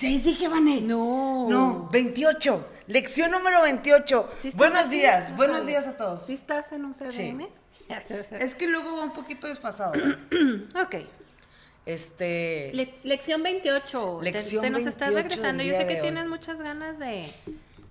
¿Seis 0.00 0.24
dije, 0.24 0.48
Vané? 0.48 0.80
No. 0.80 1.46
No, 1.50 1.88
28. 1.92 2.66
Lección 2.86 3.30
número 3.32 3.60
28. 3.60 4.30
¿Sí 4.38 4.48
estás 4.48 4.58
buenos 4.58 4.86
aquí? 4.86 4.96
días, 4.96 5.28
No 5.28 5.36
buenos 5.36 5.56
sabes. 5.58 5.66
días 5.68 5.86
a 5.88 5.96
todos. 5.98 6.24
¿Sí 6.24 6.32
estás 6.32 6.72
en 6.72 6.86
un 6.86 6.94
CDM? 6.94 7.10
Sí. 7.10 7.48
Es 8.30 8.54
que 8.54 8.66
luego 8.66 8.96
va 8.96 9.02
un 9.02 9.12
poquito 9.12 9.46
desfasado. 9.46 9.92
ok. 10.82 10.94
Este. 11.84 12.70
Le- 12.72 12.94
lección 13.02 13.42
28. 13.42 14.16
Te- 14.20 14.24
Lección 14.24 14.62
te, 14.62 14.70
nos 14.70 14.86
estás 14.86 15.12
28 15.12 15.22
regresando. 15.22 15.62
Yo 15.64 15.74
sé 15.74 15.86
que 15.86 15.96
tienes 15.96 16.26
muchas 16.26 16.62
ganas 16.62 16.98
de, 16.98 17.30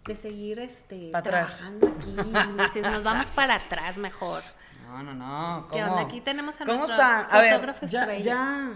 de 0.05 0.15
seguir 0.15 0.57
este, 0.59 1.09
Pa' 1.11 1.19
atrás. 1.19 1.57
trabajando 1.59 1.93
aquí. 1.95 2.53
Dices, 2.63 2.91
nos 2.91 3.03
vamos 3.03 3.27
para 3.31 3.55
atrás 3.55 3.99
mejor. 3.99 4.41
No, 4.87 5.03
no, 5.03 5.13
no. 5.13 5.67
¿Qué 5.71 5.79
¿cómo? 5.79 5.91
onda? 5.91 6.01
Aquí 6.07 6.21
tenemos 6.21 6.59
a 6.59 6.65
¿Cómo 6.65 6.79
nuestro 6.79 6.95
están? 6.95 7.27
A 7.29 7.39
ver, 7.39 7.75
ya, 7.87 8.17
ya. 8.17 8.71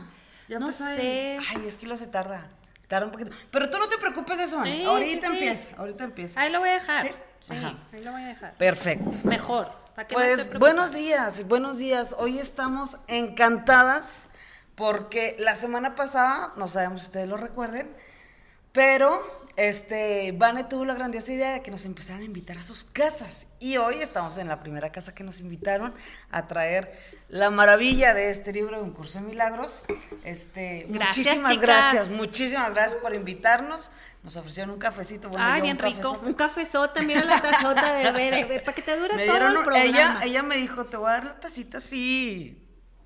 Ya 0.49 0.59
No 0.59 0.71
sé. 0.71 1.39
Ay, 1.49 1.65
es 1.65 1.77
que 1.77 1.87
lo 1.87 1.95
se 1.97 2.05
tarda. 2.05 2.47
Tarda 2.87 3.05
un 3.07 3.11
poquito. 3.11 3.31
Pero 3.51 3.69
tú 3.69 3.77
no 3.79 3.87
te 3.87 3.97
preocupes 3.97 4.37
de 4.37 4.43
eso. 4.43 4.61
Sí, 4.63 4.83
Ahorita 4.83 5.27
sí, 5.27 5.27
sí. 5.27 5.33
empieza. 5.33 5.69
Ahorita 5.77 6.03
empieza. 6.03 6.41
Ahí 6.41 6.51
lo 6.51 6.59
voy 6.59 6.69
a 6.69 6.73
dejar. 6.73 7.01
Sí. 7.01 7.09
Sí, 7.39 7.53
Ajá. 7.55 7.77
ahí 7.91 8.03
lo 8.03 8.11
voy 8.11 8.21
a 8.21 8.27
dejar. 8.27 8.53
Perfecto. 8.55 9.17
Mejor. 9.25 9.71
¿Para 9.95 10.07
que 10.07 10.15
Pues 10.15 10.59
buenos 10.59 10.93
días, 10.93 11.47
buenos 11.47 11.77
días. 11.77 12.15
Hoy 12.17 12.39
estamos 12.39 12.97
encantadas 13.07 14.27
porque 14.75 15.35
la 15.39 15.55
semana 15.55 15.93
pasada, 15.95 16.53
no 16.57 16.67
sabemos 16.67 17.01
si 17.01 17.07
ustedes 17.07 17.27
lo 17.27 17.37
recuerden, 17.37 17.95
pero 18.71 19.21
este 19.55 20.31
Vane 20.31 20.63
tuvo 20.63 20.83
la 20.85 20.95
grandiosa 20.95 21.31
idea 21.31 21.53
de 21.53 21.61
que 21.61 21.69
nos 21.69 21.85
empezaran 21.85 22.21
a 22.21 22.25
invitar 22.25 22.57
a 22.57 22.63
sus 22.63 22.83
casas. 22.85 23.45
Y 23.59 23.77
hoy 23.77 23.95
estamos 24.01 24.37
en 24.39 24.47
la 24.47 24.61
primera 24.61 24.91
casa 24.91 25.13
que 25.13 25.23
nos 25.23 25.41
invitaron 25.41 25.93
a 26.31 26.47
traer 26.47 26.97
la 27.33 27.49
maravilla 27.49 28.13
de 28.13 28.29
este 28.29 28.53
libro, 28.53 28.79
Un 28.83 28.91
curso 28.91 29.19
de 29.19 29.25
milagros. 29.25 29.83
Este, 30.23 30.85
Gracias, 30.87 31.25
muchísimas 31.25 31.51
chicas. 31.51 31.61
gracias, 31.67 32.09
muchísimas 32.09 32.71
gracias 32.73 32.95
por 33.01 33.15
invitarnos. 33.15 33.89
Nos 34.21 34.35
ofrecieron 34.35 34.69
un 34.71 34.79
cafecito. 34.79 35.29
bueno, 35.29 35.43
Ay, 35.45 35.61
bien 35.61 35.75
un 35.77 35.81
rico. 35.83 35.97
cafezote. 36.01 36.27
Un 36.27 36.33
cafezota, 36.33 37.01
mira 37.01 37.23
la 37.25 37.41
tazota 37.41 37.93
de 37.95 38.11
ver, 38.11 38.63
para 38.63 38.75
que 38.75 38.81
te 38.83 38.95
dure 38.97 39.15
Me 39.15 39.25
todo 39.25 39.35
dieron 39.35 39.57
el 39.57 39.63
programa. 39.63 39.83
ella, 39.83 40.19
ella 40.23 40.43
me 40.43 40.55
dijo, 40.57 40.85
te 40.85 40.95
voy 40.97 41.09
a 41.09 41.13
dar 41.13 41.23
la 41.25 41.39
tacita 41.39 41.79
así, 41.79 42.59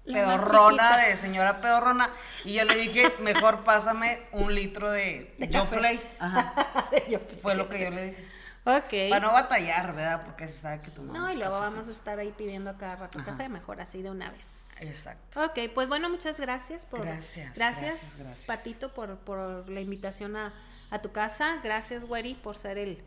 pedorrona, 0.05 0.97
de 0.97 1.15
señora 1.15 1.61
pedorrona. 1.61 2.09
Y 2.43 2.53
yo 2.55 2.65
le 2.65 2.75
dije, 2.75 3.11
mejor 3.19 3.63
pásame 3.63 4.19
un 4.33 4.53
litro 4.53 4.91
de, 4.91 5.33
De 5.37 5.47
Yo 5.47 5.61
café. 5.61 5.77
Play. 5.77 6.01
Ajá, 6.19 6.89
Yo- 7.09 7.19
fue 7.41 7.55
lo 7.55 7.69
que 7.69 7.79
yo 7.79 7.89
le 7.91 8.07
dije. 8.09 8.27
Ok. 8.67 9.09
Para 9.09 9.21
no 9.21 9.31
batallar, 9.31 9.95
¿verdad? 9.95 10.23
Porque 10.25 10.47
se 10.49 10.57
sabe 10.59 10.81
que 10.81 10.91
tú 10.91 11.01
No, 11.03 11.31
y 11.31 11.37
luego 11.37 11.59
vamos 11.59 11.87
a 11.87 11.91
estar 11.91 12.19
ahí 12.19 12.33
pidiendo 12.37 12.69
a 12.69 12.77
cada 12.77 12.97
rato 12.97 13.19
Ajá. 13.19 13.31
café, 13.31 13.47
mejor 13.47 13.79
así 13.79 14.01
de 14.01 14.11
una 14.11 14.29
vez. 14.29 14.75
Exacto. 14.81 15.43
Ok, 15.45 15.71
pues 15.73 15.87
bueno, 15.87 16.09
muchas 16.09 16.39
gracias 16.39 16.85
por. 16.85 17.01
Gracias, 17.01 17.55
Gracias, 17.55 17.81
gracias, 17.81 18.19
gracias. 18.19 18.45
Patito, 18.45 18.93
por, 18.93 19.15
por 19.19 19.69
la 19.69 19.79
invitación 19.79 20.35
a, 20.35 20.53
a 20.91 20.99
tu 21.01 21.11
casa. 21.13 21.59
Gracias, 21.63 22.03
Weri, 22.03 22.35
por 22.35 22.57
ser 22.57 22.77
el, 22.77 23.01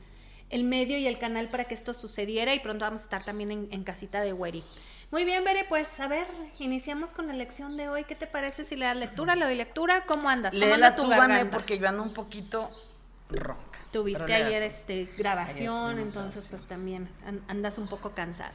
el 0.49 0.65
medio 0.65 0.97
y 0.97 1.07
el 1.07 1.19
canal 1.19 1.49
para 1.49 1.65
que 1.65 1.75
esto 1.75 1.93
sucediera. 1.95 2.55
Y 2.55 2.61
pronto 2.61 2.85
vamos 2.87 3.03
a 3.03 3.05
estar 3.05 3.23
también 3.23 3.53
en, 3.53 3.69
en 3.71 3.85
casita 3.85 4.23
de 4.23 4.33
Weri. 4.33 4.65
Muy 5.11 5.25
bien, 5.25 5.43
Bere, 5.45 5.65
pues 5.69 5.99
a 5.99 6.07
ver, 6.07 6.27
iniciamos 6.59 7.13
con 7.13 7.27
la 7.27 7.33
lección 7.35 7.77
de 7.77 7.89
hoy. 7.89 8.05
¿Qué 8.05 8.15
te 8.15 8.29
parece 8.29 8.65
si 8.65 8.77
le 8.77 8.87
das 8.87 8.97
lectura? 8.97 9.35
¿Le 9.35 9.45
doy 9.45 9.57
lectura? 9.57 10.05
¿Cómo 10.07 10.29
andas? 10.29 10.55
¿Cómo 10.55 10.65
anda 10.65 10.77
Léela 10.77 10.95
tu 10.95 11.03
tú, 11.03 11.09
Vané, 11.09 11.47
porque 11.47 11.79
yo 11.79 11.89
ando 11.89 12.03
un 12.05 12.15
poquito 12.15 12.71
ronca. 13.39 13.79
Tuviste 13.93 14.33
ayer 14.35 14.63
este, 14.63 15.09
grabación, 15.19 15.99
entonces 15.99 16.49
grabación. 16.49 16.51
pues 16.51 16.69
también 16.69 17.09
an- 17.27 17.43
andas 17.49 17.79
un 17.79 17.89
poco 17.89 18.11
cansada. 18.13 18.53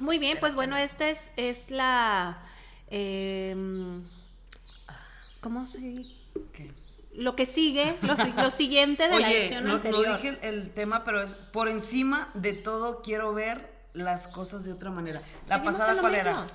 Muy 0.00 0.18
bien, 0.18 0.38
pues 0.40 0.54
bueno, 0.54 0.76
esta 0.76 1.08
es, 1.08 1.30
es 1.36 1.70
la... 1.70 2.38
eh, 2.88 3.54
¿Cómo 5.40 5.66
se...? 5.66 6.04
¿Qué? 6.52 6.72
Lo 7.14 7.34
que 7.34 7.46
sigue, 7.46 7.96
lo, 8.02 8.16
si- 8.16 8.32
lo 8.32 8.50
siguiente 8.50 9.04
de 9.04 9.08
la 9.10 9.16
Oye, 9.16 9.28
lección 9.40 9.64
no, 9.64 9.70
no 9.70 9.76
anterior. 9.76 10.16
dije 10.22 10.28
el, 10.42 10.54
el 10.54 10.70
tema, 10.70 11.02
pero 11.04 11.20
es 11.22 11.34
por 11.34 11.68
encima 11.68 12.30
de 12.34 12.52
todo 12.52 13.02
quiero 13.02 13.34
ver 13.34 13.72
las 13.92 14.28
cosas 14.28 14.64
de 14.64 14.72
otra 14.72 14.90
manera. 14.90 15.22
La 15.48 15.62
pasada, 15.64 16.00
¿cuál 16.00 16.12
mismo. 16.12 16.30
era? 16.30 16.46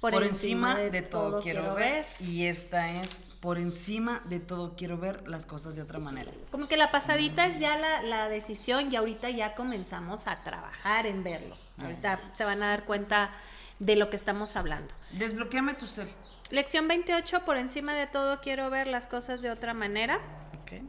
Por, 0.00 0.24
encima, 0.24 0.76
de, 0.76 1.02
todo, 1.02 1.40
quiero, 1.42 1.74
ver. 1.74 2.06
Y 2.20 2.46
esta 2.46 2.88
es 3.00 3.27
por 3.40 3.58
encima 3.58 4.20
de 4.24 4.40
todo 4.40 4.74
quiero 4.76 4.98
ver 4.98 5.28
las 5.28 5.46
cosas 5.46 5.76
de 5.76 5.82
otra 5.82 5.98
manera. 5.98 6.32
Como 6.50 6.66
que 6.68 6.76
la 6.76 6.90
pasadita 6.90 7.46
es 7.46 7.60
ya 7.60 7.76
la, 7.76 8.02
la 8.02 8.28
decisión 8.28 8.92
y 8.92 8.96
ahorita 8.96 9.30
ya 9.30 9.54
comenzamos 9.54 10.26
a 10.26 10.36
trabajar 10.36 11.06
en 11.06 11.22
verlo. 11.22 11.56
Ahorita 11.80 12.20
se 12.32 12.44
van 12.44 12.62
a 12.62 12.68
dar 12.68 12.84
cuenta 12.84 13.30
de 13.78 13.96
lo 13.96 14.10
que 14.10 14.16
estamos 14.16 14.56
hablando. 14.56 14.92
Desbloqueame 15.12 15.74
tu 15.74 15.86
cel. 15.86 16.08
Lección 16.50 16.88
28, 16.88 17.44
por 17.44 17.58
encima 17.58 17.94
de 17.94 18.06
todo 18.06 18.40
quiero 18.40 18.70
ver 18.70 18.88
las 18.88 19.06
cosas 19.06 19.42
de 19.42 19.50
otra 19.50 19.74
manera. 19.74 20.18
Ok. 20.62 20.82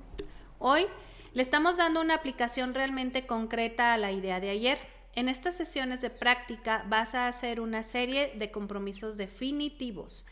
Hoy 0.58 0.88
le 1.34 1.42
estamos 1.42 1.78
dando 1.78 2.02
una 2.02 2.16
aplicación 2.16 2.74
realmente 2.74 3.28
concreta 3.28 3.94
a 3.94 3.98
la 3.98 4.12
idea 4.12 4.40
de 4.40 4.50
ayer. 4.50 4.80
En 5.16 5.28
estas 5.28 5.56
sesiones 5.56 6.02
de 6.02 6.10
práctica 6.10 6.86
vas 6.88 7.14
a 7.14 7.28
hacer 7.28 7.60
una 7.60 7.84
serie 7.84 8.34
de 8.36 8.52
compromisos 8.52 9.18
definitivos. 9.18 10.26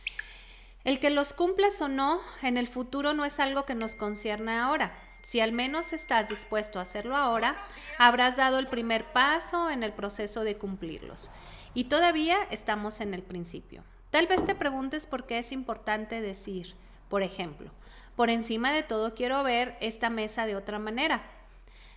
El 0.83 0.99
que 0.99 1.09
los 1.09 1.33
cumplas 1.33 1.81
o 1.81 1.87
no 1.87 2.21
en 2.41 2.57
el 2.57 2.67
futuro 2.67 3.13
no 3.13 3.25
es 3.25 3.39
algo 3.39 3.65
que 3.65 3.75
nos 3.75 3.95
concierne 3.95 4.57
ahora. 4.57 4.97
Si 5.21 5.41
al 5.41 5.51
menos 5.51 5.91
estás 5.91 6.29
dispuesto 6.29 6.79
a 6.79 6.83
hacerlo 6.83 7.17
ahora, 7.17 7.57
habrás 7.97 8.37
dado 8.37 8.59
el 8.59 8.67
primer 8.67 9.03
paso 9.03 9.69
en 9.69 9.83
el 9.83 9.91
proceso 9.91 10.43
de 10.43 10.57
cumplirlos. 10.57 11.29
Y 11.73 11.85
todavía 11.85 12.37
estamos 12.49 13.01
en 13.01 13.13
el 13.13 13.23
principio. 13.23 13.83
Tal 14.09 14.27
vez 14.27 14.45
te 14.45 14.55
preguntes 14.55 15.05
por 15.05 15.25
qué 15.25 15.39
es 15.39 15.51
importante 15.51 16.21
decir, 16.21 16.75
por 17.09 17.23
ejemplo, 17.23 17.71
por 18.15 18.29
encima 18.29 18.71
de 18.71 18.83
todo 18.83 19.13
quiero 19.13 19.43
ver 19.43 19.77
esta 19.81 20.09
mesa 20.09 20.45
de 20.45 20.55
otra 20.55 20.79
manera. 20.79 21.23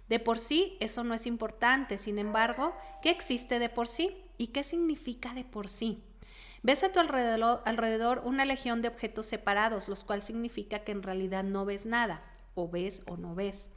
De 0.09 0.19
por 0.19 0.39
sí 0.41 0.77
eso 0.81 1.05
no 1.05 1.15
es 1.15 1.27
importante, 1.27 1.97
sin 1.99 2.19
embargo, 2.19 2.75
¿qué 3.01 3.11
existe 3.11 3.61
de 3.61 3.69
por 3.69 3.87
sí? 3.87 4.17
¿Y 4.37 4.49
qué 4.49 4.65
significa 4.65 5.35
de 5.35 5.45
por 5.45 5.69
sí? 5.69 6.03
Ves 6.63 6.85
a 6.85 6.93
tu 6.93 7.01
alrededor, 7.01 8.23
una 8.25 8.45
legión 8.45 8.83
de 8.83 8.89
objetos 8.89 9.27
separados, 9.27 9.89
los 9.89 10.05
cuales 10.05 10.25
significa 10.25 10.81
que 10.81 10.93
en 10.93 11.03
realidad 11.03 11.43
no 11.43 11.65
ves 11.65 11.87
nada, 11.87 12.23
o 12.55 12.69
ves 12.69 13.03
o 13.07 13.17
no 13.17 13.35
ves. 13.35 13.71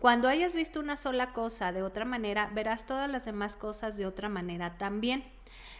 Cuando 0.00 0.28
hayas 0.28 0.56
visto 0.56 0.80
una 0.80 0.96
sola 0.96 1.32
cosa 1.32 1.72
de 1.72 1.84
otra 1.84 2.04
manera, 2.04 2.50
verás 2.52 2.86
todas 2.86 3.08
las 3.08 3.24
demás 3.24 3.56
cosas 3.56 3.96
de 3.96 4.06
otra 4.06 4.28
manera 4.28 4.76
también. 4.78 5.24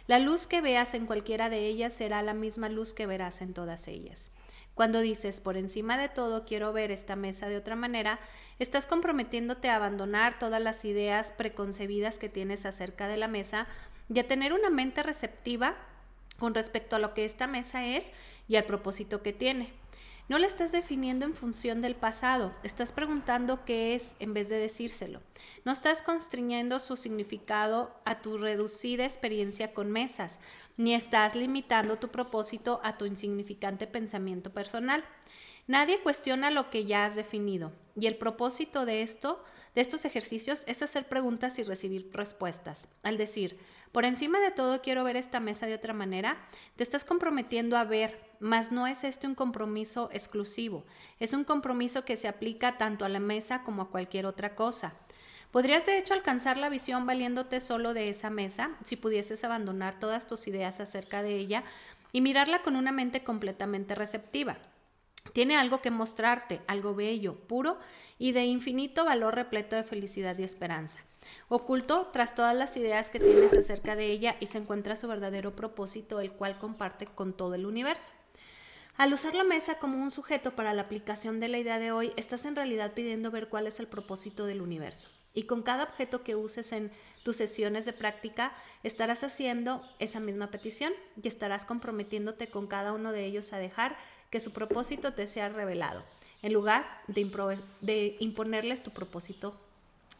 La 0.07 0.21
luz 0.21 0.47
que 0.47 0.61
veas 0.61 0.95
en 0.95 1.07
cualquiera 1.07 1.51
de 1.51 1.67
ellas 1.67 1.93
será 1.93 2.23
la 2.23 2.35
misma 2.35 2.69
luz 2.69 2.95
que 2.95 3.07
verás 3.07 3.43
en 3.43 3.53
todas 3.53 3.89
ellas. 3.89 4.31
Cuando 4.75 5.01
dices, 5.01 5.41
por 5.41 5.57
encima 5.57 5.99
de 5.99 6.09
todo 6.09 6.45
quiero 6.45 6.73
ver 6.73 6.93
esta 6.93 7.17
mesa 7.17 7.49
de 7.49 7.57
otra 7.57 7.75
manera, 7.75 8.21
estás 8.61 8.87
comprometiéndote 8.87 9.69
a 9.69 9.77
abandonar 9.77 10.39
todas 10.39 10.63
las 10.63 10.85
ideas 10.85 11.33
preconcebidas 11.33 12.19
que 12.19 12.29
tienes 12.29 12.65
acerca 12.65 13.09
de 13.09 13.17
la 13.17 13.29
mesa 13.29 13.67
y 14.09 14.19
a 14.21 14.29
tener 14.29 14.53
una 14.53 14.71
mente 14.71 15.03
receptiva 15.03 15.77
con 16.39 16.55
respecto 16.55 16.97
a 16.97 16.99
lo 16.99 17.15
que 17.15 17.25
esta 17.25 17.47
mesa 17.47 17.85
es 17.87 18.13
y 18.49 18.57
al 18.57 18.65
propósito 18.65 19.23
que 19.23 19.33
tiene. 19.33 19.73
No 20.27 20.39
la 20.39 20.47
estás 20.47 20.73
definiendo 20.73 21.27
en 21.27 21.35
función 21.35 21.83
del 21.83 21.97
pasado, 21.97 22.55
estás 22.63 22.93
preguntando 22.93 23.67
qué 23.67 23.95
es 23.95 24.17
en 24.21 24.33
vez 24.33 24.49
de 24.49 24.59
decírselo. 24.59 25.21
No 25.67 25.73
estás 25.73 26.03
constriñendo 26.03 26.81
su 26.81 26.97
significado 26.97 27.95
a 28.07 28.23
tu 28.23 28.39
reducida 28.39 29.05
experiencia 29.05 29.75
con 29.75 29.91
mesas, 29.91 30.41
ni 30.79 30.95
estás 30.95 31.37
limitando 31.37 31.99
tu 31.99 32.09
propósito 32.09 32.81
a 32.83 32.97
tu 32.97 33.05
insignificante 33.05 33.87
pensamiento 33.87 34.51
personal. 34.51 35.05
Nadie 35.67 36.01
cuestiona 36.01 36.51
lo 36.51 36.71
que 36.71 36.87
ya 36.87 37.05
has 37.05 37.17
definido, 37.17 37.73
y 37.95 38.07
el 38.07 38.17
propósito 38.17 38.87
de 38.87 39.03
esto, 39.03 39.45
de 39.75 39.83
estos 39.83 40.07
ejercicios, 40.07 40.65
es 40.67 40.81
hacer 40.81 41.07
preguntas 41.07 41.59
y 41.59 41.65
recibir 41.65 42.09
respuestas. 42.15 42.89
Al 43.03 43.19
decir, 43.19 43.59
por 43.95 44.05
encima 44.05 44.41
de 44.41 44.51
todo 44.51 44.83
quiero 44.83 45.05
ver 45.05 45.17
esta 45.17 45.39
mesa 45.39 45.67
de 45.67 45.75
otra 45.75 45.95
manera, 45.95 46.37
te 46.75 46.83
estás 46.83 47.05
comprometiendo 47.05 47.77
a 47.77 47.85
ver, 47.85 48.19
mas 48.41 48.73
no 48.73 48.89
es 48.89 49.05
este 49.05 49.29
un 49.29 49.37
compromiso 49.37 50.11
exclusivo, 50.13 50.85
es 51.21 51.33
un 51.33 51.45
compromiso 51.45 52.05
que 52.05 52.17
se 52.17 52.27
aplica 52.27 52.77
tanto 52.77 53.05
a 53.05 53.09
la 53.09 53.21
mesa 53.21 53.63
como 53.63 53.83
a 53.83 53.91
cualquier 53.91 54.27
otra 54.27 54.57
cosa. 54.57 54.95
Podrías 55.53 55.87
de 55.87 55.97
hecho 55.97 56.13
alcanzar 56.13 56.57
la 56.57 56.71
visión 56.71 57.07
valiéndote 57.07 57.61
solo 57.61 57.95
de 57.95 58.09
esa 58.09 58.31
mesa 58.31 58.71
si 58.83 58.97
pudieses 58.97 59.45
abandonar 59.45 60.01
todas 60.01 60.27
tus 60.27 60.49
ideas 60.49 60.81
acerca 60.81 61.23
de 61.23 61.37
ella 61.37 61.63
y 62.11 62.21
mirarla 62.21 62.63
con 62.63 62.75
una 62.75 62.91
mente 62.91 63.23
completamente 63.23 63.95
receptiva. 63.95 64.59
Tiene 65.33 65.57
algo 65.57 65.81
que 65.83 65.93
mostrarte, 65.93 66.63
algo 66.67 66.97
bello, 66.97 67.37
puro 67.47 67.79
y 68.19 68.33
de 68.33 68.45
infinito 68.45 69.05
valor 69.05 69.37
repleto 69.37 69.77
de 69.77 69.85
felicidad 69.85 70.37
y 70.37 70.43
esperanza. 70.43 70.99
Oculto 71.49 72.11
tras 72.13 72.35
todas 72.35 72.55
las 72.55 72.77
ideas 72.77 73.11
que 73.11 73.21
tienes 73.21 73.55
acerca 73.55 73.97
de 73.97 74.07
ella 74.07 74.37
y 74.41 74.47
se 74.47 74.59
encuentra 74.59 74.97
su 74.97 75.09
verdadero 75.09 75.55
propósito, 75.57 76.21
el 76.21 76.33
cual 76.33 76.59
comparte 76.59 77.07
con 77.07 77.33
todo 77.33 77.55
el 77.55 77.67
universo. 77.67 78.13
Al 78.97 79.13
usar 79.13 79.35
la 79.35 79.43
mesa 79.43 79.79
como 79.79 80.01
un 80.01 80.13
sujeto 80.13 80.55
para 80.55 80.73
la 80.73 80.83
aplicación 80.83 81.41
de 81.41 81.49
la 81.49 81.59
idea 81.59 81.81
de 81.81 81.91
hoy, 81.91 82.13
estás 82.17 82.45
en 82.45 82.55
realidad 82.55 82.93
pidiendo 82.95 83.33
ver 83.33 83.49
cuál 83.49 83.67
es 83.67 83.81
el 83.81 83.89
propósito 83.89 84.47
del 84.47 84.63
universo. 84.63 85.09
Y 85.35 85.45
con 85.45 85.63
cada 85.63 85.83
objeto 85.83 86.23
que 86.23 86.37
uses 86.37 86.71
en 86.71 86.93
tus 87.25 87.35
sesiones 87.35 87.87
de 87.87 87.93
práctica, 87.93 88.53
estarás 88.85 89.25
haciendo 89.25 89.83
esa 89.99 90.21
misma 90.21 90.53
petición 90.53 90.93
y 91.21 91.27
estarás 91.27 91.65
comprometiéndote 91.65 92.47
con 92.47 92.69
cada 92.69 92.93
uno 92.93 93.11
de 93.11 93.25
ellos 93.25 93.53
a 93.53 93.59
dejar 93.59 93.97
que 94.31 94.39
su 94.39 94.53
propósito 94.53 95.13
te 95.13 95.27
sea 95.27 95.49
revelado, 95.49 96.05
en 96.43 96.53
lugar 96.53 97.03
de, 97.09 97.59
de 97.81 98.17
imponerles 98.21 98.85
tu 98.85 98.93
propósito, 98.93 99.61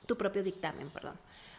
tu 0.07 0.17
propio 0.17 0.43
dictamen, 0.43 0.91
perdón. 0.91 1.19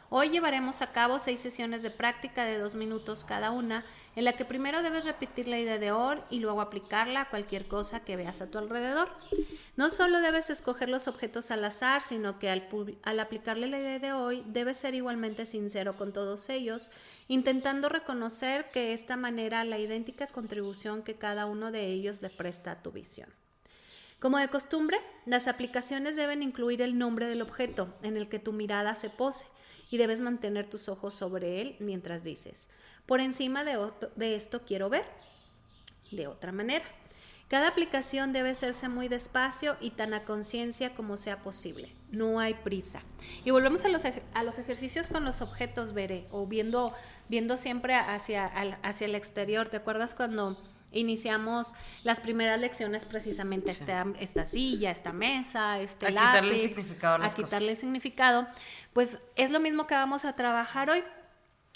Hoy 0.09 0.29
llevaremos 0.29 0.81
a 0.83 0.91
cabo 0.91 1.17
seis 1.17 1.39
sesiones 1.39 1.81
de 1.81 1.89
práctica 1.89 2.45
de 2.45 2.59
dos 2.59 2.75
minutos 2.75 3.25
cada 3.25 3.49
una, 3.49 3.83
en 4.15 4.23
la 4.23 4.33
que 4.33 4.45
primero 4.45 4.83
debes 4.83 5.03
repetir 5.03 5.47
la 5.47 5.59
idea 5.59 5.79
de 5.79 5.91
hoy 5.91 6.19
y 6.29 6.39
luego 6.39 6.61
aplicarla 6.61 7.21
a 7.21 7.29
cualquier 7.29 7.67
cosa 7.67 8.01
que 8.01 8.15
veas 8.15 8.39
a 8.39 8.49
tu 8.49 8.59
alrededor. 8.59 9.09
No 9.75 9.89
solo 9.89 10.21
debes 10.21 10.49
escoger 10.49 10.89
los 10.89 11.07
objetos 11.07 11.49
al 11.49 11.65
azar, 11.65 12.01
sino 12.03 12.37
que 12.37 12.49
al, 12.49 12.69
al 13.03 13.19
aplicarle 13.19 13.67
la 13.67 13.79
idea 13.79 13.99
de 13.99 14.13
hoy 14.13 14.43
debes 14.45 14.77
ser 14.77 14.93
igualmente 14.93 15.45
sincero 15.45 15.97
con 15.97 16.13
todos 16.13 16.49
ellos, 16.49 16.91
intentando 17.27 17.89
reconocer 17.89 18.65
que 18.71 18.93
esta 18.93 19.17
manera 19.17 19.63
la 19.63 19.79
idéntica 19.79 20.27
contribución 20.27 21.01
que 21.01 21.15
cada 21.15 21.47
uno 21.47 21.71
de 21.71 21.87
ellos 21.87 22.21
le 22.21 22.29
presta 22.29 22.71
a 22.71 22.81
tu 22.83 22.91
visión. 22.91 23.29
Como 24.19 24.37
de 24.37 24.47
costumbre, 24.47 24.97
las 25.25 25.47
aplicaciones 25.47 26.15
deben 26.15 26.41
incluir 26.41 26.81
el 26.81 26.97
nombre 26.97 27.27
del 27.27 27.41
objeto 27.41 27.93
en 28.01 28.17
el 28.17 28.29
que 28.29 28.39
tu 28.39 28.53
mirada 28.53 28.95
se 28.95 29.09
pose 29.09 29.47
y 29.91 29.97
debes 29.97 30.21
mantener 30.21 30.69
tus 30.69 30.89
ojos 30.89 31.13
sobre 31.13 31.61
él 31.61 31.75
mientras 31.79 32.23
dices, 32.23 32.69
por 33.05 33.21
encima 33.21 33.63
de, 33.63 33.77
de 34.15 34.35
esto 34.35 34.61
quiero 34.65 34.89
ver. 34.89 35.05
De 36.11 36.27
otra 36.27 36.51
manera, 36.51 36.85
cada 37.47 37.67
aplicación 37.67 38.33
debe 38.33 38.49
hacerse 38.49 38.89
muy 38.89 39.07
despacio 39.07 39.77
y 39.79 39.91
tan 39.91 40.15
a 40.15 40.23
conciencia 40.23 40.95
como 40.95 41.15
sea 41.17 41.43
posible. 41.43 41.91
No 42.09 42.39
hay 42.39 42.55
prisa. 42.55 43.03
Y 43.43 43.51
volvemos 43.51 43.85
a 43.85 43.89
los, 43.89 44.03
ejercicios 44.59 45.09
con 45.09 45.23
los 45.23 45.41
objetos, 45.41 45.93
Veré, 45.93 46.25
o 46.31 46.47
viendo, 46.47 46.93
viendo 47.29 47.55
siempre 47.55 47.93
hacia, 47.93 48.45
hacia 48.81 49.05
el 49.05 49.13
exterior. 49.13 49.69
¿Te 49.69 49.77
acuerdas 49.77 50.15
cuando 50.15 50.57
iniciamos 50.95 51.73
las 52.03 52.19
primeras 52.19 52.59
lecciones 52.59 53.05
precisamente 53.05 53.71
esta, 53.71 54.05
esta 54.19 54.45
silla, 54.45 54.91
esta 54.91 55.13
mesa, 55.13 55.79
este 55.79 56.07
a 56.07 56.09
quitarle 56.09 56.55
el 56.55 56.61
significado 56.61 57.23
a, 57.23 57.27
a 57.27 57.33
quitarle 57.33 57.69
el 57.69 57.77
significado, 57.77 58.47
pues 58.93 59.19
es 59.35 59.51
lo 59.51 59.59
mismo 59.59 59.87
que 59.87 59.93
vamos 59.93 60.25
a 60.25 60.35
trabajar 60.35 60.89
hoy. 60.89 61.03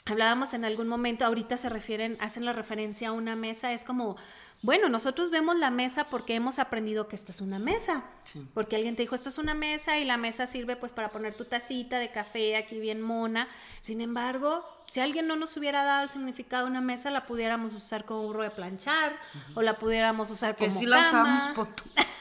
Hablábamos 0.06 0.54
en 0.56 0.66
algún 0.66 0.88
momento, 0.88 1.25
ahorita 1.25 1.56
se 1.57 1.69
refieren, 1.69 2.18
hacen 2.19 2.44
la 2.44 2.54
referencia 2.54 3.10
a 3.10 3.12
una 3.12 3.36
mesa, 3.36 3.74
es 3.74 3.83
como 3.83 4.16
bueno, 4.62 4.89
nosotros 4.89 5.30
vemos 5.30 5.57
la 5.57 5.72
mesa 5.72 6.06
porque 6.06 6.36
hemos 6.36 6.60
aprendido 6.60 7.07
que 7.07 7.15
esta 7.15 7.31
es 7.31 7.39
una 7.39 7.60
mesa. 7.60 8.04
Porque 8.54 8.75
alguien 8.75 8.95
te 8.95 9.04
dijo, 9.04 9.15
esto 9.15 9.30
es 9.30 9.38
una 9.38 9.54
mesa 9.54 9.98
y 10.00 10.06
la 10.06 10.18
mesa 10.18 10.48
sirve 10.48 10.75
pues 10.75 10.92
para 10.92 11.12
poner 11.12 11.33
tu 11.33 11.45
tacita 11.45 11.98
de 11.98 12.12
café 12.12 12.57
aquí 12.57 12.77
bien 12.77 13.01
mona. 13.01 13.48
Sin 13.80 14.01
embargo, 14.01 14.65
si 14.89 15.00
alguien 15.00 15.27
no 15.27 15.36
nos 15.36 15.56
hubiera 15.56 15.83
dado 15.83 16.03
el 16.03 16.09
significado 16.09 16.65
de 16.65 16.71
una 16.71 16.81
mesa, 16.81 17.12
la 17.12 17.24
pudiéramos 17.25 17.74
usar 17.74 18.06
como 18.06 18.24
burro 18.24 18.44
de 18.44 18.50
planchar 18.50 19.15
o 19.53 19.62
la 19.62 19.77
pudiéramos 19.77 20.31
usar 20.31 20.56
como 20.56 20.68
que 20.68 20.86
cama. 20.89 20.89
la 20.89 21.07
usamos, 21.07 21.69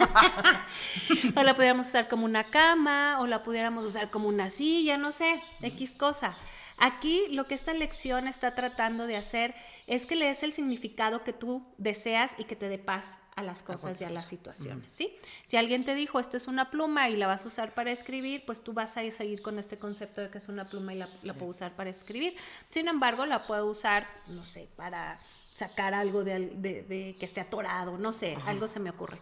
o 1.36 1.42
la 1.42 1.54
pudiéramos 1.54 1.86
usar 1.86 2.08
como 2.08 2.26
una 2.26 2.44
cama 2.44 3.20
o 3.20 3.26
la 3.26 3.42
pudiéramos 3.42 3.86
usar 3.86 4.10
como 4.10 4.28
una 4.28 4.50
silla, 4.50 4.98
no 4.98 5.12
sé, 5.12 5.42
X 5.62 5.94
cosa. 5.94 6.36
Aquí 6.76 7.26
lo 7.30 7.46
que 7.46 7.54
esta 7.54 7.72
lección 7.72 8.28
está 8.28 8.54
tratando 8.54 9.06
de 9.06 9.16
hacer 9.16 9.54
es 9.86 10.04
que 10.04 10.14
le 10.14 10.26
des 10.26 10.42
el 10.42 10.52
significado 10.52 11.24
que 11.24 11.32
tú 11.32 11.66
deseas 11.78 12.34
y 12.38 12.44
que 12.44 12.54
te 12.54 12.68
dé 12.68 12.78
paz 12.78 13.18
a 13.38 13.42
las 13.42 13.62
cosas 13.62 14.00
y 14.00 14.04
a 14.04 14.10
las 14.10 14.26
situaciones, 14.26 14.90
¿sí? 14.90 15.16
Si 15.44 15.56
alguien 15.56 15.84
te 15.84 15.94
dijo, 15.94 16.18
esto 16.18 16.36
es 16.36 16.48
una 16.48 16.70
pluma 16.70 17.08
y 17.08 17.16
la 17.16 17.28
vas 17.28 17.44
a 17.44 17.48
usar 17.48 17.72
para 17.72 17.92
escribir, 17.92 18.44
pues 18.44 18.62
tú 18.62 18.72
vas 18.72 18.96
a 18.96 19.10
seguir 19.12 19.42
con 19.42 19.60
este 19.60 19.78
concepto 19.78 20.20
de 20.20 20.28
que 20.28 20.38
es 20.38 20.48
una 20.48 20.68
pluma 20.68 20.92
y 20.92 20.98
la, 20.98 21.34
puedo 21.34 21.50
usar 21.50 21.76
para 21.76 21.88
escribir. 21.88 22.36
Sin 22.70 22.88
embargo, 22.88 23.26
la 23.26 23.46
puedo 23.46 23.66
usar, 23.66 24.08
no 24.26 24.44
sé, 24.44 24.68
para 24.74 25.20
sacar 25.54 25.94
algo 25.94 26.24
de, 26.24 27.16
que 27.16 27.24
esté 27.24 27.40
atorado, 27.40 27.96
no 27.96 28.12
sé, 28.12 28.36
algo 28.44 28.66
se 28.66 28.80
me 28.80 28.90
ocurre. 28.90 29.18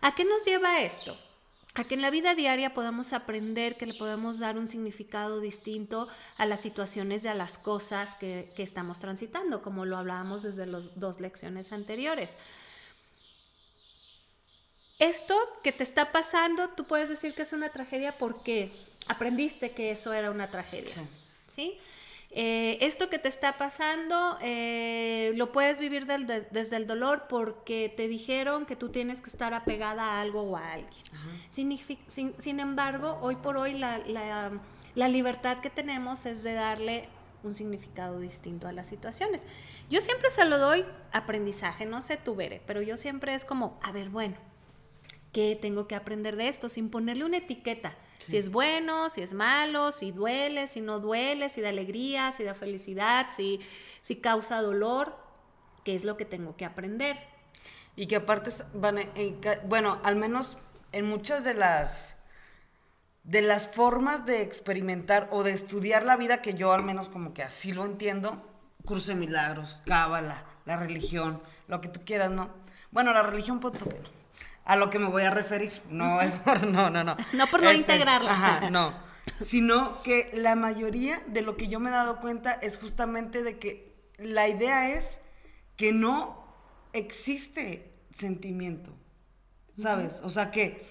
¿A 0.00 0.14
qué 0.14 0.24
nos 0.24 0.42
lleva 0.46 0.80
esto? 0.80 1.14
a 1.74 1.84
que 1.84 1.94
en 1.94 2.02
la 2.02 2.10
vida 2.10 2.34
diaria 2.34 2.74
podamos 2.74 3.12
aprender 3.12 3.76
que 3.76 3.86
le 3.86 3.94
podemos 3.94 4.40
dar 4.40 4.58
un 4.58 4.66
significado 4.66 5.40
distinto 5.40 6.08
a 6.36 6.44
las 6.44 6.60
situaciones 6.60 7.24
y 7.24 7.28
a 7.28 7.34
las 7.34 7.58
cosas 7.58 8.16
que, 8.16 8.52
estamos 8.56 8.98
transitando, 8.98 9.62
como 9.62 9.86
lo 9.86 9.96
hablábamos 9.96 10.42
desde 10.42 10.66
las 10.66 10.82
dos 10.96 11.20
lecciones 11.20 11.72
anteriores. 11.72 12.38
Esto 15.00 15.34
que 15.64 15.72
te 15.72 15.82
está 15.82 16.12
pasando, 16.12 16.68
tú 16.68 16.84
puedes 16.84 17.08
decir 17.08 17.34
que 17.34 17.42
es 17.42 17.54
una 17.54 17.70
tragedia 17.70 18.18
porque 18.18 18.70
aprendiste 19.08 19.72
que 19.72 19.90
eso 19.90 20.12
era 20.12 20.30
una 20.30 20.50
tragedia. 20.50 20.94
¿sí? 21.46 21.78
Eh, 22.32 22.76
esto 22.82 23.08
que 23.08 23.18
te 23.18 23.28
está 23.28 23.56
pasando 23.56 24.38
eh, 24.40 25.32
lo 25.34 25.50
puedes 25.50 25.80
vivir 25.80 26.06
desde 26.06 26.76
el 26.76 26.86
dolor 26.86 27.24
porque 27.28 27.92
te 27.96 28.06
dijeron 28.06 28.66
que 28.66 28.76
tú 28.76 28.90
tienes 28.90 29.20
que 29.20 29.30
estar 29.30 29.52
apegada 29.52 30.04
a 30.04 30.20
algo 30.20 30.42
o 30.42 30.56
a 30.56 30.72
alguien. 30.72 31.02
Sin, 31.48 32.60
embargo, 32.60 33.18
hoy 33.22 33.36
por 33.36 33.56
hoy 33.56 33.72
la, 33.72 33.98
la, 34.94 35.08
libertad 35.08 35.60
que 35.60 35.70
tenemos 35.70 36.26
es 36.26 36.42
de 36.42 36.52
darle 36.52 37.08
un 37.42 37.54
significado 37.54 38.20
distinto 38.20 38.68
a 38.68 38.72
las 38.72 38.86
situaciones. 38.86 39.46
Yo 39.88 40.02
siempre 40.02 40.28
se 40.28 40.44
lo 40.44 40.58
doy 40.58 40.84
aprendizaje, 41.10 41.86
no 41.86 42.02
sé 42.02 42.18
tú, 42.18 42.36
Bere, 42.36 42.62
pero 42.66 42.82
yo 42.82 42.98
siempre 42.98 43.34
es 43.34 43.46
como, 43.46 43.80
a 43.82 43.90
ver, 43.92 44.10
bueno, 44.10 44.36
¿qué 45.32 45.58
tengo 45.60 45.86
que 45.86 45.94
aprender 45.94 46.36
de 46.36 46.48
esto? 46.48 46.68
Sin 46.68 46.90
ponerle 46.90 47.24
una 47.24 47.38
etiqueta. 47.38 47.96
Si 48.18 48.36
es 48.36 48.50
bueno, 48.50 49.08
si 49.08 49.22
es 49.22 49.32
malo, 49.32 49.92
si 49.92 50.12
duele, 50.12 50.66
si 50.66 50.82
no 50.82 51.00
duele, 51.00 51.48
si 51.48 51.62
da 51.62 51.70
alegría, 51.70 52.32
si 52.32 52.44
da 52.44 52.54
felicidad, 52.54 53.28
si, 53.34 53.60
si 54.02 54.16
causa 54.16 54.60
dolor, 54.60 55.16
¿qué 55.84 55.94
es 55.94 56.04
lo 56.04 56.18
que 56.18 56.26
tengo 56.26 56.54
que 56.56 56.66
aprender? 56.66 57.16
Y 57.96 58.06
que 58.06 58.16
aparte, 58.16 58.50
bueno, 59.64 60.00
al 60.04 60.16
menos 60.16 60.58
en 60.92 61.06
muchas 61.06 61.44
de 61.44 61.54
las 61.54 62.16
de 63.22 63.42
las 63.42 63.68
formas 63.68 64.24
de 64.24 64.42
experimentar 64.42 65.28
o 65.30 65.42
de 65.42 65.52
estudiar 65.52 66.04
la 66.04 66.16
vida 66.16 66.40
que 66.40 66.54
yo 66.54 66.72
al 66.72 66.82
menos 66.82 67.08
como 67.08 67.34
que 67.34 67.42
así 67.42 67.72
lo 67.72 67.84
entiendo, 67.84 68.42
curso 68.84 69.08
de 69.08 69.16
milagros, 69.16 69.82
cábala, 69.86 70.44
la 70.64 70.76
religión, 70.76 71.42
lo 71.68 71.80
que 71.80 71.88
tú 71.88 72.00
quieras, 72.04 72.30
¿no? 72.30 72.50
Bueno, 72.90 73.12
la 73.12 73.22
religión 73.22 73.60
punto 73.60 73.86
que 73.86 73.98
no 73.98 74.20
a 74.64 74.76
lo 74.76 74.90
que 74.90 74.98
me 74.98 75.06
voy 75.06 75.22
a 75.22 75.30
referir. 75.30 75.82
No 75.88 76.20
es 76.20 76.32
por, 76.34 76.66
no, 76.66 76.90
no, 76.90 77.04
no. 77.04 77.16
No 77.32 77.46
por 77.48 77.62
no 77.62 77.70
este, 77.70 77.80
integrarla. 77.80 78.32
Ajá, 78.32 78.70
no. 78.70 78.94
Sino 79.40 80.02
que 80.02 80.30
la 80.34 80.54
mayoría 80.54 81.22
de 81.26 81.42
lo 81.42 81.56
que 81.56 81.68
yo 81.68 81.80
me 81.80 81.90
he 81.90 81.92
dado 81.92 82.20
cuenta 82.20 82.52
es 82.52 82.78
justamente 82.78 83.42
de 83.42 83.58
que 83.58 83.94
la 84.18 84.48
idea 84.48 84.90
es 84.90 85.20
que 85.76 85.92
no 85.92 86.44
existe 86.92 87.92
sentimiento. 88.12 88.92
¿Sabes? 89.76 90.20
O 90.22 90.28
sea 90.28 90.50
que, 90.50 90.86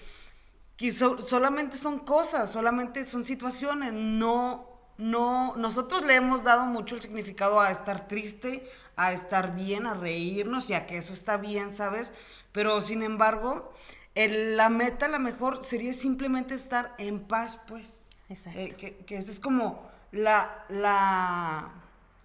solamente 1.26 1.78
son 1.78 2.00
cosas, 2.00 2.52
solamente 2.52 3.06
son 3.06 3.24
situaciones, 3.24 3.94
no 3.94 4.70
no, 5.00 5.56
nosotros 5.56 6.06
le 6.06 6.16
hemos 6.16 6.44
dado 6.44 6.66
mucho 6.66 6.94
el 6.96 7.02
significado 7.02 7.62
a 7.62 7.72
estar 7.72 8.10
triste, 8.10 8.70
a 8.98 9.14
estar 9.14 9.56
bien, 9.56 9.88
a 9.88 9.94
reírnos 9.94 10.70
y 10.70 10.74
a 10.74 10.86
que 10.86 10.98
eso 10.98 11.14
está 11.14 11.38
bien, 11.38 11.72
¿sabes? 11.72 12.12
Pero 12.52 12.82
sin 12.82 13.04
embargo, 13.04 13.74
la 14.16 14.70
meta 14.70 15.06
a 15.06 15.10
lo 15.10 15.20
mejor 15.20 15.64
sería 15.64 15.94
simplemente 15.94 16.54
estar 16.56 16.94
en 16.98 17.20
paz, 17.20 17.60
pues. 17.68 18.10
Exacto. 18.30 18.60
Eh, 18.60 18.70
que, 18.70 18.98
que 18.98 19.18
esa 19.18 19.32
es 19.32 19.40
como 19.40 19.90
la, 20.12 20.66
la, 20.70 21.70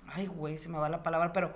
ay, 0.08 0.26
güey, 0.26 0.58
se 0.58 0.68
me 0.68 0.78
va 0.78 0.88
la 0.88 1.02
palabra, 1.02 1.32
pero 1.32 1.54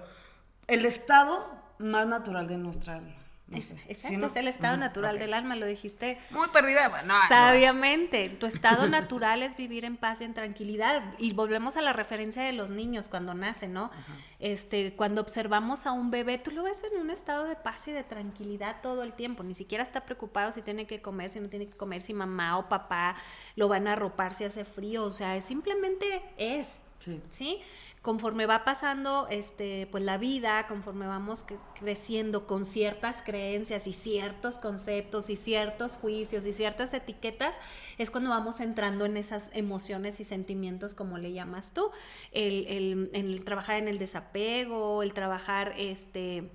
el 0.67 0.85
estado 0.85 1.45
más 1.79 2.07
natural 2.07 2.49
de 2.49 2.59
nuestra 2.59 2.97
alma. 2.97 3.18
Exacto, 3.53 4.27
es 4.27 4.37
el 4.37 4.49
estado 4.49 4.77
natural 4.77 5.19
del 5.19 5.35
alma, 5.35 5.57
lo 5.57 5.67
dijiste. 5.67 6.19
Muy 6.31 6.49
perdida, 6.49 6.89
bueno, 6.89 7.15
Sabiamente, 7.29 8.29
tu 8.29 8.47
estado 8.47 8.89
natural 8.89 9.43
es 9.43 9.57
vivir 9.57 9.85
en 9.85 9.97
paz 9.97 10.21
y 10.21 10.25
en 10.25 10.35
tranquilidad. 10.35 11.03
Y 11.19 11.33
volvemos 11.33 11.77
a 11.77 11.83
la 11.83 11.93
referencia 11.93 12.43
de 12.43 12.53
los 12.53 12.71
niños 12.71 13.09
cuando 13.09 13.35
nacen, 13.35 13.73
¿no? 13.73 13.91
Este, 14.39 14.95
cuando 14.95 15.21
observamos 15.21 15.87
a 15.87 15.93
un 15.93 16.11
bebé, 16.11 16.39
tú 16.39 16.51
lo 16.51 16.63
ves 16.63 16.83
en 16.85 17.01
un 17.01 17.11
estado 17.11 17.45
de 17.45 17.57
paz 17.57 17.89
y 17.89 17.93
de 17.93 18.05
tranquilidad 18.05 18.77
todo 18.83 19.03
el 19.03 19.15
tiempo. 19.15 19.43
Ni 19.43 19.55
siquiera 19.55 19.83
está 19.83 20.05
preocupado 20.05 20.53
si 20.53 20.63
tiene 20.63 20.87
que 20.87 21.01
comer, 21.01 21.31
si 21.31 21.41
no 21.41 21.49
tiene 21.49 21.67
que 21.67 21.77
comer, 21.77 22.03
si 22.03 22.15
mamá 22.15 22.59
o 22.59 22.69
papá 22.69 23.17
lo 23.57 23.69
van 23.69 23.89
a 23.89 23.93
arropar, 23.93 24.35
si 24.35 24.45
hace 24.45 24.65
frío. 24.65 25.05
O 25.05 25.11
sea, 25.11 25.41
simplemente 25.41 26.23
es. 26.37 26.83
Sí. 27.31 27.61
Conforme 28.03 28.47
va 28.47 28.65
pasando 28.65 29.27
este, 29.29 29.87
pues 29.91 30.03
la 30.03 30.19
vida, 30.19 30.67
conforme 30.67 31.07
vamos 31.07 31.45
creciendo 31.79 32.47
con 32.47 32.65
ciertas 32.65 33.23
creencias 33.23 33.87
y 33.87 33.93
ciertos 33.93 34.57
conceptos 34.59 35.31
y 35.31 35.37
ciertos 35.37 35.97
juicios 35.97 36.47
y 36.47 36.53
ciertas 36.53 36.95
etiquetas, 36.95 37.61
es 37.99 38.11
cuando 38.11 38.31
vamos 38.31 38.61
entrando 38.61 39.05
en 39.05 39.17
esas 39.17 39.51
emociones 39.53 40.21
y 40.21 40.25
sentimientos, 40.25 40.95
como 40.95 41.19
le 41.19 41.33
llamas 41.33 41.73
tú, 41.73 41.91
el, 42.33 43.11
el 43.13 43.45
trabajar 43.45 43.77
en 43.77 43.89
el 43.89 43.99
desapego, 43.99 45.03
el 45.03 45.13
trabajar 45.13 45.75
este 45.77 46.51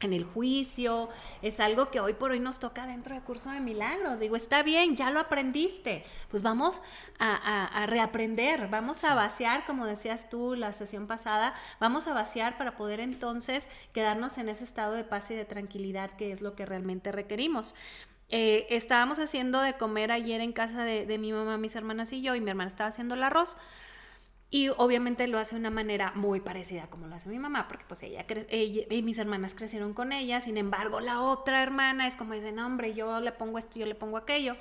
en 0.00 0.12
el 0.12 0.24
juicio, 0.24 1.08
es 1.42 1.58
algo 1.60 1.90
que 1.90 2.00
hoy 2.00 2.14
por 2.14 2.30
hoy 2.30 2.40
nos 2.40 2.60
toca 2.60 2.86
dentro 2.86 3.14
del 3.14 3.24
curso 3.24 3.50
de 3.50 3.60
milagros. 3.60 4.20
Digo, 4.20 4.36
está 4.36 4.62
bien, 4.62 4.96
ya 4.96 5.10
lo 5.10 5.18
aprendiste, 5.18 6.04
pues 6.30 6.42
vamos 6.42 6.82
a, 7.18 7.86
reaprender, 7.86 8.68
vamos 8.68 9.02
a 9.04 9.14
vaciar, 9.14 9.64
como 9.66 9.86
decías 9.86 10.30
tú 10.30 10.54
la 10.54 10.72
sesión 10.72 11.06
pasada, 11.06 11.54
vamos 11.80 12.06
a 12.06 12.14
vaciar 12.14 12.58
para 12.58 12.76
poder 12.76 13.00
entonces 13.00 13.68
quedarnos 13.92 14.38
en 14.38 14.48
ese 14.48 14.64
estado 14.64 14.94
de 14.94 15.04
paz 15.04 15.30
y 15.30 15.34
de 15.34 15.44
tranquilidad 15.44 16.10
que 16.12 16.30
es 16.32 16.42
lo 16.42 16.54
que 16.54 16.66
realmente 16.66 17.10
requerimos. 17.10 17.74
Eh, 18.30 18.66
estábamos 18.68 19.18
haciendo 19.18 19.60
de 19.62 19.78
comer 19.78 20.12
ayer 20.12 20.40
en 20.42 20.52
casa 20.52 20.84
de, 20.84 21.06
de 21.06 21.18
mi 21.18 21.32
mamá, 21.32 21.56
mis 21.56 21.74
hermanas 21.74 22.12
y 22.12 22.20
yo, 22.20 22.34
y 22.34 22.40
mi 22.40 22.50
hermana 22.50 22.68
estaba 22.68 22.88
haciendo 22.88 23.14
el 23.14 23.22
arroz. 23.22 23.56
Y 24.50 24.70
obviamente 24.70 25.26
lo 25.26 25.38
hace 25.38 25.54
de 25.54 25.60
una 25.60 25.70
manera 25.70 26.12
muy 26.14 26.40
parecida 26.40 26.88
como 26.88 27.06
lo 27.06 27.14
hace 27.14 27.28
mi 27.28 27.38
mamá, 27.38 27.68
porque 27.68 27.84
pues 27.86 28.02
ella, 28.02 28.24
ella, 28.48 28.82
y 28.88 29.02
mis 29.02 29.18
hermanas 29.18 29.54
crecieron 29.54 29.92
con 29.92 30.10
ella, 30.10 30.40
sin 30.40 30.56
embargo 30.56 31.00
la 31.00 31.20
otra 31.20 31.62
hermana 31.62 32.06
es 32.06 32.16
como 32.16 32.32
dice, 32.32 32.52
no 32.52 32.64
hombre, 32.66 32.94
yo 32.94 33.20
le 33.20 33.32
pongo 33.32 33.58
esto, 33.58 33.78
yo 33.78 33.84
le 33.84 33.94
pongo 33.94 34.16
aquello. 34.16 34.56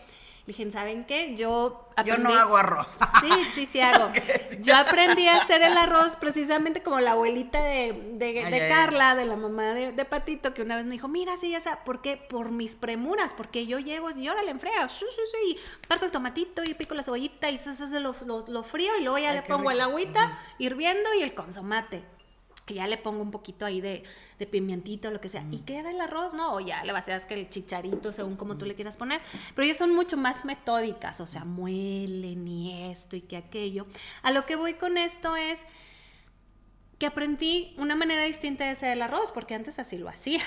Dije, 0.48 0.72
¿saben 0.72 1.04
qué? 1.04 1.36
Yo 1.36 1.90
Yo 2.06 2.18
no 2.18 2.34
hago 2.34 2.56
arroz. 2.56 2.98
Sí, 3.20 3.30
sí, 3.54 3.66
sí 3.66 3.82
hago. 3.82 4.14
Yo 4.62 4.78
aprendí 4.78 5.28
a 5.28 5.42
hacer 5.42 5.62
el 5.62 5.78
arroz 5.78 6.16
precisamente 6.16 6.82
como 6.82 7.02
la 7.02 7.12
abuelita 7.12 7.62
de, 7.62 8.14
de, 8.14 8.70
Carla, 8.70 9.16
de 9.16 9.26
la 9.26 9.36
mamá 9.36 9.74
de, 9.74 10.06
Patito, 10.06 10.54
que 10.54 10.62
una 10.62 10.78
vez 10.78 10.86
me 10.86 10.94
dijo, 10.94 11.10
mira, 11.10 11.36
sí, 11.36 11.54
esa, 11.54 11.84
¿por 11.84 12.02
qué? 12.02 12.16
Por 12.16 12.52
mis 12.52 12.78
premuras, 12.78 13.34
porque 13.34 13.68
yo 13.68 13.80
llego 13.80 14.10
y 14.12 14.26
ahora 14.30 14.42
le 14.42 14.52
enfrega, 14.52 14.88
sí, 14.88 15.06
sí, 15.14 15.22
sí, 15.30 15.58
parto 15.90 16.06
el 16.06 16.12
tomatito 16.12 16.64
y 16.64 16.74
pico 16.76 16.94
la 16.94 17.04
cebollita 17.04 17.52
y 17.52 17.56
eso, 17.56 17.74
lo, 18.00 18.16
lo, 18.48 18.64
frío 18.64 18.98
y 18.98 19.04
luego 19.04 19.18
ya 19.18 19.34
le 19.34 19.42
pongo 19.42 19.70
el 19.70 19.82
agüita 19.82 20.40
hirviendo 20.60 21.14
y 21.14 21.24
el 21.24 21.34
consomate 21.34 22.06
que 22.68 22.74
ya 22.74 22.86
le 22.86 22.98
pongo 22.98 23.22
un 23.22 23.32
poquito 23.32 23.66
ahí 23.66 23.80
de, 23.80 24.04
de 24.38 24.46
pimientito, 24.46 25.10
lo 25.10 25.22
que 25.22 25.30
sea, 25.30 25.44
y 25.50 25.60
queda 25.60 25.90
el 25.90 26.02
arroz, 26.02 26.34
¿no? 26.34 26.54
O 26.54 26.60
ya 26.60 26.84
le 26.84 26.92
vacias 26.92 27.26
que 27.26 27.34
el 27.34 27.50
chicharito, 27.50 28.12
según 28.12 28.36
como 28.36 28.58
tú 28.58 28.66
le 28.66 28.76
quieras 28.76 28.98
poner, 28.98 29.22
pero 29.56 29.66
ellas 29.66 29.78
son 29.78 29.96
mucho 29.96 30.18
más 30.18 30.44
metódicas, 30.44 31.22
o 31.22 31.28
sea, 31.28 31.46
muelen 31.46 32.46
y 32.46 32.92
esto 32.92 33.16
y 33.16 33.22
que 33.22 33.38
aquello. 33.38 33.88
A 34.22 34.32
lo 34.32 34.46
que 34.46 34.58
voy 34.58 34.74
con 34.74 34.98
esto 34.98 35.38
es 35.38 35.66
que 37.00 37.06
aprendí 37.06 37.74
una 37.78 37.96
manera 37.96 38.24
distinta 38.24 38.66
de 38.66 38.72
hacer 38.72 38.92
el 38.92 39.02
arroz, 39.02 39.32
porque 39.32 39.56
antes 39.56 39.80
así 39.80 39.98
lo 39.98 40.10
hacía. 40.10 40.42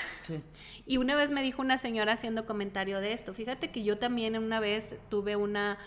Y 0.85 0.97
una 0.97 1.15
vez 1.15 1.31
me 1.31 1.41
dijo 1.41 1.61
una 1.61 1.77
señora 1.77 2.13
haciendo 2.13 2.45
comentario 2.45 2.99
de 2.99 3.13
esto, 3.13 3.33
fíjate 3.33 3.71
que 3.71 3.83
yo 3.83 3.97
también 3.97 4.37
una 4.37 4.59
vez 4.59 4.95
tuve 5.09 5.35
una, 5.35 5.77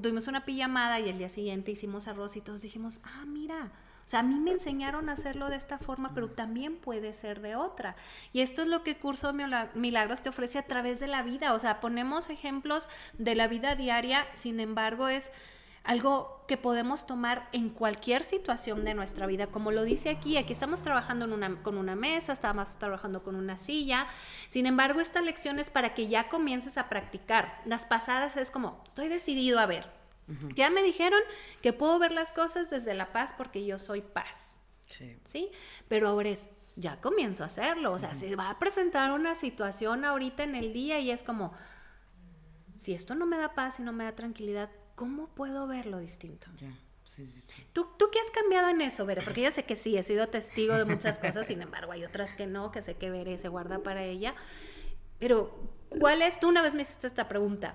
tuvimos 0.00 0.26
una 0.28 0.44
pijamada 0.44 1.00
y 1.00 1.08
el 1.08 1.18
día 1.18 1.28
siguiente 1.28 1.72
hicimos 1.72 2.08
arroz 2.08 2.36
y 2.36 2.40
todos 2.40 2.62
dijimos, 2.62 3.00
ah, 3.04 3.24
mira, 3.26 3.72
o 4.08 4.10
sea, 4.10 4.20
a 4.20 4.22
mí 4.22 4.40
me 4.40 4.52
enseñaron 4.52 5.10
a 5.10 5.12
hacerlo 5.12 5.50
de 5.50 5.56
esta 5.56 5.78
forma, 5.78 6.14
pero 6.14 6.30
también 6.30 6.76
puede 6.76 7.12
ser 7.12 7.42
de 7.42 7.56
otra. 7.56 7.94
Y 8.32 8.40
esto 8.40 8.62
es 8.62 8.68
lo 8.68 8.82
que 8.82 8.96
Curso 8.96 9.34
Milagros 9.74 10.22
te 10.22 10.30
ofrece 10.30 10.58
a 10.58 10.62
través 10.62 10.98
de 10.98 11.08
la 11.08 11.22
vida. 11.22 11.52
O 11.52 11.58
sea, 11.58 11.80
ponemos 11.80 12.30
ejemplos 12.30 12.88
de 13.18 13.34
la 13.34 13.48
vida 13.48 13.76
diaria, 13.76 14.26
sin 14.32 14.60
embargo, 14.60 15.08
es 15.08 15.30
algo 15.84 16.44
que 16.46 16.56
podemos 16.56 17.06
tomar 17.06 17.48
en 17.52 17.70
cualquier 17.70 18.24
situación 18.24 18.84
de 18.84 18.94
nuestra 18.94 19.26
vida. 19.26 19.48
Como 19.48 19.70
lo 19.70 19.84
dice 19.84 20.10
aquí, 20.10 20.36
aquí 20.36 20.52
estamos 20.52 20.82
trabajando 20.82 21.24
en 21.24 21.32
una, 21.32 21.62
con 21.62 21.78
una 21.78 21.94
mesa, 21.94 22.32
estamos 22.32 22.78
trabajando 22.78 23.22
con 23.22 23.36
una 23.36 23.56
silla. 23.56 24.06
Sin 24.48 24.66
embargo, 24.66 25.00
esta 25.00 25.20
lección 25.20 25.58
es 25.58 25.70
para 25.70 25.94
que 25.94 26.08
ya 26.08 26.28
comiences 26.28 26.78
a 26.78 26.88
practicar. 26.88 27.60
Las 27.64 27.86
pasadas 27.86 28.36
es 28.36 28.50
como, 28.50 28.82
estoy 28.86 29.08
decidido 29.08 29.58
a 29.58 29.66
ver, 29.66 29.98
ya 30.54 30.68
me 30.68 30.82
dijeron 30.82 31.20
que 31.62 31.72
puedo 31.72 31.98
ver 31.98 32.12
las 32.12 32.32
cosas 32.32 32.68
desde 32.68 32.92
la 32.92 33.12
paz 33.12 33.34
porque 33.36 33.64
yo 33.64 33.78
soy 33.78 34.02
paz. 34.02 34.60
Sí. 34.88 35.16
¿Sí? 35.24 35.50
Pero 35.88 36.08
ahora 36.08 36.28
es, 36.28 36.50
ya 36.76 37.00
comienzo 37.00 37.44
a 37.44 37.46
hacerlo. 37.46 37.92
O 37.92 37.98
sea, 37.98 38.14
se 38.14 38.36
va 38.36 38.50
a 38.50 38.58
presentar 38.58 39.10
una 39.12 39.34
situación 39.34 40.04
ahorita 40.04 40.44
en 40.44 40.54
el 40.54 40.72
día 40.72 41.00
y 41.00 41.10
es 41.10 41.22
como, 41.22 41.52
si 42.78 42.92
esto 42.92 43.14
no 43.14 43.26
me 43.26 43.38
da 43.38 43.54
paz 43.54 43.80
y 43.80 43.82
no 43.82 43.92
me 43.92 44.04
da 44.04 44.14
tranquilidad, 44.14 44.70
¿cómo 44.98 45.28
puedo 45.28 45.66
verlo 45.66 45.98
distinto? 45.98 46.48
Ya. 46.56 46.72
Sí, 47.04 47.24
sí, 47.24 47.40
sí. 47.40 47.64
¿Tú, 47.72 47.86
¿Tú 47.98 48.10
qué 48.12 48.18
has 48.20 48.30
cambiado 48.30 48.68
en 48.68 48.82
eso, 48.82 49.06
Vera? 49.06 49.22
Porque 49.24 49.40
yo 49.40 49.50
sé 49.50 49.64
que 49.64 49.76
sí, 49.76 49.96
he 49.96 50.02
sido 50.02 50.26
testigo 50.26 50.74
de 50.74 50.84
muchas 50.84 51.18
cosas, 51.18 51.46
sin 51.46 51.62
embargo, 51.62 51.92
hay 51.92 52.04
otras 52.04 52.34
que 52.34 52.46
no, 52.46 52.70
que 52.70 52.82
sé 52.82 52.96
que 52.96 53.10
Vera 53.10 53.38
se 53.38 53.48
guarda 53.48 53.78
para 53.78 54.04
ella. 54.04 54.34
Pero, 55.18 55.58
¿cuál 55.88 56.20
es? 56.20 56.38
Tú 56.38 56.48
una 56.48 56.60
vez 56.60 56.74
me 56.74 56.82
hiciste 56.82 57.06
esta 57.06 57.26
pregunta 57.26 57.74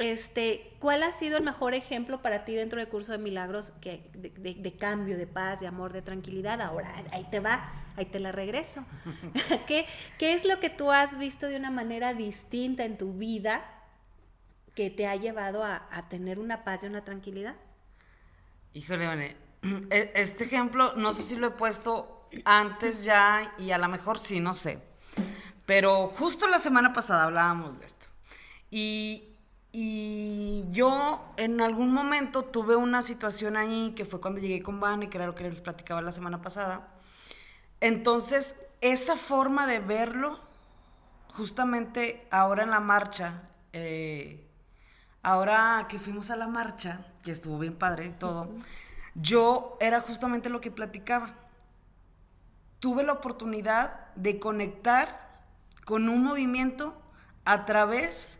este, 0.00 0.72
¿cuál 0.78 1.02
ha 1.02 1.12
sido 1.12 1.36
el 1.36 1.44
mejor 1.44 1.74
ejemplo 1.74 2.22
para 2.22 2.44
ti 2.44 2.54
dentro 2.54 2.78
del 2.78 2.88
curso 2.88 3.12
de 3.12 3.18
milagros 3.18 3.70
que, 3.82 4.08
de, 4.14 4.72
cambio, 4.76 5.18
de 5.18 5.26
paz, 5.26 5.60
de 5.60 5.66
amor, 5.66 5.92
de 5.92 6.00
tranquilidad? 6.00 6.60
Ahora, 6.62 6.94
ahí 7.12 7.26
te 7.30 7.38
va, 7.38 7.70
ahí 7.96 8.06
te 8.06 8.18
la 8.18 8.32
regreso. 8.32 8.84
¿Qué, 9.66 9.86
¿Qué, 10.18 10.32
es 10.32 10.46
lo 10.46 10.58
que 10.58 10.70
tú 10.70 10.90
has 10.90 11.18
visto 11.18 11.46
de 11.46 11.56
una 11.56 11.70
manera 11.70 12.14
distinta 12.14 12.84
en 12.84 12.96
tu 12.96 13.12
vida 13.12 13.62
que 14.80 14.88
te 14.88 15.06
ha 15.06 15.14
llevado 15.14 15.62
a, 15.62 16.08
tener 16.08 16.38
una 16.38 16.64
paz 16.64 16.84
y 16.84 16.86
una 16.86 17.04
tranquilidad? 17.04 17.54
Híjole, 18.72 19.36
e, 19.90 20.12
este 20.14 20.44
ejemplo, 20.44 20.94
no 20.96 21.12
sé 21.12 21.22
si 21.22 21.36
lo 21.36 21.48
he 21.48 21.50
puesto 21.50 22.26
antes 22.46 23.04
ya 23.04 23.52
y 23.58 23.72
a 23.72 23.76
lo 23.76 23.88
mejor 23.88 24.18
sí, 24.18 24.40
no 24.40 24.54
sé. 24.54 24.78
Pero 25.66 26.08
justo 26.08 26.48
la 26.48 26.58
semana 26.58 26.94
pasada 26.94 27.24
hablábamos 27.24 27.78
de 27.78 27.84
esto. 27.84 28.06
Y 28.70 29.26
y 29.70 30.64
yo 30.72 31.32
en 31.36 31.60
algún 31.60 31.92
momento 31.92 32.44
tuve 32.44 32.74
una 32.74 33.02
situación 33.02 33.58
ahí 33.58 33.92
que 33.94 34.06
fue 34.06 34.18
cuando 34.18 34.40
llegué 34.40 34.62
con 34.62 34.80
Vane, 34.80 35.10
que 35.10 35.18
era 35.18 35.26
lo 35.26 35.34
que 35.34 35.48
les 35.48 35.60
platicaba 35.60 36.00
la 36.00 36.10
semana 36.10 36.40
pasada. 36.40 36.88
Entonces, 37.80 38.56
esa 38.80 39.14
forma 39.14 39.66
de 39.66 39.78
verlo, 39.78 40.40
justamente 41.34 42.26
ahora 42.30 42.64
en 42.64 42.70
la 42.70 42.80
marcha, 42.80 43.42
eh, 43.74 44.49
ahora 45.22 45.86
que 45.88 45.98
fuimos 45.98 46.30
a 46.30 46.36
la 46.36 46.48
marcha, 46.48 47.06
que 47.22 47.30
estuvo 47.30 47.58
bien 47.58 47.74
padre 47.74 48.06
y 48.06 48.12
todo, 48.12 48.48
yo 49.14 49.76
era 49.80 50.00
justamente 50.00 50.48
lo 50.48 50.60
que 50.60 50.70
platicaba. 50.70 51.34
Tuve 52.78 53.02
la 53.02 53.12
oportunidad 53.12 54.14
de 54.14 54.38
conectar 54.38 55.28
con 55.84 56.08
un 56.08 56.24
movimiento 56.24 57.00
a 57.44 57.64
través 57.66 58.38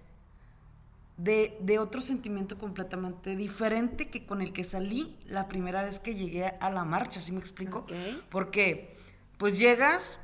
de, 1.17 1.79
otro 1.79 2.01
sentimiento 2.01 2.57
completamente 2.57 3.37
diferente 3.37 4.09
que 4.09 4.25
con 4.25 4.41
el 4.41 4.53
que 4.53 4.65
salí 4.65 5.19
la 5.27 5.49
primera 5.49 5.83
vez 5.83 5.99
que 5.99 6.15
llegué 6.15 6.47
a 6.47 6.71
la 6.71 6.85
marcha, 6.85 7.21
¿sí 7.21 7.33
me 7.33 7.41
explico? 7.41 7.87
Porque 8.31 8.97
pues 9.37 9.59
llegas 9.59 10.19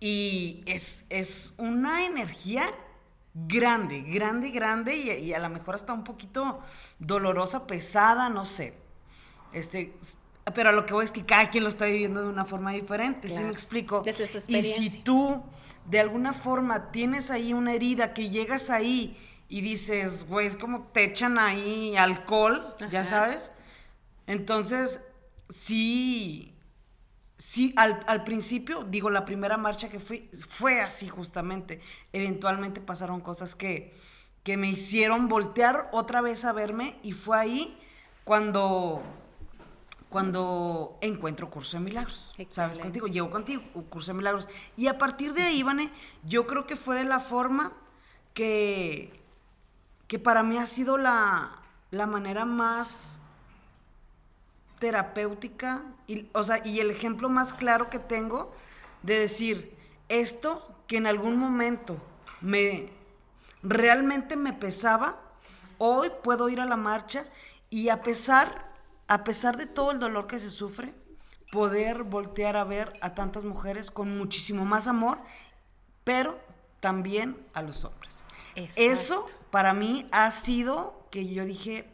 y 0.00 0.62
es, 0.66 1.04
es 1.08 1.54
una 1.56 2.04
energía 2.04 2.64
grande, 3.34 4.02
grande, 4.02 4.50
grande 4.50 4.94
y, 4.94 5.32
a 5.32 5.38
lo 5.38 5.48
mejor 5.48 5.74
hasta 5.74 5.92
un 5.92 6.04
poquito 6.04 6.60
dolorosa, 6.98 7.66
pesada, 7.66 8.28
no 8.28 8.44
sé. 8.44 8.74
Este, 9.52 9.94
pero 10.54 10.70
a 10.70 10.72
lo 10.72 10.86
que 10.86 10.94
voy 10.94 11.04
es 11.04 11.12
que 11.12 11.24
cada 11.24 11.50
quien 11.50 11.64
lo 11.64 11.68
está 11.68 11.86
viviendo 11.86 12.22
de 12.22 12.28
una 12.28 12.44
forma 12.44 12.72
diferente, 12.72 13.28
¿sí 13.28 13.42
me 13.44 13.50
explico? 13.50 14.02
Desde 14.04 14.26
su 14.26 14.38
experiencia. 14.38 14.82
Y 14.82 14.90
si 14.90 14.98
tú 14.98 15.42
de 15.86 16.00
alguna 16.00 16.32
forma 16.32 16.90
tienes 16.90 17.30
ahí 17.30 17.52
una 17.52 17.72
herida 17.72 18.14
que 18.14 18.30
llegas 18.30 18.70
ahí 18.70 19.18
y 19.48 19.60
dices, 19.60 20.26
güey, 20.28 20.46
es 20.46 20.56
como 20.56 20.82
te 20.84 21.04
echan 21.04 21.38
ahí 21.38 21.96
alcohol, 21.96 22.74
ya 22.90 23.04
sabes. 23.04 23.52
Entonces, 24.26 25.00
sí, 25.48 26.51
sí, 27.42 27.74
al, 27.76 28.22
principio, 28.22 28.84
digo, 28.84 29.10
la 29.10 29.24
primera 29.24 29.56
marcha 29.56 29.88
que 29.88 29.98
fui 29.98 30.30
fue 30.48 30.80
así 30.80 31.08
justamente. 31.08 31.80
Eventualmente 32.12 32.80
pasaron 32.80 33.20
cosas 33.20 33.56
que, 33.56 33.98
que 34.44 34.56
me 34.56 34.68
hicieron 34.68 35.26
voltear 35.26 35.88
otra 35.90 36.20
vez 36.20 36.44
a 36.44 36.52
verme 36.52 37.00
y 37.02 37.12
fue 37.12 37.36
ahí 37.36 37.78
cuando 38.22 39.02
cuando 40.08 40.98
encuentro 41.00 41.50
Curso 41.50 41.78
de 41.78 41.84
Milagros. 41.84 42.32
¿Sabes? 42.50 42.78
Contigo, 42.78 43.08
llego 43.08 43.30
contigo, 43.30 43.62
Curso 43.88 44.12
de 44.12 44.18
Milagros. 44.18 44.48
Y 44.76 44.86
a 44.86 44.98
partir 44.98 45.32
de 45.32 45.42
ahí, 45.42 45.62
Vane, 45.64 45.90
yo 46.22 46.46
creo 46.46 46.66
que 46.66 46.76
fue 46.76 46.96
de 46.96 47.04
la 47.04 47.18
forma 47.18 47.72
que, 48.34 49.10
que 50.06 50.18
para 50.20 50.42
mí 50.42 50.58
ha 50.58 50.66
sido 50.66 50.96
la, 50.98 51.62
manera 51.90 52.44
más 52.44 53.20
terapéutica 54.82 55.84
y, 56.08 56.28
o 56.32 56.42
sea, 56.42 56.60
y 56.66 56.80
el 56.80 56.90
ejemplo 56.90 57.28
más 57.28 57.52
claro 57.52 57.88
que 57.88 58.00
tengo 58.00 58.52
de 59.04 59.16
decir 59.16 59.76
esto 60.08 60.74
que 60.88 60.96
en 60.96 61.06
algún 61.06 61.36
momento 61.36 62.02
me 62.40 62.88
realmente 63.62 64.34
me 64.34 64.52
pesaba, 64.52 65.20
hoy 65.78 66.10
puedo 66.24 66.48
ir 66.48 66.60
a 66.60 66.64
la 66.64 66.76
marcha 66.76 67.26
y 67.70 67.90
a 67.90 68.02
pesar 68.02 68.72
a 69.06 69.22
pesar 69.22 69.56
de 69.56 69.66
todo 69.66 69.92
el 69.92 70.00
dolor 70.00 70.26
que 70.26 70.40
se 70.40 70.50
sufre, 70.50 70.94
poder 71.52 72.02
voltear 72.02 72.56
a 72.56 72.64
ver 72.64 72.92
a 73.02 73.14
tantas 73.14 73.44
mujeres 73.44 73.92
con 73.92 74.18
muchísimo 74.18 74.64
más 74.64 74.88
amor, 74.88 75.18
pero 76.02 76.40
también 76.80 77.36
a 77.54 77.62
los 77.62 77.84
hombres. 77.84 78.24
Eso 78.74 79.26
para 79.52 79.74
mí 79.74 80.08
ha 80.10 80.28
sido 80.32 81.06
que 81.12 81.28
yo 81.28 81.44
dije, 81.44 81.91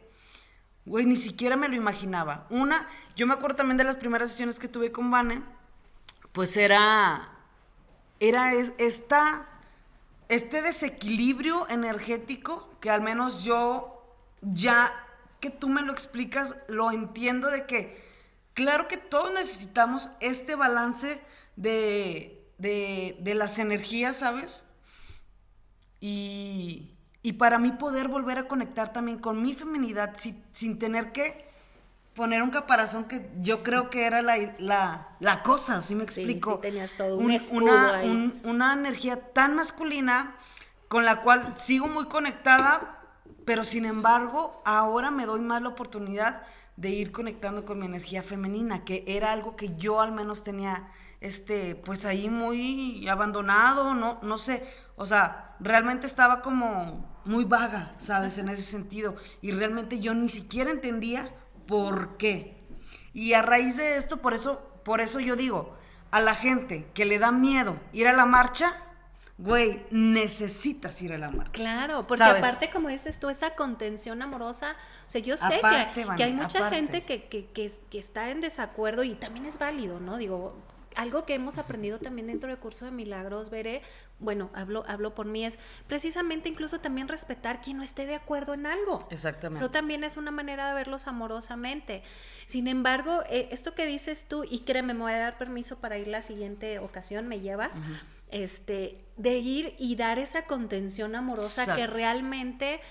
güey, 0.89 1.05
ni 1.05 1.17
siquiera 1.17 1.55
me 1.55 1.67
lo 1.67 1.75
imaginaba. 1.75 2.47
Una, 2.49 2.89
yo 3.15 3.27
me 3.27 3.35
acuerdo 3.35 3.57
también 3.57 3.77
de 3.77 3.83
las 3.83 3.95
primeras 3.95 4.31
sesiones 4.31 4.57
que 4.57 4.67
tuve 4.67 4.91
con 4.91 5.11
Vane, 5.11 5.43
pues 6.31 6.57
era, 6.57 7.29
era 8.19 8.53
esta, 8.53 9.47
este 10.29 10.63
desequilibrio 10.63 11.69
energético 11.69 12.73
que 12.79 12.89
al 12.89 13.01
menos 13.01 13.43
yo 13.43 14.03
ya 14.41 14.91
que 15.39 15.51
tú 15.51 15.69
me 15.69 15.83
lo 15.83 15.91
explicas, 15.91 16.55
lo 16.67 16.91
entiendo 16.91 17.51
de 17.51 17.67
que, 17.67 18.03
claro 18.55 18.87
que 18.87 18.97
todos 18.97 19.31
necesitamos 19.31 20.09
este 20.21 20.55
balance 20.55 21.21
de, 21.55 22.51
de, 22.57 23.35
las 23.35 23.59
energías, 23.59 24.17
¿sabes? 24.17 24.63
Y, 26.01 26.95
y, 27.21 27.33
para 27.33 27.59
mí 27.59 27.71
poder 27.71 28.07
volver 28.07 28.37
a 28.37 28.47
conectar 28.47 28.93
también 28.93 29.19
con 29.19 29.41
mi 29.41 29.53
feminidad 29.53 30.15
sin, 30.53 30.79
tener 30.79 31.11
que 31.11 31.49
poner 32.13 32.41
un 32.41 32.49
caparazón 32.49 33.05
que 33.05 33.29
yo 33.41 33.63
creo 33.63 33.89
que 33.89 34.05
era 34.05 34.21
la, 34.21 34.37
la, 35.19 35.43
cosa, 35.43 35.81
¿sí 35.81 35.95
me 35.95 36.03
explico? 36.03 36.55
Sí, 36.55 36.69
tenías 36.69 36.95
todo 36.95 37.17
un, 37.17 37.39
una, 37.51 38.01
una 38.43 38.73
energía 38.73 39.31
tan 39.33 39.55
masculina 39.55 40.35
con 40.89 41.05
la 41.05 41.21
cual 41.21 41.53
sigo 41.55 41.87
muy 41.87 42.05
conectada, 42.05 42.99
pero 43.45 43.63
sin 43.63 43.85
embargo, 43.85 44.61
ahora 44.65 45.11
me 45.11 45.25
doy 45.25 45.39
más 45.39 45.61
la 45.61 45.69
oportunidad 45.69 46.41
de 46.79 46.89
ir 46.89 47.11
conectando 47.11 47.65
con 47.65 47.79
mi 47.79 47.85
energía 47.85 48.23
femenina, 48.23 48.85
que 48.85 49.03
era 49.05 49.31
algo 49.31 49.55
que 49.55 49.75
yo 49.75 50.01
al 50.01 50.11
menos 50.13 50.43
tenía, 50.43 50.87
este, 51.21 51.75
pues 51.75 52.05
ahí 52.05 52.29
muy 52.29 53.07
abandonado, 53.07 53.93
no, 53.93 54.19
no 54.21 54.37
sé, 54.37 54.63
o 54.95 55.05
sea, 55.05 55.55
realmente 55.59 56.07
estaba 56.07 56.41
como 56.41 57.21
muy 57.25 57.45
vaga, 57.45 57.95
¿sabes? 57.99 58.37
En 58.37 58.49
ese 58.49 58.63
sentido, 58.63 59.15
y 59.41 59.51
realmente 59.51 59.99
yo 59.99 60.13
ni 60.13 60.29
siquiera 60.29 60.71
entendía 60.71 61.29
por 61.67 62.17
qué. 62.17 62.57
Y 63.13 63.33
a 63.33 63.41
raíz 63.41 63.77
de 63.77 63.97
esto, 63.97 64.17
por 64.17 64.33
eso, 64.33 64.81
por 64.83 65.01
eso 65.01 65.19
yo 65.19 65.35
digo, 65.35 65.77
a 66.11 66.19
la 66.19 66.35
gente 66.35 66.89
que 66.93 67.05
le 67.05 67.19
da 67.19 67.31
miedo 67.31 67.79
ir 67.93 68.07
a 68.07 68.13
la 68.13 68.25
marcha, 68.25 68.73
güey, 69.37 69.85
necesitas 69.89 71.01
ir 71.01 71.13
a 71.13 71.17
la 71.17 71.29
marcha. 71.29 71.51
Claro, 71.51 72.07
porque 72.07 72.23
aparte, 72.23 72.69
como 72.69 72.89
dices 72.89 73.19
tú, 73.19 73.29
esa 73.29 73.55
contención 73.55 74.21
amorosa, 74.21 74.75
o 75.05 75.09
sea, 75.09 75.21
yo 75.21 75.37
sé 75.37 75.61
que, 75.93 76.23
hay 76.23 76.33
mucha 76.33 76.69
gente 76.69 77.03
que, 77.03 77.25
que, 77.25 77.45
que, 77.47 77.99
está 77.99 78.29
en 78.31 78.41
desacuerdo 78.41 79.03
y 79.03 79.15
también 79.15 79.45
es 79.45 79.57
válido, 79.57 79.99
¿no? 79.99 80.17
Digo, 80.17 80.57
algo 80.99 81.25
que 81.25 81.33
hemos 81.33 81.57
aprendido 81.57 81.97
también 81.97 82.27
dentro 82.27 82.49
del 82.49 82.59
curso 82.59 82.83
de 82.83 82.91
milagros, 82.91 83.49
veré, 83.49 83.81
bueno, 84.19 84.49
hablo, 84.53 84.83
hablo 84.85 85.15
por 85.15 85.25
mí, 85.27 85.45
es 85.45 85.57
precisamente 85.87 86.49
incluso 86.49 86.81
también 86.81 87.07
respetar 87.07 87.61
quien 87.61 87.77
no 87.77 87.83
esté 87.83 88.05
de 88.05 88.15
acuerdo 88.15 88.53
en 88.53 88.65
algo. 88.65 89.07
Exactamente. 89.09 89.63
Eso 89.63 89.71
también 89.71 90.03
es 90.03 90.17
una 90.17 90.31
manera 90.31 90.67
de 90.67 90.73
verlos 90.73 91.07
amorosamente. 91.07 92.03
Sin 92.47 92.67
embargo, 92.67 93.23
eh, 93.29 93.47
esto 93.51 93.75
que 93.75 93.85
dices 93.85 94.25
tú, 94.27 94.43
y 94.43 94.59
créeme, 94.59 94.93
me 94.93 95.03
voy 95.03 95.13
a 95.13 95.19
dar 95.19 95.37
permiso 95.37 95.77
para 95.77 95.97
ir 95.97 96.07
la 96.07 96.21
siguiente 96.21 96.79
ocasión, 96.79 97.29
me 97.29 97.39
llevas 97.39 97.79
este, 98.29 98.99
de 99.15 99.37
ir 99.37 99.75
y 99.79 99.95
dar 99.95 100.19
esa 100.19 100.47
contención 100.47 101.15
amorosa 101.15 101.77
que 101.77 101.87
realmente 101.87 102.81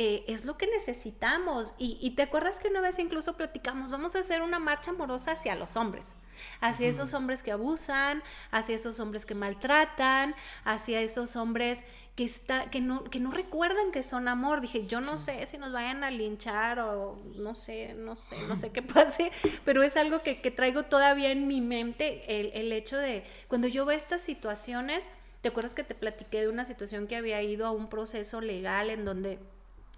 eh, 0.00 0.24
es 0.28 0.44
lo 0.44 0.56
que 0.56 0.68
necesitamos. 0.68 1.74
Y, 1.76 2.08
te 2.12 2.22
acuerdas 2.22 2.60
que 2.60 2.68
una 2.68 2.80
vez 2.80 3.00
incluso 3.00 3.36
platicamos, 3.36 3.90
vamos 3.90 4.14
a 4.14 4.20
hacer 4.20 4.42
una 4.42 4.60
marcha 4.60 4.92
amorosa 4.92 5.32
hacia 5.32 5.56
los 5.56 5.76
hombres, 5.76 6.14
hacia 6.60 6.86
esos 6.86 7.14
hombres 7.14 7.42
que 7.42 7.50
abusan, 7.50 8.22
hacia 8.52 8.76
esos 8.76 9.00
hombres 9.00 9.26
que 9.26 9.34
maltratan, 9.34 10.36
hacia 10.62 11.00
esos 11.00 11.34
hombres 11.34 11.84
que, 12.14 12.22
está, 12.22 12.70
que, 12.70 12.80
no, 12.80 13.02
que 13.10 13.18
no 13.18 13.32
recuerdan 13.32 13.90
que 13.90 14.04
son 14.04 14.28
amor. 14.28 14.60
Dije, 14.60 14.86
yo 14.86 15.00
no 15.00 15.18
sé 15.18 15.44
si 15.46 15.58
nos 15.58 15.72
vayan 15.72 16.04
a 16.04 16.12
linchar 16.12 16.78
o 16.78 17.20
no 17.34 17.56
sé, 17.56 17.94
no 17.94 18.14
sé, 18.14 18.38
no 18.42 18.54
sé 18.54 18.70
qué 18.70 18.82
pase, 18.94 19.32
pero 19.64 19.82
es 19.82 19.96
algo 19.96 20.22
que, 20.22 20.36
traigo 20.52 20.84
todavía 20.84 21.32
en 21.32 21.48
mi 21.48 21.60
mente, 21.60 22.38
el, 22.40 22.52
el 22.54 22.70
hecho 22.70 22.96
de 22.96 23.24
cuando 23.48 23.66
yo 23.66 23.84
veo 23.84 23.96
estas 23.96 24.20
situaciones, 24.20 25.10
¿te 25.40 25.48
acuerdas 25.48 25.74
que 25.74 25.82
te 25.82 25.96
platiqué 25.96 26.42
de 26.42 26.48
una 26.48 26.64
situación 26.64 27.08
que 27.08 27.16
había 27.16 27.42
ido 27.42 27.66
a 27.66 27.72
un 27.72 27.88
proceso 27.88 28.40
legal 28.40 28.90
en 28.90 29.04
donde 29.04 29.40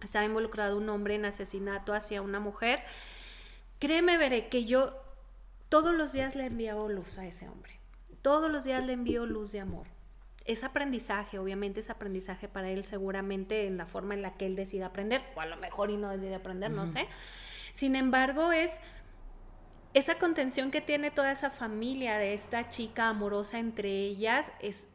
estaba 0.06 0.24
involucrado 0.24 0.76
un 0.76 0.88
hombre 0.88 1.14
en 1.14 1.24
asesinato 1.24 1.94
hacia 1.94 2.22
una 2.22 2.40
mujer, 2.40 2.82
créeme, 3.78 4.18
veré 4.18 4.48
que 4.48 4.64
yo 4.64 4.94
todos 5.68 5.94
los 5.94 6.12
días 6.12 6.36
le 6.36 6.46
envío 6.46 6.88
luz 6.88 7.18
a 7.18 7.26
ese 7.26 7.48
hombre. 7.48 7.80
Todos 8.22 8.50
los 8.50 8.64
días 8.64 8.84
le 8.84 8.92
envío 8.92 9.24
luz 9.24 9.52
de 9.52 9.60
amor. 9.60 9.86
Es 10.44 10.64
aprendizaje, 10.64 11.38
obviamente 11.38 11.80
es 11.80 11.90
aprendizaje 11.90 12.48
para 12.48 12.70
él 12.70 12.84
seguramente 12.84 13.66
en 13.66 13.76
la 13.76 13.86
forma 13.86 14.14
en 14.14 14.22
la 14.22 14.34
que 14.36 14.46
él 14.46 14.56
decide 14.56 14.84
aprender, 14.84 15.22
o 15.36 15.40
a 15.40 15.46
lo 15.46 15.56
mejor 15.56 15.90
y 15.90 15.96
no 15.96 16.10
decide 16.10 16.34
aprender, 16.34 16.70
no 16.70 16.86
sé. 16.86 17.06
Sin 17.72 17.94
embargo, 17.94 18.52
es 18.52 18.80
esa 19.94 20.18
contención 20.18 20.70
que 20.70 20.80
tiene 20.80 21.10
toda 21.10 21.32
esa 21.32 21.50
familia 21.50 22.16
de 22.18 22.34
esta 22.34 22.68
chica 22.68 23.08
amorosa 23.08 23.58
entre 23.58 23.90
ellas, 23.90 24.52
es, 24.60 24.88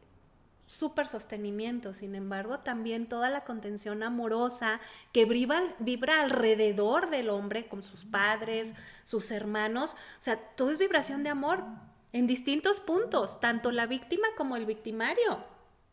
súper 0.66 1.06
sostenimiento, 1.06 1.94
sin 1.94 2.14
embargo, 2.16 2.58
también 2.58 3.08
toda 3.08 3.30
la 3.30 3.44
contención 3.44 4.02
amorosa 4.02 4.80
que 5.12 5.24
vibra, 5.24 5.62
vibra, 5.78 6.22
alrededor 6.22 7.08
del 7.08 7.30
hombre 7.30 7.68
con 7.68 7.82
sus 7.82 8.04
padres, 8.04 8.74
sus 9.04 9.30
hermanos, 9.30 9.92
o 9.92 10.22
sea, 10.22 10.36
todo 10.36 10.70
es 10.70 10.78
vibración 10.78 11.22
de 11.22 11.30
amor 11.30 11.64
en 12.12 12.26
distintos 12.26 12.80
puntos, 12.80 13.40
tanto 13.40 13.70
la 13.70 13.86
víctima 13.86 14.26
como 14.36 14.56
el 14.56 14.66
victimario. 14.66 15.44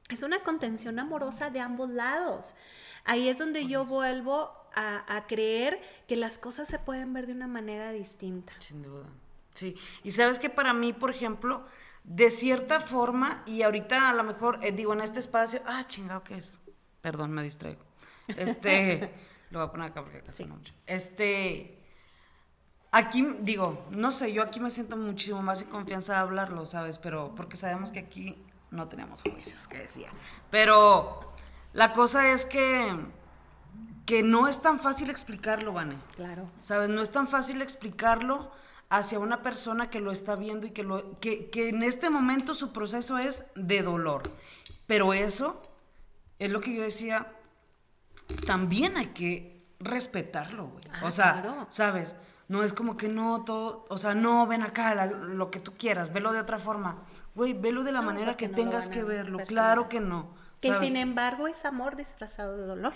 Es 0.10 0.24
una 0.24 0.42
contención 0.42 1.00
amorosa 1.00 1.50
de 1.50 1.60
ambos 1.60 1.90
lados. 1.90 2.56
Ahí 3.06 3.30
es 3.30 3.38
donde 3.38 3.68
yo 3.68 3.86
vuelvo 3.86 4.52
a, 4.76 5.16
a 5.16 5.28
creer 5.28 5.82
que 6.08 6.18
las 6.18 6.38
cosas 6.38 6.68
se 6.68 6.80
pueden 6.80 7.14
ver 7.14 7.28
de 7.28 7.34
una 7.34 7.48
manera 7.48 7.92
distinta. 7.92 8.54
Sin 8.60 8.82
duda. 8.82 9.06
Sí, 9.54 9.76
y 10.04 10.12
sabes 10.12 10.40
que 10.40 10.50
para 10.50 10.74
mí, 10.74 10.94
por 10.94 11.12
ejemplo, 11.12 11.64
de 12.04 12.30
cierta 12.30 12.80
forma, 12.82 13.44
y 13.46 13.62
ahorita 13.62 14.10
a 14.10 14.14
lo 14.14 14.24
mejor 14.24 14.60
eh, 14.62 14.72
digo 14.72 14.94
en 14.94 15.02
este 15.02 15.20
espacio, 15.20 15.62
ah, 15.66 15.86
chingado, 15.88 16.24
¿qué 16.24 16.36
es? 16.36 16.58
Perdón, 17.02 17.32
me 17.32 17.44
distraigo. 17.44 17.82
Este, 18.28 19.14
lo 19.52 19.60
voy 19.60 19.68
a 19.68 19.72
poner 19.72 19.92
acá 19.92 20.02
porque 20.02 20.22
casi 20.22 20.46
no 20.46 20.56
mucho. 20.56 20.74
Este, 20.86 21.80
aquí, 22.92 23.26
digo, 23.40 23.86
no 23.92 24.12
sé, 24.12 24.34
yo 24.34 24.44
aquí 24.44 24.60
me 24.60 24.70
siento 24.70 24.98
muchísimo 24.98 25.42
más 25.42 25.62
en 25.62 25.70
confianza 25.70 26.14
de 26.14 26.20
hablarlo, 26.20 26.66
¿sabes? 26.66 26.98
Pero, 26.98 27.34
porque 27.36 27.56
sabemos 27.56 27.92
que 27.92 28.00
aquí 28.00 28.38
no 28.72 28.88
tenemos 28.90 29.22
juicios, 29.22 29.68
que 29.68 29.78
decía. 29.78 30.10
Pero 30.50 31.34
la 31.72 31.94
cosa 31.94 32.34
es 32.34 32.46
que, 32.46 32.98
que 34.06 34.24
no 34.24 34.48
es 34.48 34.62
tan 34.62 34.80
fácil 34.80 35.10
explicarlo, 35.10 35.72
Vane. 35.72 35.98
Claro. 36.16 36.50
¿Sabes? 36.60 36.90
No 36.90 37.02
es 37.02 37.12
tan 37.12 37.28
fácil 37.28 37.62
explicarlo 37.62 38.52
hacia 38.94 39.18
una 39.18 39.42
persona 39.42 39.90
que 39.90 40.00
lo 40.00 40.12
está 40.12 40.36
viendo 40.36 40.68
y 40.68 40.70
que, 40.70 40.84
lo, 40.84 41.20
que, 41.20 41.50
en 41.56 41.82
este 41.82 42.12
momento 42.12 42.54
su 42.54 42.72
proceso 42.72 43.18
es 43.18 43.46
de 43.56 43.82
dolor. 43.82 44.22
Pero 44.86 45.14
eso 45.14 45.60
es 46.38 46.52
lo 46.52 46.62
que 46.62 46.76
yo 46.76 46.84
decía, 46.84 47.34
también 48.46 48.96
hay 48.98 49.08
que 49.08 49.66
respetarlo, 49.80 50.68
güey. 50.68 50.86
o 51.02 51.08
ah, 51.08 51.12
sea, 51.12 51.68
¿sabes? 51.72 52.16
No 52.48 52.64
es 52.64 52.74
como 52.74 52.96
que 52.96 53.10
no, 53.10 53.44
todo, 53.44 53.88
o 53.90 53.98
sea, 53.98 54.14
no, 54.14 54.46
ven 54.46 54.62
acá, 54.62 55.08
lo 55.08 55.50
que 55.50 55.60
tú 55.60 55.74
quieras, 55.74 56.14
velo 56.14 56.32
de 56.32 56.40
otra 56.40 56.60
forma. 56.60 57.00
Güey, 57.34 57.54
velo 57.54 57.84
de 57.84 57.94
la 57.94 58.04
manera 58.04 58.38
que 58.38 58.48
tengas 58.48 58.90
que 58.90 59.04
verlo, 59.04 59.40
claro 59.48 59.90
que 59.90 60.02
no. 60.02 60.36
Que 60.62 60.76
sin 60.76 60.98
embargo 60.98 61.48
es 61.48 61.66
amor 61.66 61.96
disfrazado 61.96 62.58
de 62.58 62.68
dolor 62.68 62.94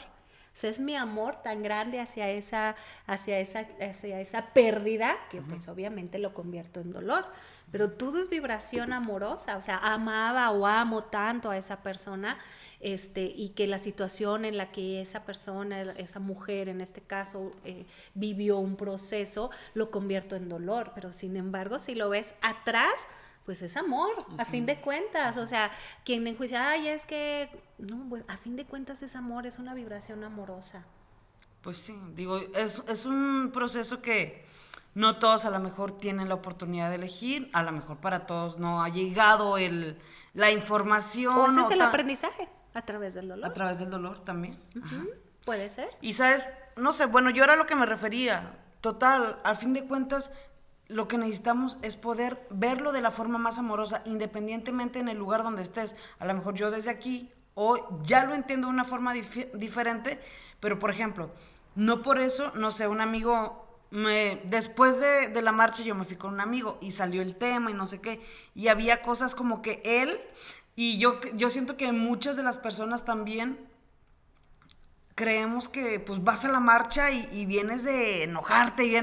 es 0.64 0.80
mi 0.80 0.96
amor 0.96 1.42
tan 1.42 1.62
grande 1.62 2.00
hacia 2.00 2.30
esa, 2.30 2.76
hacia 3.06 3.40
esa, 3.40 3.62
hacia 3.82 4.20
esa 4.20 4.48
pérdida 4.54 5.18
que 5.30 5.42
pues 5.42 5.68
obviamente 5.68 6.20
lo 6.20 6.34
convierto 6.34 6.80
en 6.80 6.92
dolor. 6.92 7.26
Pero 7.72 7.92
todo 7.92 8.18
es 8.18 8.30
vibración 8.30 8.94
amorosa, 8.94 9.58
o 9.58 9.62
sea, 9.62 9.78
amaba 9.78 10.52
o 10.52 10.66
amo 10.66 11.04
tanto 11.04 11.50
a 11.52 11.58
esa 11.58 11.84
persona, 11.84 12.38
este, 12.80 13.24
y 13.24 13.50
que 13.50 13.68
la 13.68 13.78
situación 13.78 14.46
en 14.46 14.56
la 14.56 14.72
que 14.72 15.02
esa 15.02 15.26
persona, 15.26 15.82
esa 15.98 16.20
mujer 16.22 16.70
en 16.70 16.80
este 16.80 17.02
caso, 17.02 17.52
eh, 17.66 17.86
vivió 18.14 18.58
un 18.60 18.78
proceso, 18.78 19.50
lo 19.74 19.92
convierto 19.92 20.38
en 20.38 20.48
dolor. 20.48 20.94
Pero 20.96 21.12
sin 21.12 21.36
embargo, 21.36 21.78
si 21.78 21.94
lo 21.94 22.08
ves 22.08 22.36
atrás, 22.42 23.06
pues 23.48 23.62
es 23.62 23.78
amor, 23.78 24.10
a 24.38 24.44
fin 24.44 24.66
de 24.66 24.82
cuentas. 24.82 25.38
O 25.38 25.48
sea, 25.48 25.72
quien 26.04 26.28
enjuicia, 26.28 26.70
ay, 26.70 26.90
es 26.90 27.06
que, 27.06 27.50
no, 27.78 28.06
pues 28.10 28.26
a 28.28 28.36
fin 28.36 28.58
de 28.58 28.66
cuentas 28.66 29.02
es 29.04 29.16
amor, 29.16 29.48
es 29.48 29.58
una 29.58 29.74
vibración 29.74 30.26
amorosa. 30.26 30.84
Pues 31.62 31.78
sí, 31.78 31.98
digo, 32.14 32.40
es, 32.54 32.84
es 32.90 33.06
un 33.06 33.52
proceso 33.54 34.02
que 34.02 34.46
no 34.96 35.18
todos 35.18 35.46
a 35.46 35.50
lo 35.50 35.62
mejor 35.62 35.94
tienen 35.94 36.28
la 36.28 36.36
oportunidad 36.36 36.90
de 36.90 36.96
elegir, 36.96 37.50
a 37.54 37.64
lo 37.64 37.72
mejor 37.72 38.02
para 38.02 38.26
todos 38.26 38.60
no 38.60 38.84
ha 38.84 38.90
llegado 38.90 39.58
el, 39.58 39.98
la 40.34 40.52
información. 40.52 41.34
O 41.38 41.48
ese 41.48 41.62
es 41.62 41.72
el 41.72 41.82
aprendizaje, 41.82 42.50
a 42.74 42.82
través 42.82 43.14
del 43.14 43.30
dolor. 43.30 43.50
A 43.50 43.54
través 43.54 43.80
del 43.80 43.90
dolor 43.90 44.26
también. 44.26 44.60
Puede 45.46 45.70
ser. 45.70 45.88
Y 46.02 46.16
sabes, 46.16 46.44
no 46.76 46.92
sé, 46.92 47.06
bueno, 47.06 47.30
yo 47.30 47.46
era 47.46 47.56
lo 47.56 47.66
que 47.66 47.76
me 47.76 47.86
refería 47.86 48.58
total, 48.82 49.40
al 49.44 49.56
fin 49.56 49.74
de 49.74 49.86
cuentas, 49.86 50.32
lo 50.88 51.08
que 51.08 51.18
necesitamos 51.18 51.78
es 51.82 51.96
poder 51.98 52.48
verlo 52.50 52.92
de 52.92 53.02
la 53.02 53.12
forma 53.12 53.38
más 53.38 53.60
amorosa, 53.60 54.02
independientemente 54.06 55.00
en 55.00 55.10
el 55.10 55.18
lugar 55.18 55.44
donde 55.44 55.62
estés. 55.62 55.96
A 56.20 56.26
lo 56.26 56.34
mejor 56.34 56.56
yo 56.56 56.72
desde 56.72 56.92
aquí, 56.92 57.30
o 57.56 58.02
ya 58.04 58.26
lo 58.26 58.34
entiendo 58.34 58.68
de 58.68 58.74
una 58.74 58.86
forma 58.86 59.14
diferente, 59.14 60.20
pero 60.60 60.80
por 60.80 60.92
ejemplo, 60.92 61.32
no 61.76 62.02
por 62.02 62.20
eso, 62.20 62.52
no 62.56 62.72
sé, 62.72 62.88
un 62.88 63.02
amigo 63.02 63.66
me, 63.90 64.42
después 64.46 65.00
de, 65.00 65.30
de, 65.30 65.42
la 65.42 65.52
marcha 65.52 65.82
yo 65.82 65.96
me 65.96 66.04
fui 66.04 66.18
con 66.18 66.34
un 66.34 66.42
amigo 66.42 66.78
y 66.82 66.92
salió 66.92 67.22
el 67.22 67.36
tema 67.36 67.72
y 67.72 67.74
no 67.74 67.86
sé 67.86 68.02
qué. 68.02 68.22
Y 68.54 68.68
había 68.68 69.02
cosas 69.02 69.36
como 69.36 69.62
que 69.62 69.82
él, 69.86 70.20
y 70.76 71.00
yo, 71.00 71.20
yo 71.34 71.50
siento 71.50 71.76
que 71.76 71.92
muchas 71.92 72.36
de 72.36 72.44
las 72.44 72.58
personas 72.58 73.04
también 73.04 73.58
creemos 75.18 75.68
que 75.68 76.00
pues 76.00 76.24
vas 76.24 76.46
a 76.46 76.50
la 76.50 76.60
marcha 76.60 77.10
y, 77.10 77.48
vienes 77.48 77.84
de 77.84 78.24
enojarte 78.24 78.86
y 78.86 78.96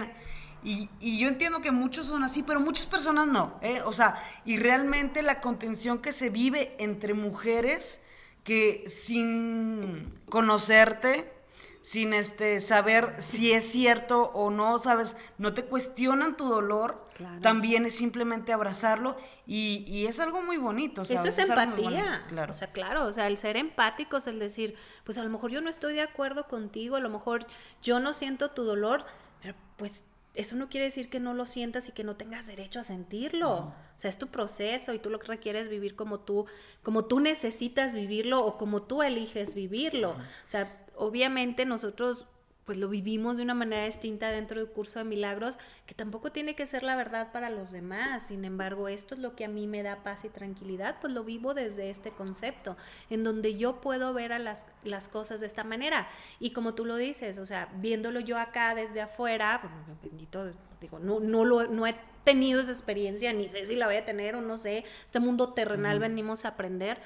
Y, 0.64 0.88
y, 0.98 1.18
yo 1.18 1.28
entiendo 1.28 1.60
que 1.60 1.70
muchos 1.70 2.06
son 2.06 2.24
así, 2.24 2.42
pero 2.42 2.58
muchas 2.58 2.86
personas 2.86 3.26
no. 3.26 3.58
¿eh? 3.60 3.82
O 3.84 3.92
sea, 3.92 4.22
y 4.46 4.56
realmente 4.56 5.22
la 5.22 5.42
contención 5.42 5.98
que 5.98 6.12
se 6.12 6.30
vive 6.30 6.74
entre 6.78 7.12
mujeres 7.12 8.00
que 8.44 8.84
sin 8.86 10.20
conocerte, 10.28 11.30
sin 11.82 12.14
este 12.14 12.60
saber 12.60 13.14
si 13.18 13.52
es 13.52 13.70
cierto 13.70 14.30
o 14.32 14.50
no, 14.50 14.78
sabes, 14.78 15.16
no 15.36 15.52
te 15.52 15.64
cuestionan 15.64 16.36
tu 16.36 16.48
dolor, 16.48 17.04
también 17.42 17.84
es 17.84 17.94
simplemente 17.94 18.52
abrazarlo 18.52 19.16
y, 19.46 20.06
es 20.06 20.18
algo 20.18 20.42
muy 20.42 20.56
bonito. 20.56 21.02
Eso 21.02 21.22
es, 21.22 21.38
empatía. 21.38 22.24
claro. 22.28 22.52
O 22.52 22.56
sea, 22.56 22.72
claro, 22.72 23.04
o 23.04 23.12
sea, 23.12 23.26
el 23.26 23.36
ser 23.36 23.56
empáticos, 23.56 24.26
el 24.26 24.38
decir, 24.38 24.76
pues 25.04 25.18
a 25.18 25.22
lo 25.22 25.30
mejor 25.30 25.50
yo 25.50 25.60
no 25.60 25.68
estoy 25.70 25.94
de 25.94 26.02
acuerdo 26.02 26.48
contigo, 26.48 26.96
a 26.96 27.00
lo 27.00 27.10
mejor 27.10 27.46
yo 27.82 28.00
no 28.00 28.12
siento 28.12 28.50
tu 28.50 28.64
dolor, 28.64 29.04
pero 29.42 29.54
pues 29.76 30.04
eso 30.34 30.56
no 30.56 30.68
quiere 30.68 30.86
decir 30.86 31.08
que 31.08 31.20
no 31.20 31.32
lo 31.32 31.46
sientas 31.46 31.88
y 31.88 31.92
que 31.92 32.04
no 32.04 32.16
tengas 32.16 32.46
derecho 32.46 32.80
a 32.80 32.84
sentirlo. 32.84 33.52
O 33.52 33.74
sea, 33.96 34.10
es 34.10 34.18
tu 34.18 34.28
proceso 34.28 34.92
y 34.92 34.98
tú 34.98 35.08
lo 35.08 35.20
que 35.20 35.28
requieres 35.28 35.68
vivir 35.68 35.94
como 35.94 36.20
tú, 36.20 36.46
como 36.82 37.04
tú 37.04 37.20
necesitas 37.20 37.94
vivirlo 37.94 38.44
o 38.44 38.58
como 38.58 38.82
tú 38.82 39.02
eliges 39.02 39.54
vivirlo. 39.54 40.10
O 40.10 40.48
sea, 40.48 40.84
obviamente 40.96 41.64
nosotros 41.66 42.26
pues 42.64 42.78
lo 42.78 42.88
vivimos 42.88 43.36
de 43.36 43.42
una 43.42 43.54
manera 43.54 43.84
distinta 43.84 44.30
dentro 44.30 44.58
del 44.58 44.70
curso 44.70 44.98
de 44.98 45.04
milagros, 45.04 45.58
que 45.86 45.94
tampoco 45.94 46.32
tiene 46.32 46.54
que 46.54 46.66
ser 46.66 46.82
la 46.82 46.96
verdad 46.96 47.30
para 47.32 47.50
los 47.50 47.72
demás. 47.72 48.28
Sin 48.28 48.44
embargo, 48.44 48.88
esto 48.88 49.14
es 49.14 49.20
lo 49.20 49.36
que 49.36 49.44
a 49.44 49.48
mí 49.48 49.66
me 49.66 49.82
da 49.82 50.02
paz 50.02 50.24
y 50.24 50.28
tranquilidad, 50.28 50.96
pues 51.00 51.12
lo 51.12 51.24
vivo 51.24 51.54
desde 51.54 51.90
este 51.90 52.10
concepto, 52.10 52.76
en 53.10 53.22
donde 53.22 53.56
yo 53.56 53.80
puedo 53.80 54.14
ver 54.14 54.32
a 54.32 54.38
las, 54.38 54.66
las 54.82 55.08
cosas 55.08 55.40
de 55.40 55.46
esta 55.46 55.64
manera. 55.64 56.08
Y 56.40 56.50
como 56.50 56.74
tú 56.74 56.84
lo 56.84 56.96
dices, 56.96 57.38
o 57.38 57.46
sea, 57.46 57.68
viéndolo 57.76 58.20
yo 58.20 58.38
acá 58.38 58.74
desde 58.74 59.02
afuera, 59.02 59.60
bueno, 59.62 59.98
bendito, 60.02 60.52
digo, 60.80 60.98
no, 60.98 61.20
no, 61.20 61.44
lo, 61.44 61.66
no 61.66 61.86
he 61.86 61.94
tenido 62.24 62.60
esa 62.60 62.72
experiencia, 62.72 63.32
ni 63.32 63.48
sé 63.48 63.66
si 63.66 63.76
la 63.76 63.86
voy 63.86 63.96
a 63.96 64.04
tener 64.04 64.36
o 64.36 64.40
no 64.40 64.56
sé, 64.56 64.84
este 65.04 65.20
mundo 65.20 65.52
terrenal 65.52 65.98
venimos 65.98 66.44
a 66.44 66.48
aprender 66.48 66.98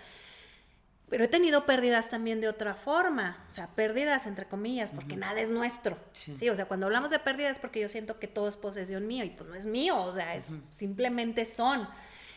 pero 1.09 1.25
he 1.25 1.29
tenido 1.29 1.65
pérdidas 1.65 2.11
también 2.11 2.41
de 2.41 2.49
otra 2.49 2.75
forma, 2.75 3.45
o 3.49 3.53
sea, 3.53 3.69
pérdidas 3.69 4.27
entre 4.27 4.47
comillas, 4.47 4.91
porque 4.93 5.17
nada 5.17 5.41
es 5.41 5.51
nuestro. 5.51 5.99
Sí. 6.13 6.49
o 6.49 6.55
sea, 6.55 6.67
cuando 6.67 6.87
hablamos 6.87 7.11
de 7.11 7.19
pérdidas 7.19 7.53
es 7.53 7.59
porque 7.59 7.81
yo 7.81 7.89
siento 7.89 8.19
que 8.19 8.29
todo 8.29 8.49
es 8.49 8.57
posesión 8.57 9.07
mío 9.07 9.25
y 9.25 9.31
pues 9.31 9.49
no 9.49 9.55
es 9.55 9.67
mío, 9.67 10.01
o 10.03 10.13
sea, 10.13 10.35
es 10.35 10.55
simplemente 10.71 11.47
son. 11.47 11.89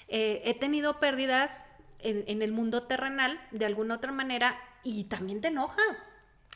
Eh, 0.07 0.41
he 0.45 0.53
tenido 0.53 0.99
pérdidas 0.99 1.63
en, 1.99 2.23
en 2.27 2.41
el 2.41 2.51
mundo 2.51 2.83
terrenal 2.83 3.39
de 3.51 3.65
alguna 3.65 3.95
otra 3.95 4.11
manera 4.11 4.57
y 4.83 5.03
también 5.05 5.41
te 5.41 5.49
enoja, 5.49 5.81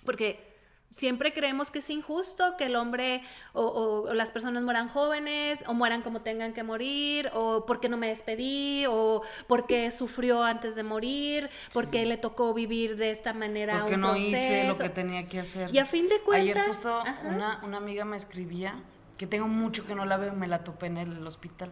porque 0.05 0.54
Siempre 0.89 1.33
creemos 1.33 1.71
que 1.71 1.79
es 1.79 1.89
injusto 1.89 2.55
que 2.57 2.65
el 2.65 2.75
hombre 2.75 3.21
o, 3.53 4.13
las 4.13 4.31
personas 4.31 4.63
mueran 4.63 4.87
jóvenes 4.87 5.63
o 5.67 5.73
mueran 5.73 6.01
como 6.01 6.21
tengan 6.21 6.53
que 6.53 6.63
morir 6.63 7.29
o 7.33 7.65
porque 7.65 7.89
no 7.89 7.97
me 7.97 8.07
despedí 8.07 8.85
o 8.87 9.21
porque 9.47 9.91
sufrió 9.91 10.43
antes 10.43 10.75
de 10.75 10.83
morir, 10.83 11.49
porque 11.73 12.05
le 12.05 12.17
tocó 12.17 12.53
vivir 12.53 12.95
de 12.97 13.11
esta 13.11 13.33
manera 13.33 13.81
porque 13.81 13.97
no 13.97 14.15
hice 14.15 14.67
lo 14.67 14.77
que 14.77 14.89
tenía 14.89 15.27
que 15.27 15.39
hacer. 15.39 15.73
Y 15.73 15.79
a 15.79 15.85
fin 15.85 16.07
de 16.07 16.21
cuentas... 16.21 16.55
Ayer 16.55 16.67
justo 16.67 17.03
una, 17.25 17.59
una, 17.63 17.77
amiga 17.77 18.05
me 18.05 18.15
escribía, 18.15 18.75
que 19.17 19.27
tengo 19.27 19.47
mucho 19.47 19.85
que 19.85 19.95
no 19.95 20.05
la 20.05 20.17
veo, 20.17 20.33
me 20.33 20.47
la 20.47 20.63
topé 20.63 20.85
en 20.85 20.97
el 20.97 21.27
hospital. 21.27 21.71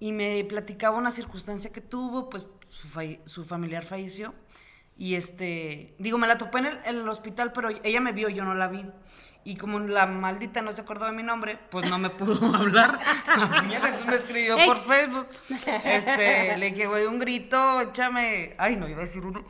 Y 0.00 0.12
me 0.12 0.42
platicaba 0.44 0.96
una 0.96 1.10
circunstancia 1.10 1.72
que 1.72 1.80
tuvo, 1.80 2.30
pues 2.30 2.48
su, 2.68 2.88
su 3.26 3.44
familiar 3.44 3.84
falleció 3.84 4.34
y 4.96 5.16
este, 5.16 5.94
digo, 5.98 6.18
me 6.18 6.28
la 6.28 6.38
topé 6.38 6.58
en 6.58 6.78
el, 6.84 7.08
hospital, 7.08 7.52
pero 7.52 7.68
ella 7.82 8.00
me 8.00 8.12
vio, 8.12 8.28
yo 8.28 8.44
no 8.44 8.54
la 8.54 8.68
vi. 8.68 8.86
Y 9.46 9.56
como 9.56 9.78
la 9.80 10.06
maldita 10.06 10.62
no 10.62 10.72
se 10.72 10.80
acordó 10.80 11.04
de 11.04 11.12
mi 11.12 11.22
nombre, 11.22 11.58
pues 11.70 11.90
no 11.90 11.98
me 11.98 12.08
pudo 12.10 12.46
hablar. 12.54 12.98
entonces 13.70 14.06
me 14.06 14.14
escribió 14.14 14.56
por 14.64 14.78
Facebook. 14.78 15.28
Este, 15.84 16.56
le 16.56 16.70
dije, 16.70 16.86
güey, 16.86 17.06
un 17.06 17.18
grito, 17.18 17.80
échame. 17.80 18.54
Ay, 18.56 18.76
no 18.76 18.88
iba 18.88 19.02
a 19.02 19.06
decir 19.06 19.24
uno. 19.24 19.44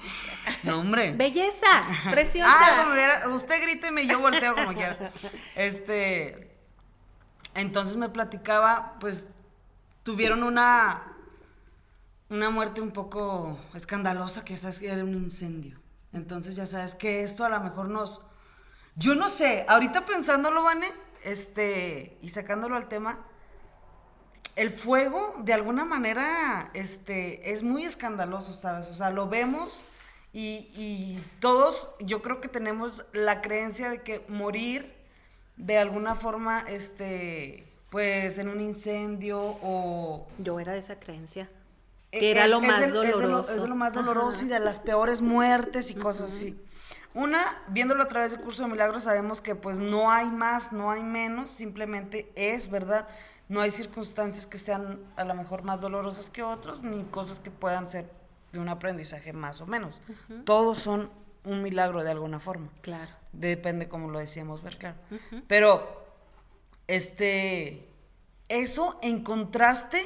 No, 0.65 0.81
hombre. 0.81 1.13
Belleza, 1.13 1.85
preciosa. 2.11 2.51
Ah, 2.51 3.29
usted 3.29 3.63
gríteme 3.63 4.03
y 4.03 4.09
yo 4.09 4.19
volteo 4.19 4.55
como 4.55 4.73
quiera. 4.73 5.13
Este. 5.55 6.57
Entonces 7.55 7.97
me 7.97 8.09
platicaba, 8.09 8.97
pues 8.99 9.29
tuvieron 10.03 10.43
una 10.43 11.14
una 12.31 12.51
muerte 12.51 12.81
un 12.81 12.91
poco 12.91 13.59
escandalosa, 13.75 14.45
que 14.45 14.57
sabes 14.57 14.79
que 14.79 14.89
era 14.89 15.05
un 15.05 15.15
incendio. 15.15 15.79
Entonces 16.13 16.57
ya 16.57 16.67
sabes 16.67 16.95
que 16.95 17.23
esto 17.23 17.45
a 17.45 17.49
lo 17.49 17.61
mejor 17.61 17.89
nos... 17.89 18.23
Yo 18.97 19.15
no 19.15 19.29
sé, 19.29 19.65
ahorita 19.69 20.05
pensándolo, 20.05 20.63
Vane, 20.63 20.89
este, 21.25 22.17
y 22.23 22.31
sacándolo 22.31 22.77
al 22.77 22.89
tema, 22.89 23.19
el 24.57 24.71
fuego 24.71 25.35
de 25.41 25.53
alguna 25.53 25.85
manera 25.85 26.71
este, 26.75 27.51
es 27.51 27.63
muy 27.63 27.85
escandaloso, 27.85 28.55
¿sabes? 28.55 28.89
O 28.89 28.95
sea, 28.95 29.11
lo 29.11 29.29
vemos 29.29 29.85
y, 30.33 30.69
y 30.77 31.25
todos 31.41 31.91
yo 32.01 32.23
creo 32.23 32.41
que 32.41 32.49
tenemos 32.49 33.05
la 33.13 33.43
creencia 33.43 33.91
de 33.91 34.03
que 34.03 34.25
morir 34.29 34.95
de 35.57 35.79
alguna 35.79 36.15
forma, 36.15 36.61
este, 36.61 37.67
pues 37.91 38.39
en 38.39 38.49
un 38.49 38.61
incendio 38.61 39.39
o... 39.41 40.27
Yo 40.39 40.61
era 40.61 40.77
esa 40.77 40.99
creencia. 40.99 41.49
Que 42.19 42.31
era 42.31 42.47
lo 42.47 42.61
más 42.61 42.93
doloroso. 42.93 43.53
Es, 43.53 43.63
lo, 43.69 43.75
más 43.75 43.93
doloroso 43.93 44.45
y 44.45 44.49
de 44.49 44.61
las 44.61 44.79
peores 44.79 45.21
muertes 45.21 45.91
y 45.91 45.95
cosas 45.95 46.33
así. 46.33 46.59
Una, 47.15 47.43
viéndolo 47.69 48.03
a 48.03 48.09
través 48.09 48.33
del 48.33 48.41
curso 48.41 48.65
de 48.65 48.71
milagros, 48.71 49.05
sabemos 49.05 49.41
que 49.41 49.55
pues 49.55 49.79
no 49.79 50.11
hay 50.11 50.31
más, 50.31 50.73
no 50.73 50.91
hay 50.91 51.05
menos, 51.05 51.51
simplemente 51.51 52.31
es, 52.35 52.71
¿verdad? 52.71 53.07
No 53.49 53.61
hay 53.61 53.71
circunstancias 53.71 54.47
que 54.47 54.59
sean 54.59 54.99
a 55.17 55.25
lo 55.25 55.35
mejor 55.35 55.63
más 55.63 55.81
dolorosas 55.81 56.31
que 56.31 56.43
otros, 56.43 56.83
ni 56.83 57.05
cosas 57.05 57.39
que 57.39 57.51
puedan 57.51 57.89
ser 57.89 58.11
de 58.53 58.59
un 58.59 58.69
aprendizaje 58.69 59.33
más 59.33 59.61
o 59.61 59.67
menos. 59.67 60.01
Todos 60.45 60.79
son 60.79 61.11
un 61.45 61.63
milagro 61.63 62.03
de 62.03 62.11
alguna 62.11 62.41
forma. 62.41 62.69
Claro. 62.81 63.11
Depende 63.33 63.89
cómo 63.89 64.11
lo 64.11 64.19
decíamos 64.19 64.63
ver, 64.63 64.79
claro. 64.79 64.97
Pero, 65.47 66.05
este, 66.87 67.89
eso 68.49 68.99
en 69.03 69.23
contraste 69.23 70.05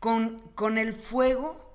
con, 0.00 0.40
con 0.54 0.78
el 0.78 0.92
fuego 0.92 1.69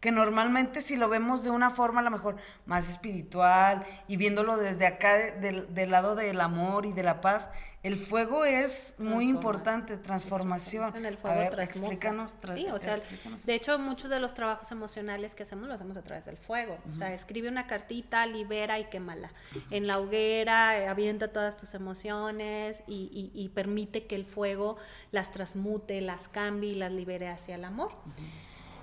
que 0.00 0.10
normalmente 0.10 0.80
si 0.80 0.96
lo 0.96 1.08
vemos 1.08 1.44
de 1.44 1.50
una 1.50 1.70
forma 1.70 2.00
a 2.00 2.02
lo 2.02 2.10
mejor 2.10 2.36
más 2.64 2.88
espiritual 2.88 3.84
y 4.08 4.16
viéndolo 4.16 4.56
desde 4.56 4.86
acá 4.86 5.16
del 5.16 5.90
lado 5.90 6.16
del 6.16 6.40
amor 6.40 6.86
y 6.86 6.92
de 6.92 7.02
la 7.02 7.20
paz, 7.20 7.50
el 7.82 7.96
fuego 7.96 8.44
es 8.44 8.94
muy 8.98 9.26
importante, 9.26 9.96
transformación. 9.96 11.04
El 11.04 11.16
fuego 11.16 11.36
a 11.36 11.42
ver, 11.50 11.60
explícanos. 11.60 12.36
sí, 12.52 12.66
o 12.70 12.78
sea, 12.78 12.98
de 13.44 13.54
hecho 13.54 13.78
muchos 13.78 14.10
de 14.10 14.20
los 14.20 14.34
trabajos 14.34 14.70
emocionales 14.70 15.34
que 15.34 15.44
hacemos 15.44 15.66
lo 15.66 15.74
hacemos 15.74 15.96
a 15.96 16.02
través 16.02 16.26
del 16.26 16.36
fuego. 16.36 16.78
O 16.90 16.94
sea, 16.94 17.12
escribe 17.14 17.48
una 17.48 17.66
cartita, 17.66 18.26
libera 18.26 18.78
y 18.78 18.84
quémala. 18.84 19.30
En 19.70 19.86
la 19.86 19.98
hoguera, 19.98 20.78
eh, 20.78 20.88
avienta 20.88 21.28
todas 21.28 21.56
tus 21.56 21.72
emociones 21.74 22.84
y, 22.86 23.30
y, 23.34 23.48
permite 23.50 24.06
que 24.06 24.14
el 24.14 24.24
fuego 24.24 24.76
las 25.10 25.32
transmute, 25.32 26.00
las 26.00 26.28
cambie 26.28 26.72
y 26.72 26.74
las 26.74 26.92
libere 26.92 27.28
hacia 27.28 27.54
el 27.54 27.64
amor. 27.64 27.92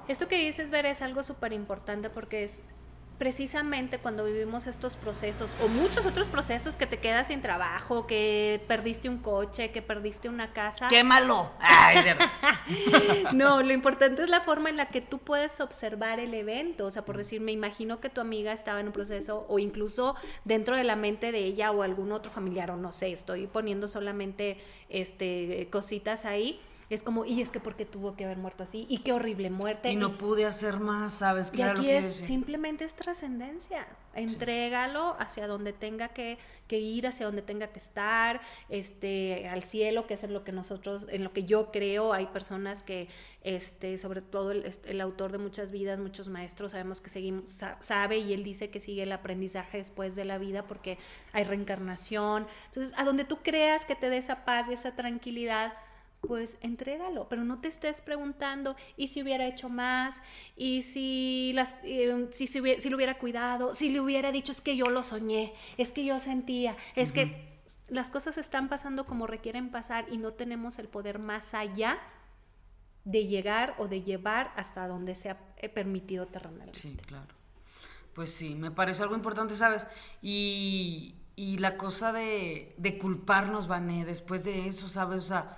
Esto 0.08 0.28
que 0.28 0.38
dices, 0.38 0.72
Ver, 0.72 0.86
es 0.86 1.02
algo 1.02 1.24
súper 1.24 1.54
importante 1.54 2.10
porque 2.10 2.44
es 2.44 2.62
precisamente 3.18 3.98
cuando 3.98 4.26
vivimos 4.26 4.68
estos 4.68 4.96
procesos 4.96 5.52
o 5.64 5.68
muchos 5.68 6.06
otros 6.06 6.28
procesos 6.28 6.78
que 6.78 6.86
te 6.86 7.00
quedas 7.00 7.28
sin 7.28 7.42
trabajo, 7.42 8.06
que 8.06 8.62
perdiste 8.68 9.10
un 9.10 9.18
coche, 9.18 9.72
que 9.72 9.82
perdiste 9.82 10.30
una 10.30 10.54
casa. 10.54 10.88
¡Quémalo! 10.88 11.50
no, 13.34 13.64
lo 13.64 13.74
importante 13.74 14.22
es 14.22 14.30
la 14.30 14.42
forma 14.42 14.70
en 14.70 14.78
la 14.78 14.88
que 14.88 15.02
tú 15.02 15.18
puedes 15.18 15.60
observar 15.62 16.20
el 16.20 16.34
evento. 16.34 16.86
O 16.86 16.92
sea, 16.92 17.06
por 17.06 17.18
decir, 17.18 17.42
me 17.42 17.52
imagino 17.52 18.00
que 18.00 18.10
tu 18.10 18.22
amiga 18.22 18.52
estaba 18.54 18.80
en 18.80 18.88
un 18.88 18.94
proceso 18.94 19.46
o 19.50 19.58
incluso 19.58 20.16
dentro 20.46 20.78
de 20.78 20.84
la 20.84 20.96
mente 20.96 21.32
de 21.32 21.40
ella 21.40 21.72
o 21.72 21.82
algún 21.82 22.12
otro 22.12 22.32
familiar 22.32 22.70
o 22.72 22.78
no 22.78 22.92
sé, 22.92 23.12
estoy 23.12 23.48
poniendo 23.48 23.88
solamente 23.88 24.58
este, 24.90 25.68
cositas 25.72 26.26
ahí 26.26 26.60
es 26.90 27.04
como, 27.04 27.26
y 27.26 27.42
es 27.42 27.52
que 27.52 27.60
porque 27.60 27.86
tuvo 27.86 28.16
que 28.16 28.26
haber 28.26 28.38
muerto 28.38 28.64
así, 28.64 28.86
y 28.90 29.00
qué 29.00 29.12
horrible 29.12 29.50
muerte. 29.50 29.92
Y 29.92 29.96
no 29.96 30.18
pude 30.18 30.46
hacer 30.46 30.80
más, 30.80 31.16
¿sabes? 31.16 31.52
Y 31.54 31.62
aquí 31.62 31.90
es, 31.90 32.06
simplemente 32.06 32.86
es 32.86 32.96
trascendencia. 32.96 33.88
Entrégalo 34.14 35.16
hacia 35.20 35.48
donde 35.48 35.74
tenga 35.74 36.08
que, 36.10 36.40
que, 36.68 36.80
ir, 36.80 37.06
hacia 37.06 37.26
donde 37.26 37.42
tenga 37.42 37.68
que 37.68 37.80
estar, 37.80 38.42
este, 38.70 39.48
al 39.48 39.64
cielo, 39.64 40.08
que 40.08 40.16
es 40.16 40.24
en 40.24 40.34
lo 40.34 40.44
que 40.44 40.52
nosotros, 40.52 41.06
en 41.10 41.24
lo 41.24 41.34
que 41.34 41.44
yo 41.44 41.72
creo. 41.72 42.14
Hay 42.14 42.28
personas 42.28 42.84
que, 42.84 43.10
este, 43.44 43.98
sobre 43.98 44.22
todo 44.22 44.52
el, 44.52 44.72
el 44.86 45.02
autor 45.02 45.32
de 45.34 45.38
muchas 45.38 45.72
vidas, 45.72 46.00
muchos 46.00 46.30
maestros, 46.30 46.72
sabemos 46.72 47.02
que 47.02 47.10
seguimos, 47.10 47.52
sabe 47.80 48.18
y 48.18 48.34
él 48.34 48.44
dice 48.44 48.70
que 48.70 48.80
sigue 48.80 49.04
el 49.04 49.12
aprendizaje 49.12 49.78
después 49.78 50.16
de 50.16 50.26
la 50.26 50.38
vida 50.38 50.64
porque 50.64 50.98
hay 51.34 51.44
reencarnación. 51.44 52.48
Entonces, 52.68 52.94
a 52.98 53.04
donde 53.04 53.24
tú 53.24 53.40
creas 53.44 53.86
que 53.86 53.96
te 53.96 54.10
dé 54.10 54.18
esa 54.18 54.46
paz 54.46 54.68
y 54.70 54.74
esa 54.74 54.96
tranquilidad, 54.96 55.74
pues 56.22 56.58
entrégalo, 56.62 57.28
pero 57.30 57.44
no 57.44 57.60
te 57.60 57.68
estés 57.68 58.02
preguntando 58.02 58.76
y 58.96 59.08
si 59.08 59.22
hubiera 59.22 59.46
hecho 59.46 59.70
más, 59.70 60.22
y 60.56 60.82
si, 60.82 61.52
las, 61.54 61.76
eh, 61.84 62.28
si, 62.32 62.48
si, 62.48 62.60
hubiera, 62.60 62.82
si, 62.82 62.90
lo 62.90 62.98
hubiera 62.98 63.18
cuidado, 63.18 63.76
si 63.76 63.90
le 63.90 64.00
hubiera 64.00 64.32
dicho 64.32 64.52
es 64.52 64.62
que 64.62 64.76
yo 64.76 64.86
lo 64.86 65.04
soñé, 65.04 65.54
es 65.78 65.92
que 65.92 66.04
yo 66.04 66.20
sentía, 66.20 66.76
es 66.96 67.14
que 67.14 67.62
las 67.90 68.10
cosas 68.10 68.38
están 68.38 68.70
pasando 68.70 69.06
como 69.06 69.28
requieren 69.28 69.70
pasar 69.70 70.06
y 70.12 70.18
no 70.18 70.34
tenemos 70.34 70.80
el 70.80 70.88
poder 70.88 71.20
más 71.20 71.54
allá 71.54 72.00
de 73.04 73.26
llegar 73.26 73.76
o 73.78 73.88
de 73.88 74.02
llevar 74.02 74.52
hasta 74.56 74.88
donde 74.88 75.16
sea 75.16 75.38
eh, 75.58 75.70
permitido 75.70 76.28
terrenalmente. 76.28 76.78
Sí, 76.78 76.98
claro. 77.06 77.34
Pues 78.14 78.34
sí, 78.34 78.56
me 78.56 78.72
parece 78.72 79.04
algo 79.04 79.16
importante, 79.16 79.56
¿sabes? 79.56 79.88
Y, 80.22 81.16
y 81.36 81.60
la 81.60 81.78
cosa 81.78 82.12
de, 82.12 82.74
de 82.78 82.98
culparnos, 82.98 83.68
Vané, 83.68 84.06
después 84.06 84.44
de 84.44 84.68
eso, 84.68 84.88
¿sabes? 84.88 85.24
O 85.24 85.28
sea, 85.28 85.58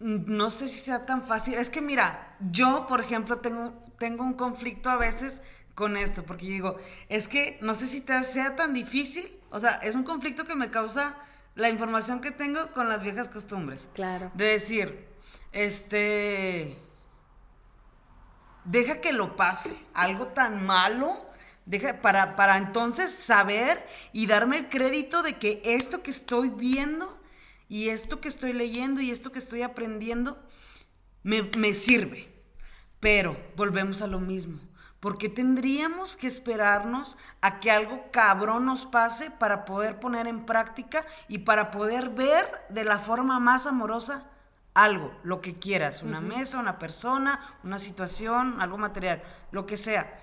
no 0.00 0.50
sé 0.50 0.68
si 0.68 0.80
sea 0.80 1.06
tan 1.06 1.22
fácil. 1.22 1.54
Es 1.54 1.70
que 1.70 1.80
mira, 1.80 2.36
yo, 2.50 2.86
por 2.86 3.00
ejemplo, 3.00 3.38
tengo, 3.38 3.72
tengo 3.98 4.24
un 4.24 4.34
conflicto 4.34 4.90
a 4.90 4.96
veces 4.96 5.40
con 5.74 5.96
esto, 5.96 6.24
porque 6.24 6.46
digo, 6.46 6.76
es 7.08 7.28
que 7.28 7.58
no 7.60 7.74
sé 7.74 7.86
si 7.86 8.00
te 8.00 8.20
sea 8.24 8.56
tan 8.56 8.74
difícil, 8.74 9.28
o 9.50 9.58
sea, 9.58 9.76
es 9.76 9.94
un 9.94 10.02
conflicto 10.02 10.44
que 10.44 10.56
me 10.56 10.70
causa 10.70 11.16
la 11.54 11.68
información 11.68 12.20
que 12.20 12.30
tengo 12.30 12.72
con 12.72 12.88
las 12.88 13.02
viejas 13.02 13.28
costumbres. 13.28 13.88
Claro. 13.94 14.30
De 14.34 14.44
decir, 14.46 15.06
este, 15.52 16.78
deja 18.64 19.00
que 19.00 19.12
lo 19.12 19.36
pase, 19.36 19.74
algo 19.94 20.28
tan 20.28 20.64
malo, 20.64 21.26
deja, 21.66 22.00
para, 22.00 22.36
para 22.36 22.56
entonces 22.56 23.12
saber 23.12 23.84
y 24.12 24.26
darme 24.26 24.58
el 24.58 24.68
crédito 24.68 25.22
de 25.22 25.34
que 25.34 25.62
esto 25.64 26.02
que 26.02 26.10
estoy 26.10 26.50
viendo 26.50 27.17
y 27.68 27.90
esto 27.90 28.20
que 28.20 28.28
estoy 28.28 28.52
leyendo 28.52 29.00
y 29.00 29.10
esto 29.10 29.30
que 29.32 29.38
estoy 29.38 29.62
aprendiendo 29.62 30.38
me, 31.22 31.74
sirve. 31.74 32.32
Pero 33.00 33.36
volvemos 33.56 34.02
a 34.02 34.06
lo 34.06 34.20
mismo. 34.20 34.60
porque 35.00 35.28
tendríamos 35.28 36.16
que 36.16 36.26
esperarnos 36.26 37.16
a 37.40 37.60
que 37.60 37.70
algo 37.70 38.10
cabrón 38.10 38.66
nos 38.66 38.84
pase 38.84 39.30
para 39.30 39.64
poder 39.64 40.00
poner 40.00 40.26
en 40.26 40.44
práctica 40.44 41.06
y 41.28 41.38
para 41.38 41.70
poder 41.70 42.08
ver 42.08 42.44
de 42.68 42.82
la 42.82 42.98
forma 42.98 43.38
más 43.38 43.66
amorosa 43.66 44.28
algo, 44.74 45.12
lo 45.22 45.40
que 45.40 45.56
quieras, 45.56 46.02
una 46.02 46.20
mesa, 46.20 46.58
una 46.58 46.80
persona, 46.80 47.40
una 47.62 47.78
situación, 47.78 48.60
algo 48.60 48.76
material, 48.76 49.22
lo 49.52 49.66
que 49.66 49.76
sea. 49.76 50.18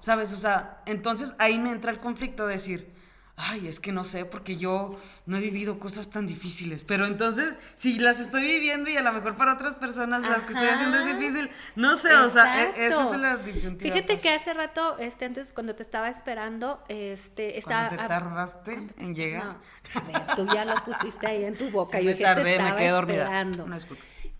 ¿Sabes? 0.00 0.32
O 0.32 0.36
sea, 0.36 0.82
entonces 0.86 1.34
ahí 1.38 1.58
me 1.58 1.70
entra 1.70 1.92
el 1.92 2.00
conflicto 2.00 2.46
de 2.46 2.54
decir, 2.54 2.92
ay, 3.36 3.66
es 3.68 3.80
que 3.80 3.92
no 3.92 4.04
sé, 4.04 4.24
porque 4.24 4.56
yo 4.56 4.96
no 5.26 5.36
he 5.36 5.40
vivido 5.40 5.78
cosas 5.78 6.10
tan 6.10 6.26
difíciles. 6.26 6.84
Pero 6.84 7.06
entonces, 7.06 7.54
si 7.74 7.98
las 7.98 8.20
estoy 8.20 8.42
viviendo 8.42 8.90
y 8.90 8.96
a 8.96 9.02
lo 9.02 9.12
mejor 9.12 9.36
para 9.36 9.54
otras 9.54 9.76
personas 9.76 10.22
las 10.22 10.42
que 10.42 10.52
estoy 10.52 10.68
haciendo 10.68 10.98
es 10.98 11.06
difícil, 11.06 11.50
no 11.74 11.96
sé, 11.96 12.14
o 12.14 12.28
sea, 12.28 12.64
e, 12.64 12.86
esa 12.86 13.14
es 13.14 13.20
la 13.20 13.36
disyuntiva. 13.38 13.92
Fíjate 13.92 14.14
pues. 14.14 14.22
que 14.22 14.30
hace 14.30 14.54
rato, 14.54 14.98
este, 14.98 15.24
antes, 15.24 15.52
cuando 15.52 15.74
te 15.74 15.82
estaba 15.82 16.08
esperando, 16.08 16.82
este, 16.88 17.58
estaba... 17.58 17.88
¿Cuándo 17.88 18.02
te 18.02 18.08
tardaste 18.08 18.86
en 18.98 19.14
llegar? 19.14 19.44
No, 19.44 19.60
a 19.94 20.00
ver, 20.00 20.36
tú 20.36 20.46
ya 20.52 20.64
lo 20.64 20.74
pusiste 20.84 21.26
ahí 21.26 21.44
en 21.44 21.56
tu 21.56 21.70
boca. 21.70 22.00
yo 22.00 22.10
me 22.10 22.14
tardé, 22.14 22.44
te 22.44 22.50
estaba 22.52 22.70
me 22.70 22.76
quedé 22.76 22.90
dormida. 22.90 23.22
Esperando. 23.22 23.66
No, 23.66 23.76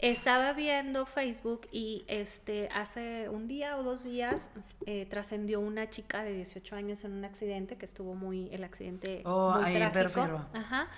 estaba 0.02 0.52
viendo 0.52 1.06
Facebook 1.06 1.68
y 1.70 2.04
este 2.08 2.68
hace 2.74 3.28
un 3.28 3.46
día 3.46 3.76
o 3.76 3.84
dos 3.84 4.02
días 4.02 4.50
eh, 4.84 5.06
trascendió 5.06 5.60
una 5.60 5.88
chica 5.90 6.24
de 6.24 6.34
18 6.34 6.74
años 6.74 7.04
en 7.04 7.12
un 7.12 7.24
accidente 7.24 7.76
que 7.76 7.84
estuvo 7.84 8.14
muy 8.14 8.48
el 8.52 8.64
accidente 8.64 9.22
oh, 9.24 9.54
muy 9.60 9.72
trágico. 9.72 10.44
Ajá. 10.52 10.88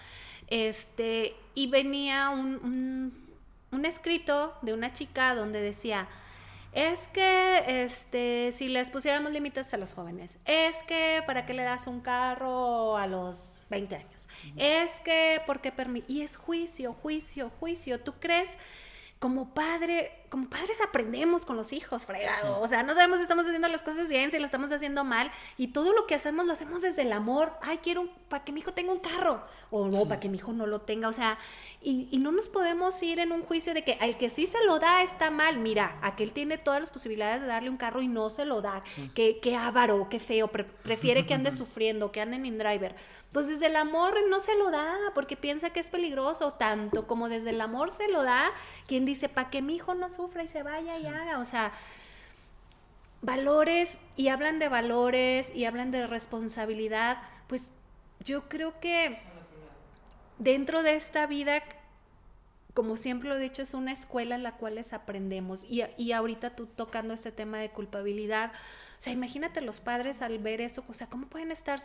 Este 0.49 1.35
y 1.55 1.67
venía 1.67 2.31
un, 2.31 3.13
un, 3.71 3.85
escrito 3.85 4.55
de 4.63 4.73
una 4.73 4.91
chica 4.93 5.35
donde 5.35 5.61
decía 5.61 6.09
es 6.73 7.09
que 7.09 7.85
este, 7.85 8.53
si 8.53 8.69
les 8.69 8.89
pusiéramos 8.89 9.31
límites 9.33 9.73
a 9.75 9.77
los 9.77 9.93
jóvenes, 9.93 10.39
es 10.45 10.83
que 10.83 11.23
para 11.27 11.47
qué 11.47 11.53
le 11.55 11.63
das 11.63 11.87
un 11.87 12.01
carro 12.01 12.97
a 12.97 13.07
los 13.07 13.57
20 13.71 13.95
años, 13.95 14.29
es 14.57 14.99
que 15.01 15.41
porque 15.47 15.71
permite, 15.71 16.11
y 16.13 16.23
es 16.23 16.37
juicio, 16.37 16.95
juicio, 16.95 17.51
juicio. 17.61 18.01
¿Tú 18.01 18.15
crees 18.19 18.59
como 19.25 19.55
padre, 19.55 20.24
como 20.35 20.49
padres 20.49 20.81
aprendemos 20.81 21.45
con 21.45 21.57
los 21.57 21.73
hijos, 21.73 22.07
fregado. 22.07 22.61
O 22.61 22.67
sea, 22.67 22.83
no 22.83 22.93
sabemos 22.93 23.19
si 23.19 23.23
estamos 23.23 23.47
haciendo 23.47 23.69
las 23.69 23.85
cosas 23.85 24.09
bien, 24.09 24.33
si 24.33 24.41
lo 24.41 24.45
estamos 24.45 24.73
haciendo 24.73 25.05
mal. 25.05 25.31
Y 25.59 25.69
todo 25.69 25.93
lo 25.93 26.09
que 26.09 26.17
hacemos 26.17 26.45
lo 26.45 26.55
hacemos 26.55 26.83
desde 26.83 27.03
el 27.03 27.13
amor. 27.13 27.53
Ay, 27.63 27.79
quiero 27.79 28.09
para 28.29 28.43
que 28.43 28.51
mi 28.51 28.59
hijo 28.59 28.73
tenga 28.73 28.93
un 28.93 28.99
carro. 28.99 29.45
O 29.71 29.87
no, 29.87 30.09
para 30.09 30.19
que 30.19 30.29
mi 30.29 30.39
hijo 30.39 30.53
no 30.53 30.67
lo 30.67 30.81
tenga. 30.81 31.07
O 31.07 31.13
sea, 31.13 31.39
y, 31.81 32.19
no 32.19 32.33
nos 32.33 32.49
podemos 32.49 33.01
ir 33.05 33.21
en 33.21 33.31
un 33.31 33.45
juicio 33.45 33.75
de 33.75 33.85
que 33.85 33.97
al 34.01 34.19
que 34.19 34.29
sí 34.29 34.49
se 34.49 34.59
lo 34.65 34.81
da 34.81 35.05
está 35.05 35.31
mal. 35.31 35.61
Mira, 35.61 36.01
aquel 36.03 36.33
tiene 36.33 36.59
todas 36.59 36.81
las 36.81 36.91
posibilidades 36.91 37.41
de 37.41 37.47
darle 37.47 37.71
un 37.71 37.77
carro 37.77 38.03
y 38.03 38.09
no 38.09 38.29
se 38.29 38.45
lo 38.45 38.61
da. 38.61 38.83
Qué, 39.15 39.39
qué 39.41 39.55
avaro, 39.55 40.09
qué 40.11 40.19
feo. 40.19 40.49
prefiere 40.49 41.27
que 41.27 41.35
ande 41.35 41.53
sufriendo, 41.53 42.11
que 42.11 42.21
ande 42.21 42.39
en 42.39 42.59
driver 42.59 42.97
pues 43.35 43.49
desde 43.49 43.67
el 43.67 43.75
amor 43.75 44.15
no 44.31 44.39
se 44.39 44.57
lo 44.57 44.71
da 44.71 44.97
porque 45.13 45.37
piensa 45.37 45.71
que 45.71 45.81
es 45.81 45.91
peligroso, 45.91 46.53
tanto 46.53 47.09
como 47.09 47.29
desde 47.29 47.51
el 47.51 47.61
amor 47.61 47.91
se 47.91 48.07
lo 48.09 48.23
da 48.23 48.53
quien 48.87 49.05
dice, 49.05 49.29
para 49.29 49.51
que 49.51 49.61
mi 49.61 49.75
hijo 49.75 49.93
no 49.95 50.09
sufra 50.09 50.24
y 50.43 50.49
se 50.49 50.63
vaya 50.63 50.99
y 50.99 51.07
haga, 51.07 51.39
o 51.39 51.45
sea, 51.45 51.73
valores 53.23 53.99
y 54.17 54.29
hablan 54.29 54.59
de 54.59 54.69
valores 54.69 55.55
y 55.55 55.65
hablan 55.65 55.91
de 55.91 56.07
responsabilidad, 56.07 57.19
pues 57.47 57.71
yo 58.21 58.49
creo 58.49 58.79
que 58.81 59.19
dentro 60.39 60.83
de 60.83 60.97
esta 60.97 61.27
vida, 61.27 61.63
como 62.75 62.97
siempre 62.97 63.29
lo 63.29 63.37
he 63.37 63.41
dicho, 63.41 63.63
es 63.63 63.75
una 63.75 63.93
escuela 63.93 64.35
en 64.35 64.43
la 64.43 64.53
cual 64.53 64.77
les 64.77 64.93
aprendemos 64.93 65.65
y, 65.65 65.83
y 65.97 66.13
ahorita 66.13 66.57
tú 66.57 66.67
tocando 66.67 67.15
este 67.15 67.33
tema 67.33 67.59
de 67.59 67.71
culpabilidad, 67.71 68.53
o 68.99 69.03
sea, 69.05 69.13
imagínate 69.13 69.61
los 69.61 69.81
padres 69.81 70.23
al 70.23 70.39
ver 70.39 70.61
esto, 70.61 70.85
o 70.89 70.95
sea, 70.95 71.07
¿cómo 71.07 71.27
pueden 71.27 71.51
estar 71.51 71.81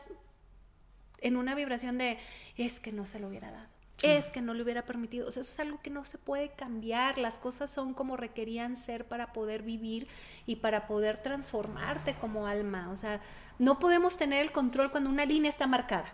en 1.22 1.38
una 1.38 1.56
vibración 1.56 1.98
de 1.98 2.18
es 2.58 2.80
que 2.80 2.92
no 2.92 3.06
se 3.06 3.20
lo 3.20 3.28
hubiera 3.28 3.52
dado. 3.52 3.79
Es 4.04 4.32
que 4.32 4.42
no 4.42 4.54
le 4.54 4.64
hubiera 4.64 4.86
permitido. 4.86 5.28
O 5.28 5.32
sea, 5.32 5.42
eso 5.42 5.52
es 5.52 5.60
algo 5.60 5.82
que 5.82 5.90
no 5.90 6.06
se 6.06 6.18
puede 6.18 6.50
cambiar. 6.50 7.18
Las 7.18 7.38
cosas 7.38 7.70
son 7.70 7.94
como 7.94 8.18
requerían 8.18 8.76
ser 8.76 9.06
para 9.06 9.34
poder 9.34 9.64
vivir 9.64 10.08
y 10.46 10.58
para 10.58 10.88
poder 10.88 11.18
transformarte 11.18 12.16
como 12.16 12.48
alma. 12.48 12.90
O 12.92 12.98
sea, 12.98 13.20
no 13.58 13.80
podemos 13.80 14.18
tener 14.18 14.42
el 14.42 14.52
control 14.52 14.92
cuando 14.92 15.10
una 15.10 15.26
línea 15.26 15.50
está 15.50 15.68
marcada. 15.68 16.14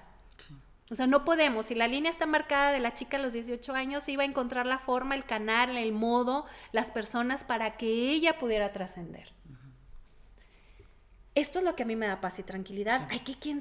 O 0.91 0.95
sea, 0.95 1.07
no 1.07 1.25
podemos. 1.25 1.67
Si 1.67 1.75
la 1.75 1.87
línea 1.87 2.11
está 2.11 2.25
marcada 2.25 2.71
de 2.71 2.79
la 2.79 2.93
chica 2.93 3.17
a 3.17 3.19
los 3.19 3.33
18 3.33 3.73
años, 3.73 4.07
iba 4.07 4.23
a 4.23 4.27
encontrar 4.27 4.67
la 4.67 4.77
forma, 4.77 5.15
el 5.15 5.25
canal, 5.25 5.77
el 5.77 5.91
modo, 5.91 6.45
las 6.71 6.91
personas 6.91 7.43
para 7.43 7.77
que 7.77 7.87
ella 7.87 8.37
pudiera 8.37 8.71
trascender. 8.71 9.33
Esto 11.33 11.59
es 11.59 11.65
lo 11.65 11.75
que 11.75 11.83
a 11.83 11.85
mí 11.85 11.95
me 11.95 12.07
da 12.07 12.21
paz 12.21 12.39
y 12.39 12.43
tranquilidad. 12.43 13.07
Hay, 13.09 13.19
que 13.19 13.35
quien, 13.35 13.59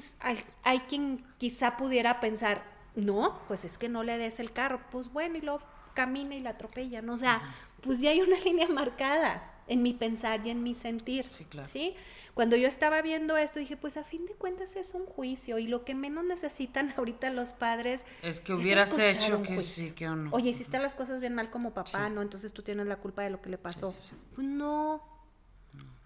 hay, 0.63 0.79
quien 0.81 1.25
quizá 1.37 1.75
pudiera 1.75 2.21
pensar, 2.21 2.63
no, 2.95 3.39
pues 3.47 3.65
es 3.65 3.77
que 3.77 3.89
no 3.89 4.03
le 4.03 4.17
des 4.17 4.39
el 4.39 4.51
carro. 4.51 4.81
Pues 4.91 5.11
bueno, 5.11 5.37
y 5.37 5.41
lo 5.41 5.59
camina 5.93 6.35
y 6.35 6.41
la 6.41 6.51
atropella. 6.51 7.01
¿no? 7.01 7.13
O 7.13 7.17
sea, 7.17 7.41
pues 7.81 8.01
ya 8.01 8.11
hay 8.11 8.21
una 8.21 8.39
línea 8.45 8.67
marcada 8.67 9.51
en 9.67 9.81
mi 9.81 9.93
pensar 9.93 10.45
y 10.45 10.49
en 10.49 10.63
mi 10.63 10.75
sentir. 10.75 11.25
Sí, 11.25 11.45
claro. 11.45 11.67
¿sí? 11.67 11.95
Cuando 12.33 12.55
yo 12.55 12.67
estaba 12.67 13.01
viendo 13.01 13.37
esto, 13.37 13.59
dije, 13.59 13.77
pues 13.77 13.97
a 13.97 14.03
fin 14.03 14.25
de 14.25 14.33
cuentas 14.33 14.75
es 14.75 14.93
un 14.93 15.05
juicio 15.05 15.57
y 15.57 15.67
lo 15.67 15.85
que 15.85 15.95
menos 15.95 16.25
necesitan 16.25 16.93
ahorita 16.97 17.29
los 17.29 17.53
padres 17.53 18.03
es 18.21 18.39
que 18.39 18.53
hubieras 18.53 18.97
hecho 18.99 19.41
que 19.41 19.61
sí, 19.61 19.91
que 19.91 20.07
o 20.07 20.15
no. 20.15 20.31
Oye, 20.31 20.49
hiciste 20.49 20.77
las 20.79 20.95
cosas 20.95 21.21
bien 21.21 21.33
mal 21.33 21.49
como 21.49 21.73
papá, 21.73 22.09
¿no? 22.09 22.21
Entonces 22.21 22.53
tú 22.53 22.61
tienes 22.61 22.87
la 22.87 22.97
culpa 22.97 23.23
de 23.23 23.29
lo 23.29 23.41
que 23.41 23.49
le 23.49 23.57
pasó. 23.57 23.93
Pues 24.35 24.47
no, 24.47 25.15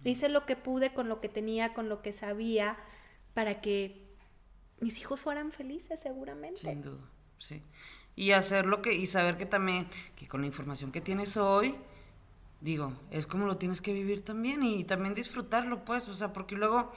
Hice 0.04 0.30
lo 0.30 0.46
que 0.46 0.56
pude 0.56 0.94
con 0.94 1.10
lo 1.10 1.20
que 1.20 1.28
tenía, 1.28 1.74
con 1.74 1.90
lo 1.90 2.02
que 2.02 2.14
sabía, 2.14 2.78
para 3.34 3.62
que 3.62 4.09
mis 4.82 5.00
hijos 5.00 5.22
fueran 5.22 5.52
felices, 5.52 6.00
seguramente. 6.00 6.62
Sin 6.62 6.82
duda, 6.82 7.02
sí. 7.38 7.62
Y 8.16 8.32
hacer 8.32 8.66
lo 8.66 8.82
que, 8.82 8.94
y 8.94 9.06
saber 9.06 9.38
que 9.38 9.46
también, 9.46 9.88
que 10.16 10.28
con 10.28 10.42
la 10.42 10.48
información 10.48 10.92
que 10.92 11.02
tienes 11.02 11.38
hoy, 11.38 11.76
digo, 12.62 12.94
es 13.12 13.28
como 13.28 13.46
lo 13.46 13.58
tienes 13.58 13.82
que 13.82 13.94
vivir 13.94 14.24
también 14.24 14.64
y 14.64 14.84
también 14.84 15.16
disfrutarlo, 15.16 15.86
pues, 15.86 16.10
o 16.10 16.14
sea, 16.14 16.34
porque 16.34 16.56
luego 16.56 16.92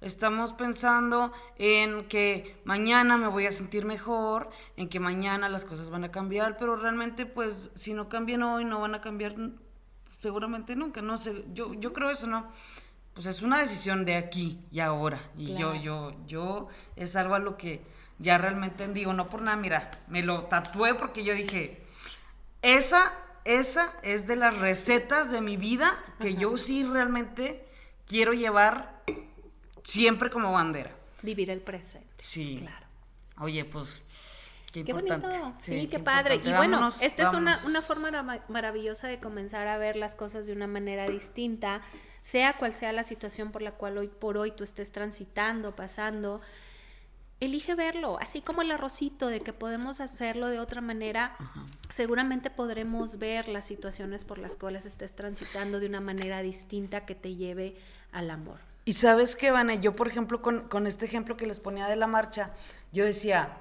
estamos 0.00 0.52
pensando 0.52 1.32
en 1.58 2.04
que 2.04 2.60
mañana 2.64 3.16
me 3.16 3.28
voy 3.28 3.46
a 3.46 3.50
sentir 3.50 3.84
mejor, 3.84 4.50
en 4.76 4.88
que 4.88 5.00
mañana 5.00 5.48
las 5.48 5.64
cosas 5.64 5.90
van 5.90 6.04
a 6.04 6.10
cambiar, 6.10 6.58
pero 6.58 6.76
realmente 6.76 7.26
pues 7.26 7.70
si 7.74 7.94
no 7.94 8.08
cambian 8.08 8.42
hoy 8.42 8.64
no 8.64 8.80
van 8.80 8.94
a 8.94 9.00
cambiar 9.00 9.34
seguramente 10.18 10.76
nunca, 10.76 11.02
no 11.02 11.16
sé, 11.18 11.44
yo, 11.54 11.74
yo 11.74 11.92
creo 11.92 12.10
eso, 12.10 12.26
¿no? 12.26 12.46
Pues 13.16 13.24
es 13.24 13.40
una 13.40 13.58
decisión 13.58 14.04
de 14.04 14.16
aquí 14.16 14.60
y 14.70 14.80
ahora, 14.80 15.18
y 15.38 15.56
yo, 15.56 15.74
yo, 15.74 16.14
yo, 16.26 16.68
es 16.96 17.16
algo 17.16 17.34
a 17.34 17.38
lo 17.38 17.56
que 17.56 17.80
ya 18.18 18.36
realmente 18.36 18.86
digo, 18.88 19.14
no 19.14 19.30
por 19.30 19.40
nada, 19.40 19.56
mira, 19.56 19.90
me 20.06 20.22
lo 20.22 20.44
tatué 20.44 20.94
porque 20.94 21.24
yo 21.24 21.32
dije, 21.32 21.82
esa, 22.60 23.14
esa 23.46 23.90
es 24.02 24.26
de 24.26 24.36
las 24.36 24.58
recetas 24.58 25.30
de 25.30 25.40
mi 25.40 25.56
vida 25.56 25.90
que 26.20 26.34
yo 26.34 26.58
sí 26.58 26.84
realmente 26.84 27.66
quiero 28.06 28.34
llevar 28.34 29.02
siempre 29.82 30.28
como 30.28 30.52
bandera. 30.52 30.94
Vivir 31.22 31.48
el 31.48 31.62
presente. 31.62 32.12
Sí. 32.18 32.58
Claro. 32.60 32.86
Oye, 33.38 33.64
pues 33.64 34.02
Qué, 34.84 34.92
bonito. 34.92 35.54
Sí, 35.56 35.88
qué, 35.88 35.98
padre. 35.98 36.40
Y 36.44 36.52
bueno, 36.52 36.88
esta 37.00 37.22
es 37.22 37.32
una, 37.32 37.58
una 37.64 37.80
forma 37.80 38.42
maravillosa 38.48 39.08
de 39.08 39.20
comenzar 39.20 39.68
a 39.68 39.78
ver 39.78 39.96
las 39.96 40.14
cosas 40.14 40.46
de 40.46 40.52
una 40.52 40.66
manera 40.66 41.08
distinta, 41.08 41.80
sea 42.26 42.52
cual 42.54 42.74
sea 42.74 42.92
la 42.92 43.04
situación 43.04 43.52
por 43.52 43.62
la 43.62 43.72
cual 43.72 43.98
hoy 43.98 44.08
por 44.08 44.38
hoy 44.38 44.50
tú 44.50 44.64
estés 44.64 44.90
transitando, 44.92 45.76
pasando. 45.76 46.40
Elige 47.38 47.74
verlo, 47.74 48.18
así 48.20 48.40
como 48.40 48.62
el 48.62 48.70
arrocito 48.70 49.26
de 49.26 49.42
que 49.42 49.52
podemos 49.52 50.00
hacerlo 50.00 50.48
de 50.48 50.58
otra 50.58 50.80
manera, 50.80 51.36
seguramente 51.90 52.48
podremos 52.48 53.18
ver 53.18 53.48
las 53.48 53.66
situaciones 53.66 54.24
por 54.24 54.38
las 54.38 54.56
cuales 54.56 54.86
estés 54.86 55.14
transitando 55.14 55.78
de 55.78 55.86
una 55.86 56.00
manera 56.00 56.40
distinta 56.40 57.04
que 57.04 57.14
te 57.14 57.34
lleve 57.34 57.76
al 58.10 58.30
amor. 58.30 58.58
Y 58.86 58.94
sabes 58.94 59.36
qué, 59.36 59.50
Vane, 59.50 59.80
yo 59.80 59.94
por 59.94 60.08
ejemplo 60.08 60.40
con, 60.40 60.68
con 60.68 60.86
este 60.86 61.04
ejemplo 61.04 61.36
que 61.36 61.46
les 61.46 61.60
ponía 61.60 61.86
de 61.88 61.96
la 61.96 62.06
marcha, 62.06 62.52
yo 62.90 63.04
decía, 63.04 63.58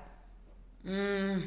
Mm, 0.85 1.39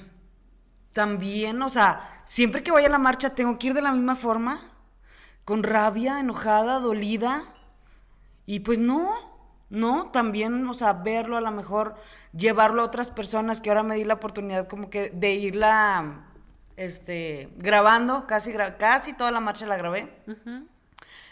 también, 0.92 1.62
o 1.62 1.68
sea, 1.68 2.22
siempre 2.24 2.62
que 2.62 2.72
vaya 2.72 2.88
a 2.88 2.90
la 2.90 2.98
marcha 2.98 3.30
tengo 3.30 3.56
que 3.56 3.68
ir 3.68 3.74
de 3.74 3.82
la 3.82 3.92
misma 3.92 4.16
forma, 4.16 4.60
con 5.48 5.62
rabia, 5.62 6.20
enojada, 6.20 6.78
dolida. 6.78 7.42
Y 8.44 8.60
pues 8.60 8.78
no, 8.78 9.08
no, 9.70 10.10
también, 10.10 10.68
o 10.68 10.74
sea, 10.74 10.92
verlo 10.92 11.38
a 11.38 11.40
lo 11.40 11.50
mejor, 11.50 11.94
llevarlo 12.36 12.82
a 12.82 12.84
otras 12.84 13.10
personas 13.10 13.62
que 13.62 13.70
ahora 13.70 13.82
me 13.82 13.94
di 13.94 14.04
la 14.04 14.12
oportunidad 14.12 14.68
como 14.68 14.90
que 14.90 15.08
de 15.08 15.32
irla, 15.36 16.26
este, 16.76 17.48
grabando, 17.56 18.26
casi, 18.26 18.52
casi 18.78 19.14
toda 19.14 19.30
la 19.30 19.40
marcha 19.40 19.64
la 19.64 19.78
grabé. 19.78 20.12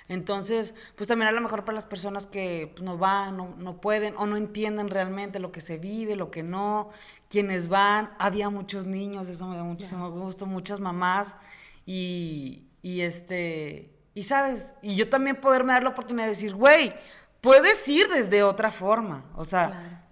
Entonces, 0.08 0.74
pues 0.94 1.08
también 1.08 1.28
a 1.28 1.32
lo 1.32 1.42
mejor 1.42 1.66
para 1.66 1.74
las 1.74 1.84
personas 1.84 2.26
que 2.26 2.72
pues, 2.72 2.82
no 2.82 2.96
van, 2.96 3.36
no, 3.36 3.80
pueden 3.82 4.14
o 4.16 4.24
no 4.24 4.38
entienden 4.38 4.88
realmente 4.88 5.40
lo 5.40 5.52
que 5.52 5.60
se 5.60 5.76
vive, 5.76 6.16
lo 6.16 6.30
que 6.30 6.42
no, 6.42 6.88
quienes 7.28 7.68
van, 7.68 8.14
había 8.18 8.48
muchos 8.48 8.86
niños, 8.86 9.28
eso 9.28 9.46
me 9.46 9.58
da 9.58 9.62
muchísimo 9.62 10.10
gusto, 10.10 10.46
muchas 10.46 10.80
mamás 10.80 11.36
y, 11.84 12.62
y 12.80 13.02
este, 13.02 13.92
y 14.16 14.22
sabes, 14.22 14.72
y 14.80 14.96
yo 14.96 15.10
también 15.10 15.36
poderme 15.36 15.74
dar 15.74 15.82
la 15.82 15.90
oportunidad 15.90 16.24
de 16.24 16.30
decir, 16.30 16.54
güey, 16.54 16.94
puedes 17.42 17.86
ir 17.86 18.08
desde 18.08 18.42
otra 18.42 18.70
forma, 18.70 19.26
o 19.36 19.44
sea, 19.44 20.02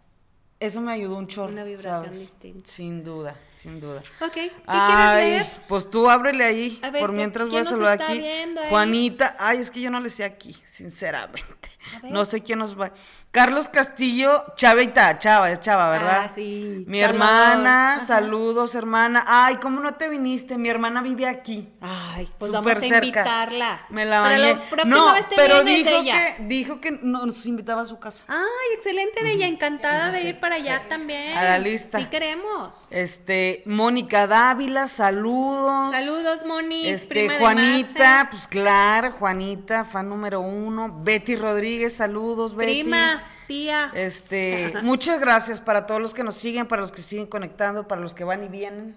eso 0.60 0.82
me 0.82 0.92
ayudó 0.92 1.16
un 1.16 1.26
chorro. 1.26 1.50
Una 1.50 1.64
vibración 1.64 2.12
distinta. 2.12 2.70
Sin 2.70 3.02
duda 3.02 3.34
sin 3.64 3.80
duda. 3.80 4.02
Ok, 4.20 4.32
¿qué 4.32 4.52
quieres 4.66 5.14
leer? 5.14 5.46
Pues 5.66 5.88
tú 5.88 6.10
ábrele 6.10 6.44
ahí, 6.44 6.80
por 7.00 7.12
mientras 7.12 7.48
voy 7.48 7.60
a 7.60 7.64
saludar 7.64 8.02
aquí. 8.02 8.22
Juanita, 8.68 9.36
ay, 9.38 9.58
es 9.58 9.70
que 9.70 9.80
yo 9.80 9.90
no 9.90 10.00
le 10.00 10.10
sé 10.10 10.22
aquí, 10.22 10.54
sinceramente. 10.66 11.70
No 12.02 12.24
sé 12.24 12.42
quién 12.42 12.58
nos 12.58 12.78
va. 12.78 12.92
Carlos 13.30 13.68
Castillo, 13.68 14.44
Chavita, 14.54 15.18
Chava, 15.18 15.50
es 15.50 15.58
Chava, 15.58 15.90
¿verdad? 15.90 16.22
Ah, 16.26 16.28
sí. 16.28 16.84
Mi 16.86 17.00
hermana, 17.00 18.00
saludos, 18.06 18.76
hermana. 18.76 19.24
Ay, 19.26 19.56
¿cómo 19.56 19.80
no 19.80 19.94
te 19.94 20.08
viniste? 20.08 20.56
Mi 20.56 20.68
hermana 20.68 21.02
vive 21.02 21.26
aquí. 21.26 21.68
Ay, 21.80 22.28
pues 22.38 22.52
vamos 22.52 22.80
a 22.80 22.86
invitarla. 22.86 23.86
Me 23.90 24.04
la 24.04 24.20
bañé. 24.20 24.60
no, 24.86 25.14
pero 25.34 25.64
dijo 25.64 25.90
que 26.04 26.36
dijo 26.44 26.80
que 26.80 26.92
nos 26.92 27.44
invitaba 27.46 27.82
a 27.82 27.86
su 27.86 27.98
casa. 27.98 28.22
Ay, 28.28 28.74
excelente 28.74 29.24
de 29.24 29.32
ella, 29.32 29.48
encantada 29.48 30.12
de 30.12 30.22
ir 30.22 30.38
para 30.38 30.54
allá 30.54 30.84
también. 30.88 31.36
A 31.36 31.42
la 31.42 31.58
lista. 31.58 31.98
Sí 31.98 32.06
queremos. 32.06 32.86
Este, 32.90 33.53
Mónica 33.64 34.26
Dávila, 34.26 34.88
saludos. 34.88 35.90
Saludos, 35.92 36.44
Moni. 36.44 36.88
Este, 36.88 37.38
Juanita, 37.38 38.28
pues 38.30 38.46
claro, 38.46 39.12
Juanita, 39.12 39.84
fan 39.84 40.08
número 40.08 40.40
uno. 40.40 41.00
Betty 41.02 41.36
Rodríguez, 41.36 41.94
saludos, 41.94 42.54
Betty. 42.54 42.82
Prima. 42.82 43.24
Tía. 43.46 43.90
Este, 43.94 44.72
muchas 44.82 45.20
gracias 45.20 45.60
para 45.60 45.86
todos 45.86 46.00
los 46.00 46.14
que 46.14 46.24
nos 46.24 46.34
siguen, 46.34 46.66
para 46.66 46.82
los 46.82 46.92
que 46.92 47.02
siguen 47.02 47.26
conectando, 47.26 47.86
para 47.86 48.00
los 48.00 48.14
que 48.14 48.24
van 48.24 48.44
y 48.44 48.48
vienen. 48.48 48.96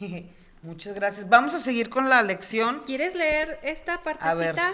muchas 0.62 0.94
gracias. 0.94 1.28
Vamos 1.28 1.54
a 1.54 1.58
seguir 1.58 1.90
con 1.90 2.08
la 2.08 2.22
lección. 2.22 2.82
¿Quieres 2.86 3.14
leer 3.14 3.58
esta 3.62 4.00
partecita? 4.00 4.72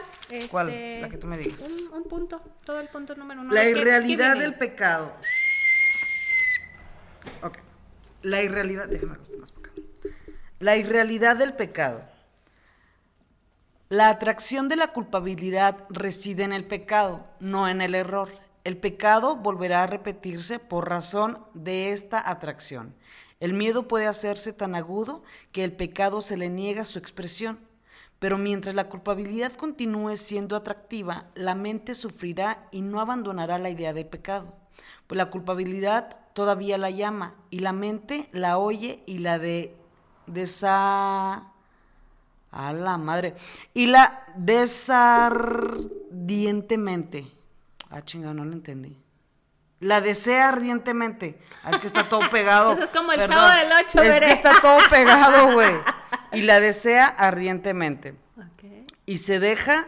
¿Cuál? 0.51 0.71
Este, 0.71 1.01
la 1.01 1.09
que 1.09 1.17
tú 1.17 1.27
me 1.27 1.39
digas. 1.39 1.63
Un, 1.93 2.05
punto, 2.05 2.41
todo 2.65 2.81
el 2.81 2.89
punto 2.89 3.15
número 3.15 3.41
uno. 3.41 3.53
La 3.53 3.65
irrealidad 3.65 4.37
del 4.37 4.55
pecado. 4.55 5.15
Ok. 7.43 7.59
La 8.23 8.43
irrealidad, 8.43 8.89
déjame 8.89 9.17
más 9.39 9.53
acá. 9.53 9.71
La 10.59 10.77
irrealidad 10.77 11.37
del 11.37 11.55
pecado. 11.55 12.03
La 13.89 14.09
atracción 14.09 14.69
de 14.69 14.77
la 14.77 14.93
culpabilidad 14.93 15.85
reside 15.89 16.45
en 16.45 16.53
el 16.53 16.65
pecado, 16.65 17.27
no 17.41 17.67
en 17.67 17.81
el 17.81 17.95
error. 17.95 18.29
El 18.63 18.77
pecado 18.77 19.37
volverá 19.37 19.83
a 19.83 19.87
repetirse 19.87 20.59
por 20.59 20.89
razón 20.89 21.39
de 21.55 21.93
esta 21.93 22.31
atracción. 22.31 22.95
El 23.41 23.55
miedo 23.55 23.89
puede 23.89 24.07
hacerse 24.07 24.53
tan 24.53 24.75
agudo 24.75 25.25
que 25.51 25.65
el 25.65 25.73
pecado 25.73 26.21
se 26.21 26.37
le 26.37 26.51
niega 26.51 26.85
su 26.85 26.99
expresión. 26.99 27.59
Pero 28.19 28.37
mientras 28.37 28.75
la 28.75 28.89
culpabilidad 28.89 29.55
continúe 29.55 30.19
siendo 30.19 30.57
atractiva, 30.57 31.31
la 31.35 31.55
mente 31.55 31.95
sufrirá 31.95 32.69
y 32.71 32.83
no 32.83 33.01
abandonará 33.01 33.59
la 33.59 33.71
idea 33.71 33.95
de 33.95 34.05
pecado. 34.05 34.60
Pues 35.07 35.17
la 35.17 35.31
culpabilidad 35.31 36.17
todavía 36.33 36.77
la 36.79 36.91
llama 36.91 37.35
y 37.51 37.61
la 37.61 37.73
mente 37.73 38.29
la 38.33 38.59
oye 38.59 39.05
y 39.07 39.19
la 39.19 39.39
de 39.39 39.77
desa 40.27 41.53
a 42.53 42.73
la 42.73 42.99
madre 42.99 43.37
y 43.75 43.87
la 43.87 44.25
desardientemente 44.37 47.27
Ah, 47.91 48.05
chinga, 48.05 48.33
no 48.33 48.45
lo 48.45 48.53
entendí. 48.53 48.97
La 49.81 50.01
desea 50.01 50.51
ardientemente. 50.51 51.41
Es 51.71 51.79
que 51.79 51.87
está 51.89 52.09
todo 52.09 52.31
pegado. 52.31 52.73
Eso 52.73 52.85
es 52.85 52.91
como 52.91 53.13
el 53.13 53.27
chavo 53.27 53.49
del 53.49 53.73
8, 53.73 54.03
Es 54.03 54.21
que 54.21 54.31
está 54.31 54.53
todo 54.61 54.79
pegado, 54.89 55.53
güey. 55.53 55.75
Y 56.33 56.43
la 56.43 56.61
desea 56.61 57.07
ardientemente. 57.07 58.15
Y 59.05 59.19
se 59.19 59.41
deja 59.41 59.85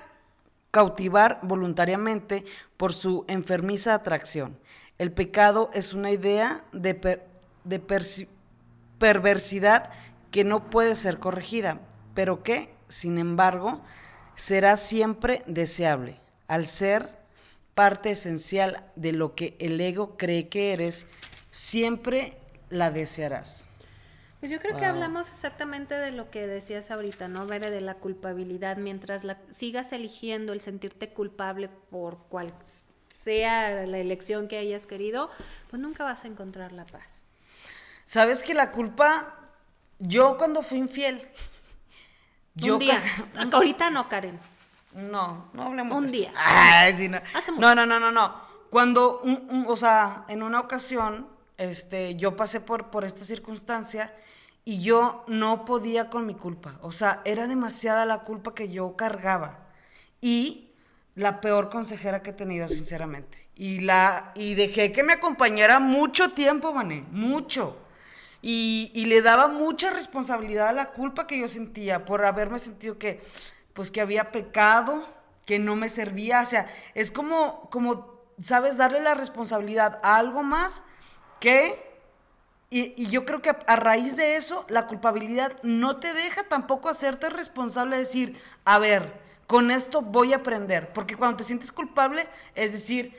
cautivar 0.73 1.39
voluntariamente 1.43 2.45
por 2.77 2.93
su 2.93 3.25
enfermiza 3.29 3.95
atracción. 3.95 4.59
El 4.99 5.13
pecado 5.13 5.71
es 5.75 5.95
una 5.95 6.11
idea 6.11 6.65
de, 6.73 7.23
de 7.65 7.81
perversidad 8.99 9.91
que 10.31 10.45
no 10.45 10.71
puede 10.71 10.95
ser 10.95 11.19
corregida, 11.19 11.81
pero 12.15 12.43
que, 12.43 12.75
sin 12.89 13.19
embargo, 13.19 13.83
será 14.37 14.77
siempre 14.77 15.43
deseable, 15.47 16.17
al 16.49 16.67
ser 16.67 17.09
parte 17.75 18.11
esencial 18.11 18.85
de 18.97 19.13
lo 19.13 19.35
que 19.35 19.57
el 19.59 19.81
ego 19.81 20.17
cree 20.17 20.49
que 20.49 20.73
eres, 20.73 21.07
siempre 21.51 22.39
la 22.71 22.91
desearás. 22.91 23.67
Pues 24.41 24.51
yo 24.51 24.59
creo 24.59 24.77
que 24.77 24.85
hablamos 24.85 25.29
exactamente 25.29 25.95
de 25.95 26.11
lo 26.11 26.29
que 26.31 26.49
decías 26.49 26.91
ahorita, 26.91 27.29
¿no? 27.29 27.47
Ver 27.47 27.71
de 27.71 27.81
la 27.81 27.95
culpabilidad. 27.95 28.77
Mientras 28.77 29.23
la, 29.23 29.37
sigas 29.53 29.93
eligiendo 29.93 30.53
el 30.53 30.61
sentirte 30.61 31.11
culpable 31.11 31.69
por 31.91 32.19
cual 32.25 32.53
sea 33.13 33.87
la 33.87 33.99
elección 33.99 34.49
que 34.49 34.59
hayas 34.59 34.87
querido, 34.87 35.31
pues 35.71 35.81
nunca 35.81 36.05
vas 36.05 36.25
a 36.25 36.29
encontrar 36.29 36.73
la 36.73 36.87
paz. 36.87 37.27
Sabes 38.05 38.43
que 38.43 38.55
la 38.55 38.73
culpa, 38.73 39.35
yo 39.99 40.37
cuando 40.37 40.63
fui 40.63 40.79
infiel, 40.79 41.29
yo 42.55 42.75
un 42.75 42.81
día, 42.81 43.03
ahorita 43.53 43.91
no, 43.91 44.09
Karen. 44.09 44.39
No, 44.95 45.49
no 45.55 45.63
hablemos 45.63 45.97
Un 45.97 46.07
de 46.07 46.13
día. 46.13 46.33
Eso. 46.87 47.53
no. 47.53 47.75
no. 47.75 47.75
no, 47.75 47.87
no, 47.87 48.01
no, 48.01 48.13
no, 48.13 48.35
Cuando, 48.71 49.23
o 49.67 49.77
sea, 49.77 50.25
en 50.29 50.43
una 50.43 50.61
ocasión, 50.61 51.29
este, 51.57 52.17
yo 52.17 52.37
pasé 52.37 52.61
por, 52.61 52.91
por 52.91 53.05
esta 53.05 53.25
circunstancia 53.25 54.15
y 54.65 54.83
yo 54.83 55.25
no 55.27 55.65
podía 55.65 56.11
con 56.11 56.27
mi 56.27 56.35
culpa. 56.35 56.79
O 56.83 56.93
sea, 56.93 57.23
era 57.25 57.47
demasiada 57.47 58.05
la 58.05 58.21
culpa 58.21 58.55
que 58.55 58.69
yo 58.69 58.97
cargaba. 58.97 59.61
Y 60.21 60.72
la 61.15 61.41
peor 61.41 61.69
consejera 61.71 62.23
que 62.23 62.31
he 62.31 62.35
tenido, 62.35 62.69
sinceramente. 62.69 63.49
Y, 63.55 63.81
la, 63.81 64.33
y 64.35 64.55
dejé 64.55 64.93
que 64.93 65.03
me 65.03 65.15
acompañara 65.15 65.79
mucho 65.79 66.33
tiempo, 66.33 66.73
Mané, 66.73 67.05
mucho. 67.11 67.77
Y, 68.41 68.91
y, 68.95 69.05
le 69.05 69.23
daba 69.23 69.49
mucha 69.49 69.91
responsabilidad 69.91 70.69
a 70.69 70.73
la 70.73 70.91
culpa 70.91 71.27
que 71.27 71.39
yo 71.39 71.47
sentía 71.47 72.05
por 72.05 72.25
haberme 72.25 72.59
sentido 72.59 72.99
que 72.99 73.21
pues 73.73 73.91
que 73.91 74.01
había 74.01 74.33
pecado, 74.33 75.07
que 75.47 75.59
no 75.59 75.77
me 75.77 75.89
servía, 75.89 76.43
o 76.43 76.47
sea, 76.47 76.67
es 76.95 77.11
como, 77.11 77.69
como 77.71 78.21
sabes, 78.43 78.77
darle 78.77 79.01
la 79.01 79.15
responsabilidad 79.15 80.01
a 80.03 80.17
algo 80.17 80.43
más 80.43 80.83
que... 81.41 81.91
Y, 82.71 82.95
y 82.97 83.09
yo 83.09 83.27
creo 83.27 83.43
que 83.43 83.51
a, 83.51 83.77
raíz 83.77 84.17
de 84.17 84.37
eso, 84.37 84.65
la 84.71 84.87
culpabilidad 84.87 85.53
no 85.63 85.99
te 85.99 86.15
deja 86.15 86.45
tampoco 86.45 86.89
hacerte 86.89 87.29
responsable 87.29 87.97
de 87.97 88.03
decir, 88.03 88.41
a 88.65 88.79
ver, 88.79 89.22
con 89.53 89.71
esto 89.71 90.01
voy 90.01 90.33
a 90.33 90.37
aprender. 90.37 90.95
Porque 90.95 91.15
cuando 91.15 91.37
te 91.37 91.45
sientes 91.45 91.71
culpable, 91.71 92.27
es 92.55 92.73
decir, 92.73 93.15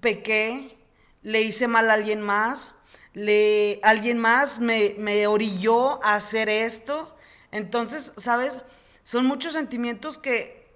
pequé, 0.00 0.76
le 1.22 1.40
hice 1.42 1.68
mal 1.68 1.88
a 1.88 1.94
alguien 1.94 2.20
más, 2.20 2.72
le, 3.12 3.78
alguien 3.84 4.18
más 4.18 4.58
me, 4.58 4.96
me 4.98 5.28
orilló 5.28 6.04
a 6.04 6.16
hacer 6.16 6.48
esto. 6.48 7.16
Entonces, 7.52 8.12
¿sabes? 8.16 8.58
Son 9.04 9.24
muchos 9.24 9.52
sentimientos 9.52 10.18
que 10.18 10.66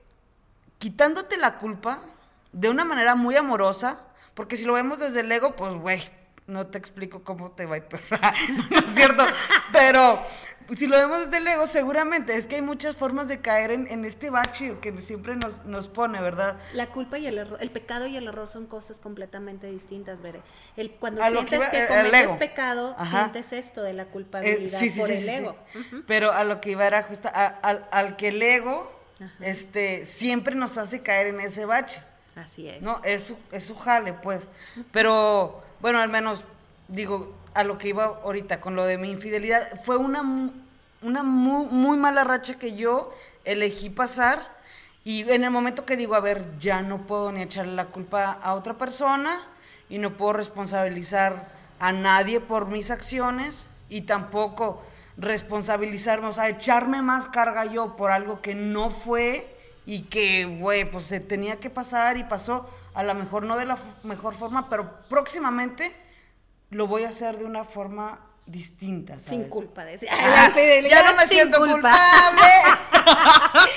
quitándote 0.79 1.37
la 1.37 1.59
culpa 1.59 2.01
de 2.53 2.69
una 2.69 2.85
manera 2.85 3.17
muy 3.17 3.35
amorosa, 3.35 4.07
porque 4.35 4.57
si 4.57 4.67
lo 4.67 4.75
vemos 4.75 5.01
desde 5.01 5.19
el 5.19 5.33
ego, 5.33 5.57
pues, 5.57 5.75
güey, 5.75 6.01
no 6.51 6.67
te 6.67 6.79
explico 6.79 7.23
cómo 7.25 7.53
te 7.53 7.67
va 7.67 7.77
a 7.77 7.79
ir, 7.79 7.85
no 8.71 8.79
es 8.79 8.93
cierto, 8.93 9.25
pero 9.73 10.21
si 10.73 10.87
lo 10.87 10.97
vemos 10.97 11.21
desde 11.25 11.39
el 11.39 11.49
ego, 11.49 11.67
seguramente 11.67 12.37
es 12.37 12.47
que 12.47 12.57
hay 12.57 12.63
muchas 12.63 12.97
formas 12.97 13.29
de 13.29 13.41
caer 13.41 13.71
en, 13.71 13.87
en 13.91 14.05
este 14.05 14.31
bache 14.31 14.77
que 14.81 14.97
siempre 14.99 15.37
nos, 15.37 15.65
nos, 15.65 15.89
pone, 15.89 16.21
¿verdad? 16.21 16.59
La 16.75 16.89
culpa 16.91 17.19
y 17.19 17.27
el 17.27 17.39
error, 17.39 17.59
el 17.61 17.71
pecado 17.71 18.07
y 18.07 18.17
el 18.17 18.27
error 18.29 18.49
son 18.49 18.67
cosas 18.67 18.99
completamente 19.01 19.67
distintas, 19.69 20.23
Veré. 20.23 20.43
El, 20.77 20.93
cuando 20.93 21.23
a 21.23 21.31
sientes 21.31 21.51
que, 21.51 21.57
iba, 21.57 21.71
que 21.71 21.87
cometes 21.87 22.37
pecado, 22.37 22.95
Ajá. 22.99 23.25
sientes 23.25 23.53
esto 23.53 23.83
de 23.83 23.95
la 23.95 24.07
culpabilidad 24.07 24.63
eh, 24.63 24.67
sí, 24.67 24.91
sí, 24.91 25.01
por 25.01 25.09
sí, 25.09 25.15
el 25.15 25.29
ego. 25.29 25.57
Uh 25.75 25.79
-huh. 25.79 26.05
Pero 26.07 26.33
a 26.33 26.45
lo 26.45 26.61
que 26.61 26.71
iba 26.73 26.87
era 26.87 27.03
justo, 27.03 27.29
a, 27.33 27.47
al, 27.47 27.89
al 27.91 28.17
que 28.17 28.29
el 28.29 28.41
ego 28.43 29.01
este, 29.41 30.07
siempre 30.07 30.55
nos 30.55 30.79
hace 30.79 31.03
caer 31.03 31.29
en 31.29 31.41
ese 31.41 31.65
bache. 31.65 32.03
Así 32.37 32.69
es. 32.69 32.83
No, 32.83 33.01
es 33.05 33.25
su, 33.25 33.39
es 33.53 33.65
su 33.65 33.77
jale, 33.77 34.13
pues. 34.13 34.49
Pero, 34.93 35.63
bueno, 35.81 36.01
al 36.01 36.09
menos, 36.09 36.45
digo, 36.89 37.35
a 37.55 37.65
lo 37.65 37.79
que 37.79 37.89
iba 37.89 38.05
ahorita 38.05 38.61
con 38.61 38.77
lo 38.77 38.85
de 38.85 38.99
mi 38.99 39.11
infidelidad, 39.11 39.81
fue 39.85 39.97
una, 39.97 40.23
una 41.03 41.23
muy, 41.23 41.67
muy 41.67 41.97
mala 41.97 42.25
racha 42.25 42.59
que 42.59 42.77
yo 42.77 43.13
elegí 43.45 43.91
pasar. 43.91 44.59
Y 45.03 45.29
en 45.31 45.45
el 45.45 45.51
momento 45.51 45.87
que 45.87 45.97
digo, 45.97 46.15
a 46.15 46.21
ver, 46.21 46.59
ya 46.59 46.83
no 46.83 47.07
puedo 47.07 47.33
ni 47.33 47.43
echarle 47.43 47.75
la 47.75 47.87
culpa 47.87 48.33
a 48.33 48.55
otra 48.55 48.75
persona 48.75 49.41
y 49.89 49.99
no 49.99 50.17
puedo 50.17 50.35
responsabilizar 50.35 51.49
a 51.79 51.93
nadie 51.93 52.41
por 52.41 52.67
mis 52.67 52.91
acciones 52.91 53.67
y 53.89 54.03
tampoco 54.03 54.83
responsabilizarme, 55.17 56.29
o 56.29 56.33
sea, 56.33 56.49
echarme 56.49 57.03
más 57.03 57.27
carga 57.27 57.65
yo 57.65 57.97
por 57.97 58.11
algo 58.11 58.41
que 58.41 58.55
no 58.55 58.91
fue 58.91 59.57
y 59.87 60.03
que, 60.03 60.45
güey, 60.45 60.91
pues 60.91 61.05
se 61.05 61.21
tenía 61.21 61.57
que 61.57 61.71
pasar 61.71 62.17
y 62.17 62.25
pasó, 62.25 62.69
a 62.95 63.03
lo 63.03 63.15
mejor 63.15 63.45
no 63.45 63.57
de 63.57 63.67
la 63.67 63.79
mejor 64.03 64.35
forma, 64.35 64.69
pero 64.69 65.03
próximamente 65.09 65.95
lo 66.71 66.87
voy 66.87 67.05
a 67.05 67.09
hacer 67.09 67.39
de 67.39 67.45
una 67.45 67.65
forma 67.65 68.21
distinta, 68.47 69.15
¿sabes? 69.15 69.25
Sin 69.25 69.49
culpa, 69.49 69.85
decía. 69.85 70.11
Ah, 70.13 70.53
ya 70.55 71.03
no 71.05 71.17
me 71.17 71.27
siento 71.27 71.59
culpa. 71.59 71.75
culpable. 71.75 72.43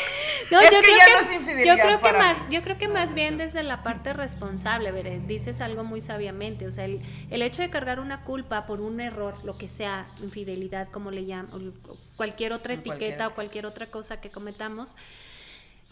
no, 0.51 0.61
es 0.61 0.70
que 0.70 0.76
ya 0.76 1.05
que, 1.05 1.14
no 1.14 1.20
es 1.20 1.34
infidelidad. 1.34 1.78
Yo 1.78 1.84
creo 1.84 2.01
que 2.01 2.14
más, 2.18 2.41
mí. 2.41 2.55
yo 2.55 2.61
creo 2.64 2.78
que 2.78 2.88
más 2.88 3.14
bien 3.14 3.38
desde 3.38 3.64
la 3.64 3.84
parte 3.84 4.14
responsable, 4.14 4.91
Veré, 4.91 5.20
dices 5.20 5.61
algo 5.61 5.84
muy 5.84 6.01
sabiamente, 6.01 6.66
o 6.66 6.72
sea, 6.72 6.86
el, 6.86 7.01
el, 7.30 7.41
hecho 7.41 7.61
de 7.61 7.70
cargar 7.70 7.99
una 7.99 8.24
culpa 8.24 8.66
por 8.66 8.82
un 8.82 8.99
error, 8.99 9.36
lo 9.43 9.57
que 9.57 9.70
sea, 9.70 10.07
infidelidad, 10.22 10.88
como 10.89 11.11
le 11.11 11.26
llaman, 11.26 11.74
cualquier 12.16 12.53
otra 12.53 12.74
etiqueta 12.74 12.97
cualquier. 12.97 13.22
o 13.28 13.34
cualquier 13.34 13.66
otra 13.66 13.88
cosa 13.88 14.22
que 14.22 14.32
cometamos, 14.32 14.95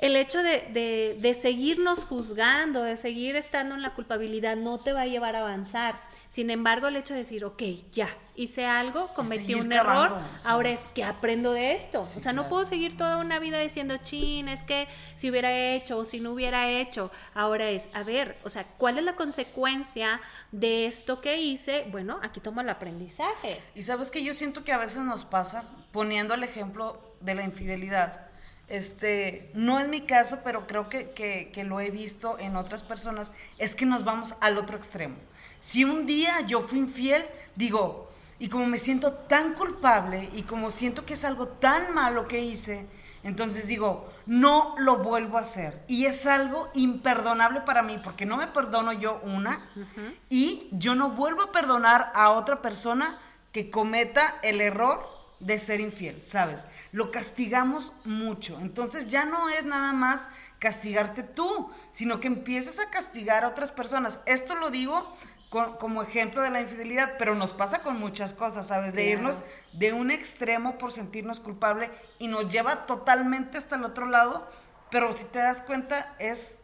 el 0.01 0.15
hecho 0.15 0.41
de, 0.41 0.67
de, 0.73 1.17
de, 1.19 1.33
seguirnos 1.35 2.05
juzgando, 2.05 2.81
de 2.81 2.97
seguir 2.97 3.35
estando 3.35 3.75
en 3.75 3.83
la 3.83 3.93
culpabilidad, 3.93 4.57
no 4.57 4.79
te 4.79 4.93
va 4.93 5.01
a 5.01 5.05
llevar 5.05 5.35
a 5.35 5.41
avanzar. 5.41 6.01
Sin 6.27 6.49
embargo, 6.49 6.87
el 6.87 6.95
hecho 6.95 7.13
de 7.13 7.19
decir, 7.19 7.45
ok, 7.45 7.61
ya, 7.91 8.09
hice 8.35 8.65
algo, 8.65 9.13
cometí 9.13 9.53
un 9.53 9.71
error, 9.71 10.09
¿sabes? 10.09 10.45
ahora 10.45 10.69
es 10.69 10.87
que 10.87 11.03
aprendo 11.03 11.51
de 11.51 11.73
esto. 11.73 12.03
Sí, 12.05 12.17
o 12.17 12.21
sea, 12.21 12.33
no 12.33 12.47
puedo 12.47 12.65
seguir 12.65 12.97
toda 12.97 13.17
una 13.17 13.37
vida 13.37 13.59
diciendo, 13.59 13.97
chin, 13.97 14.47
es 14.47 14.63
que 14.63 14.87
si 15.13 15.29
hubiera 15.29 15.51
hecho 15.51 15.97
o 15.97 16.05
si 16.05 16.19
no 16.19 16.31
hubiera 16.31 16.69
hecho. 16.69 17.11
Ahora 17.35 17.69
es, 17.69 17.89
a 17.93 18.03
ver, 18.03 18.39
o 18.43 18.49
sea, 18.49 18.65
¿cuál 18.77 18.97
es 18.97 19.03
la 19.03 19.15
consecuencia 19.15 20.21
de 20.51 20.87
esto 20.87 21.21
que 21.21 21.41
hice? 21.41 21.85
Bueno, 21.91 22.17
aquí 22.23 22.39
tomo 22.39 22.61
el 22.61 22.69
aprendizaje. 22.69 23.61
Y 23.75 23.83
sabes 23.83 24.09
que 24.09 24.23
yo 24.23 24.33
siento 24.33 24.63
que 24.63 24.71
a 24.71 24.77
veces 24.77 25.03
nos 25.03 25.25
pasa, 25.25 25.65
poniendo 25.91 26.33
el 26.33 26.43
ejemplo 26.43 27.17
de 27.19 27.35
la 27.35 27.43
infidelidad, 27.43 28.30
este, 28.71 29.51
no 29.53 29.79
es 29.79 29.89
mi 29.89 30.01
caso, 30.01 30.39
pero 30.45 30.65
creo 30.65 30.87
que, 30.87 31.09
que, 31.09 31.51
que, 31.53 31.65
lo 31.65 31.81
he 31.81 31.91
visto 31.91 32.39
en 32.39 32.55
otras 32.55 32.83
personas, 32.83 33.33
es 33.57 33.75
que 33.75 33.85
nos 33.85 34.05
vamos 34.05 34.35
al 34.39 34.57
otro 34.57 34.77
extremo. 34.77 35.17
Si 35.59 35.83
un 35.83 36.05
día 36.05 36.39
yo 36.41 36.61
fui 36.61 36.79
infiel, 36.79 37.25
digo, 37.55 38.09
y 38.39 38.47
como 38.47 38.65
me 38.65 38.77
siento 38.77 39.11
tan 39.11 39.55
culpable 39.55 40.29
y 40.33 40.43
como 40.43 40.69
siento 40.69 41.05
que 41.05 41.15
es 41.15 41.25
algo 41.25 41.49
tan 41.49 41.93
malo 41.93 42.29
que 42.29 42.39
hice, 42.39 42.87
entonces 43.23 43.67
digo, 43.67 44.09
no 44.25 44.73
lo 44.77 44.99
vuelvo 44.99 45.37
a 45.37 45.41
hacer. 45.41 45.83
Y 45.89 46.05
es 46.05 46.25
algo 46.25 46.69
imperdonable 46.73 47.61
para 47.61 47.83
mí, 47.83 47.99
porque 48.01 48.25
no 48.25 48.37
me 48.37 48.47
perdono 48.47 48.93
yo 48.93 49.19
una, 49.23 49.69
uh 49.75 49.79
-huh. 49.79 50.15
y 50.29 50.69
yo 50.71 50.95
no 50.95 51.09
vuelvo 51.09 51.43
a 51.43 51.51
perdonar 51.51 52.09
a 52.15 52.31
otra 52.31 52.61
persona 52.61 53.19
que 53.51 53.69
cometa 53.69 54.39
el 54.43 54.61
error 54.61 55.20
de 55.41 55.57
ser 55.57 55.79
infiel, 55.79 56.23
¿sabes? 56.23 56.67
Lo 56.91 57.11
castigamos 57.11 57.93
mucho. 58.05 58.59
Entonces 58.61 59.07
ya 59.07 59.25
no 59.25 59.49
es 59.49 59.65
nada 59.65 59.91
más 59.91 60.29
castigarte 60.59 61.23
tú, 61.23 61.71
sino 61.91 62.19
que 62.19 62.27
empiezas 62.27 62.79
a 62.79 62.89
castigar 62.89 63.43
a 63.43 63.49
otras 63.49 63.71
personas. 63.71 64.21
Esto 64.25 64.55
lo 64.55 64.69
digo 64.69 65.15
con, 65.49 65.77
como 65.77 66.03
ejemplo 66.03 66.41
de 66.41 66.51
la 66.51 66.61
infidelidad, 66.61 67.15
pero 67.17 67.35
nos 67.35 67.53
pasa 67.53 67.79
con 67.79 67.99
muchas 67.99 68.33
cosas, 68.33 68.67
¿sabes? 68.67 68.93
De 68.93 69.03
claro. 69.03 69.19
irnos 69.19 69.43
de 69.73 69.93
un 69.93 70.11
extremo 70.11 70.77
por 70.77 70.91
sentirnos 70.91 71.39
culpable 71.39 71.91
y 72.19 72.27
nos 72.27 72.51
lleva 72.51 72.85
totalmente 72.85 73.57
hasta 73.57 73.75
el 73.75 73.83
otro 73.83 74.05
lado, 74.05 74.47
pero 74.91 75.11
si 75.11 75.25
te 75.25 75.39
das 75.39 75.61
cuenta 75.61 76.15
es 76.19 76.59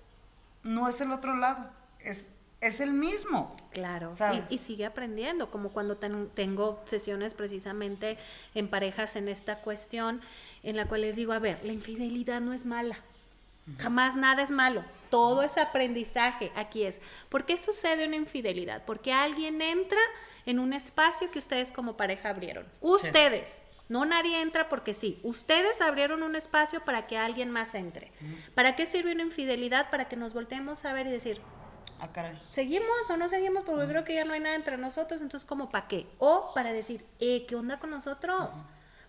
no 0.64 0.88
es 0.88 1.02
el 1.02 1.12
otro 1.12 1.36
lado, 1.36 1.72
es 2.00 2.30
es 2.62 2.80
el 2.80 2.94
mismo. 2.94 3.56
Claro, 3.72 4.12
y, 4.50 4.56
y, 4.56 4.58
sigue 4.58 4.86
aprendiendo, 4.86 5.52
como 5.52 5.70
cuando 5.70 5.98
ten, 5.98 6.28
tengo 6.30 6.82
sesiones 6.86 7.34
precisamente 7.34 8.18
en 8.56 8.68
parejas 8.68 9.16
en 9.16 9.28
esta 9.28 9.60
cuestión, 9.60 10.22
en 10.64 10.76
la 10.76 10.88
cual 10.88 11.02
les 11.02 11.16
digo, 11.16 11.34
a 11.34 11.40
ver, 11.40 11.60
la 11.64 11.74
infidelidad 11.74 12.42
no 12.42 12.54
es 12.54 12.66
mala, 12.66 12.98
uh 13.68 13.72
-huh. 13.72 13.80
jamás 13.80 14.16
nada 14.16 14.42
es 14.42 14.50
malo, 14.50 14.84
todo 15.12 15.44
es 15.44 15.58
aprendizaje, 15.58 16.52
aquí 16.56 16.84
es. 16.84 17.00
¿Por 17.30 17.46
qué 17.46 17.58
sucede 17.58 18.08
una 18.08 18.16
infidelidad? 18.16 18.84
Porque 18.86 19.14
alguien 19.14 19.62
entra 19.62 20.02
en 20.48 20.60
un 20.60 20.74
espacio 20.74 21.30
que 21.30 21.40
ustedes 21.40 21.72
como 21.72 21.96
pareja 21.96 22.30
abrieron, 22.30 22.66
ustedes. 22.82 23.50
Sí. 23.50 23.64
No 23.90 24.04
nadie 24.04 24.42
entra 24.42 24.68
porque 24.68 24.94
sí. 24.94 25.18
Ustedes 25.24 25.80
abrieron 25.80 26.22
un 26.22 26.36
espacio 26.36 26.84
para 26.84 27.08
que 27.08 27.18
alguien 27.18 27.52
más 27.52 27.74
entre. 27.74 28.12
Uh 28.20 28.26
-huh. 28.26 28.54
¿Para 28.54 28.76
qué 28.76 28.86
sirve 28.86 29.14
una 29.14 29.24
infidelidad? 29.24 29.90
Para 29.90 30.10
que 30.10 30.18
nos 30.18 30.34
volteemos 30.34 30.84
a 30.84 30.92
ver 30.92 31.08
y 31.08 31.12
decir, 31.12 31.42
Ah, 32.00 32.12
caray. 32.12 32.40
¿Seguimos 32.50 33.10
o 33.10 33.18
no 33.18 33.30
seguimos? 33.30 33.64
Porque 33.64 33.86
mm. 33.86 33.90
creo 33.90 34.04
que 34.04 34.16
ya 34.16 34.26
no 34.26 34.34
hay 34.34 34.40
nada 34.40 34.56
entre 34.56 34.78
nosotros, 34.78 35.22
entonces 35.22 35.48
¿cómo 35.48 35.70
para 35.70 35.88
qué? 35.88 36.08
O 36.20 36.52
para 36.54 36.74
decir, 36.74 37.06
eh, 37.20 37.46
¿qué 37.48 37.56
onda 37.56 37.80
con 37.80 37.90
nosotros? 37.90 38.66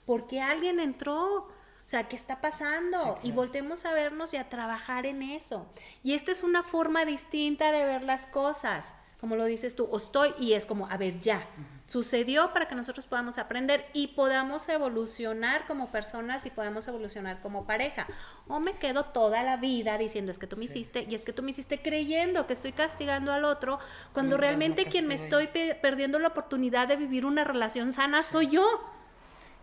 ¿Por 0.07 0.27
qué 0.27 0.41
alguien 0.41 0.81
entró? 0.81 1.37
O 1.45 1.91
sea, 1.91 2.09
¿qué 2.09 2.17
está 2.17 2.41
pasando? 2.41 2.99
Sí, 2.99 3.05
claro. 3.05 3.21
Y 3.23 3.33
voltemos 3.33 3.85
a 3.85 3.93
vernos 3.93 4.35
y 4.35 4.37
a 4.37 4.49
trabajar 4.49 5.07
en 5.07 5.23
eso. 5.23 5.67
Y 6.03 6.15
esta 6.15 6.33
es 6.33 6.43
una 6.43 6.63
forma 6.63 7.05
distinta 7.05 7.73
de 7.73 7.85
ver 7.85 8.03
las 8.03 8.27
cosas, 8.27 8.95
como 9.21 9.37
lo 9.37 9.45
dices 9.45 9.75
tú, 9.75 9.89
o 9.91 9.97
estoy 9.97 10.35
y 10.39 10.53
es 10.53 10.67
como, 10.67 10.87
a 10.89 10.97
ver, 10.97 11.21
ya. 11.21 11.47
Uh 11.57 11.61
-huh 11.61 11.78
sucedió 11.89 12.53
para 12.53 12.69
que 12.69 12.75
nosotros 12.75 13.07
podamos 13.07 13.39
aprender 13.39 13.87
y 13.95 14.09
podamos 14.09 14.69
evolucionar 14.69 15.67
como 15.67 15.91
personas 15.91 16.45
y 16.45 16.51
podamos 16.51 16.87
evolucionar 16.87 17.41
como 17.41 17.67
pareja. 17.67 18.07
O 18.47 18.61
me 18.61 18.75
quedo 18.75 19.07
toda 19.07 19.43
la 19.43 19.57
vida 19.57 19.97
diciendo 19.97 20.31
es 20.31 20.39
que 20.39 20.47
tú 20.47 20.57
me 20.57 20.65
sí. 20.65 20.81
hiciste 20.81 21.07
y 21.09 21.15
es 21.15 21.25
que 21.25 21.33
tú 21.33 21.43
me 21.43 21.51
hiciste 21.51 21.81
creyendo 21.81 22.47
que 22.47 22.53
estoy 22.53 22.73
castigando 22.73 23.33
al 23.33 23.45
otro 23.45 23.79
cuando 24.13 24.37
realmente 24.37 24.85
me 24.85 24.91
quien 24.91 25.09
me 25.09 25.15
estoy 25.15 25.49
perdiendo 25.81 26.19
la 26.19 26.29
oportunidad 26.29 26.89
de 26.89 26.97
vivir 26.97 27.25
una 27.25 27.43
relación 27.43 27.91
sana 27.91 28.23
sí. 28.23 28.33
soy 28.33 28.49
yo. 28.49 28.65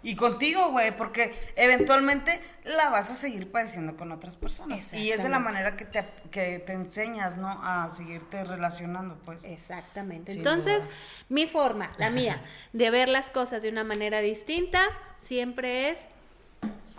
Y 0.06 0.16
contigo, 0.16 0.70
güey, 0.70 0.95
porque 0.95 1.36
eventualmente 1.56 2.39
la 2.64 2.89
vas 2.89 3.10
a 3.10 3.16
seguir 3.16 3.51
padeciendo 3.51 3.97
con 3.97 4.12
otras 4.12 4.38
personas. 4.38 4.93
Y 4.93 5.12
es 5.12 5.24
de 5.24 5.30
la 5.30 5.39
manera 5.39 5.76
que 5.76 5.86
te, 5.86 6.06
que 6.30 6.60
te 6.60 6.74
enseñas, 6.74 7.38
¿no? 7.38 7.49
A 7.64 7.89
seguirte 7.89 8.43
relacionando, 8.43 9.18
pues. 9.26 9.45
Exactamente. 9.45 10.32
Entonces, 10.32 10.91
mi 11.28 11.47
forma, 11.47 11.91
la 11.97 12.12
mía, 12.12 12.39
de 12.74 12.91
ver 12.91 13.10
las 13.10 13.32
cosas 13.32 13.64
de 13.64 13.70
una 13.70 13.84
manera 13.84 14.20
distinta, 14.20 14.89
siempre 15.18 15.89
es 15.89 16.08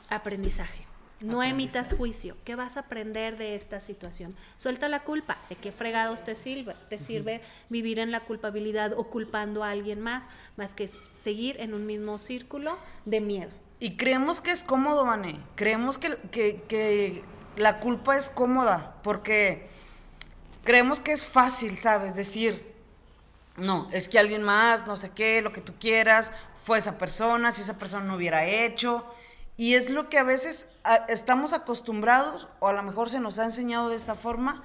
aprendizaje. 0.09 0.86
No 1.21 1.43
emitas 1.43 1.95
juicio. 1.95 2.37
¿Qué 2.45 2.57
vas 2.57 2.77
a 2.77 2.81
aprender 2.81 3.39
de 3.39 3.55
esta 3.55 3.81
situación? 3.81 4.37
Suelta 4.59 4.89
la 4.89 5.03
culpa. 5.03 5.39
¿De 5.49 5.57
qué 5.57 5.73
fregados 5.73 6.23
te 6.25 6.35
sirve? 6.35 6.75
¿Te 6.91 6.99
sirve 6.99 7.41
vivir 7.71 7.99
en 8.01 8.11
la 8.11 8.21
culpabilidad 8.21 8.93
o 8.93 9.05
culpando 9.05 9.65
a 9.65 9.71
alguien 9.71 10.01
más? 10.01 10.29
Más 10.57 10.75
que 10.75 10.91
seguir 11.17 11.59
en 11.61 11.73
un 11.73 11.87
mismo 11.87 12.19
círculo 12.19 12.79
de 13.07 13.21
miedo. 13.23 13.51
Y 13.81 13.97
creemos 13.97 14.43
que 14.43 14.51
es 14.51 14.63
cómodo, 14.63 15.07
Mané. 15.07 15.41
Creemos 15.55 15.97
que, 15.97 16.17
que, 16.31 16.63
que 16.69 17.25
la 17.57 17.81
culpa 17.81 18.19
es 18.19 18.29
cómoda. 18.29 18.97
Porque 19.03 19.69
creemos 20.65 21.01
que 21.01 21.13
es 21.13 21.23
fácil, 21.23 21.79
¿sabes? 21.79 22.15
Decir, 22.15 22.75
no, 23.57 23.89
es 23.91 24.09
que 24.09 24.19
alguien 24.19 24.43
más, 24.43 24.87
no 24.87 24.97
sé 24.97 25.11
qué, 25.15 25.41
lo 25.41 25.53
que 25.53 25.63
tú 25.63 25.73
quieras, 25.81 26.31
fue 26.63 26.77
esa 26.77 26.99
persona, 26.99 27.53
si 27.53 27.63
esa 27.63 27.79
persona 27.79 28.05
no 28.05 28.17
hubiera 28.17 28.45
hecho. 28.45 29.07
Y 29.57 29.75
es 29.75 29.91
lo 29.91 30.09
que 30.09 30.19
a 30.19 30.23
veces 30.23 30.69
estamos 31.09 31.53
acostumbrados, 31.53 32.49
o 32.61 32.69
a 32.69 32.73
lo 32.73 32.83
mejor 32.83 33.11
se 33.11 33.21
nos 33.21 33.39
ha 33.39 33.45
enseñado 33.45 33.89
de 33.89 33.97
esta 33.97 34.15
forma, 34.15 34.63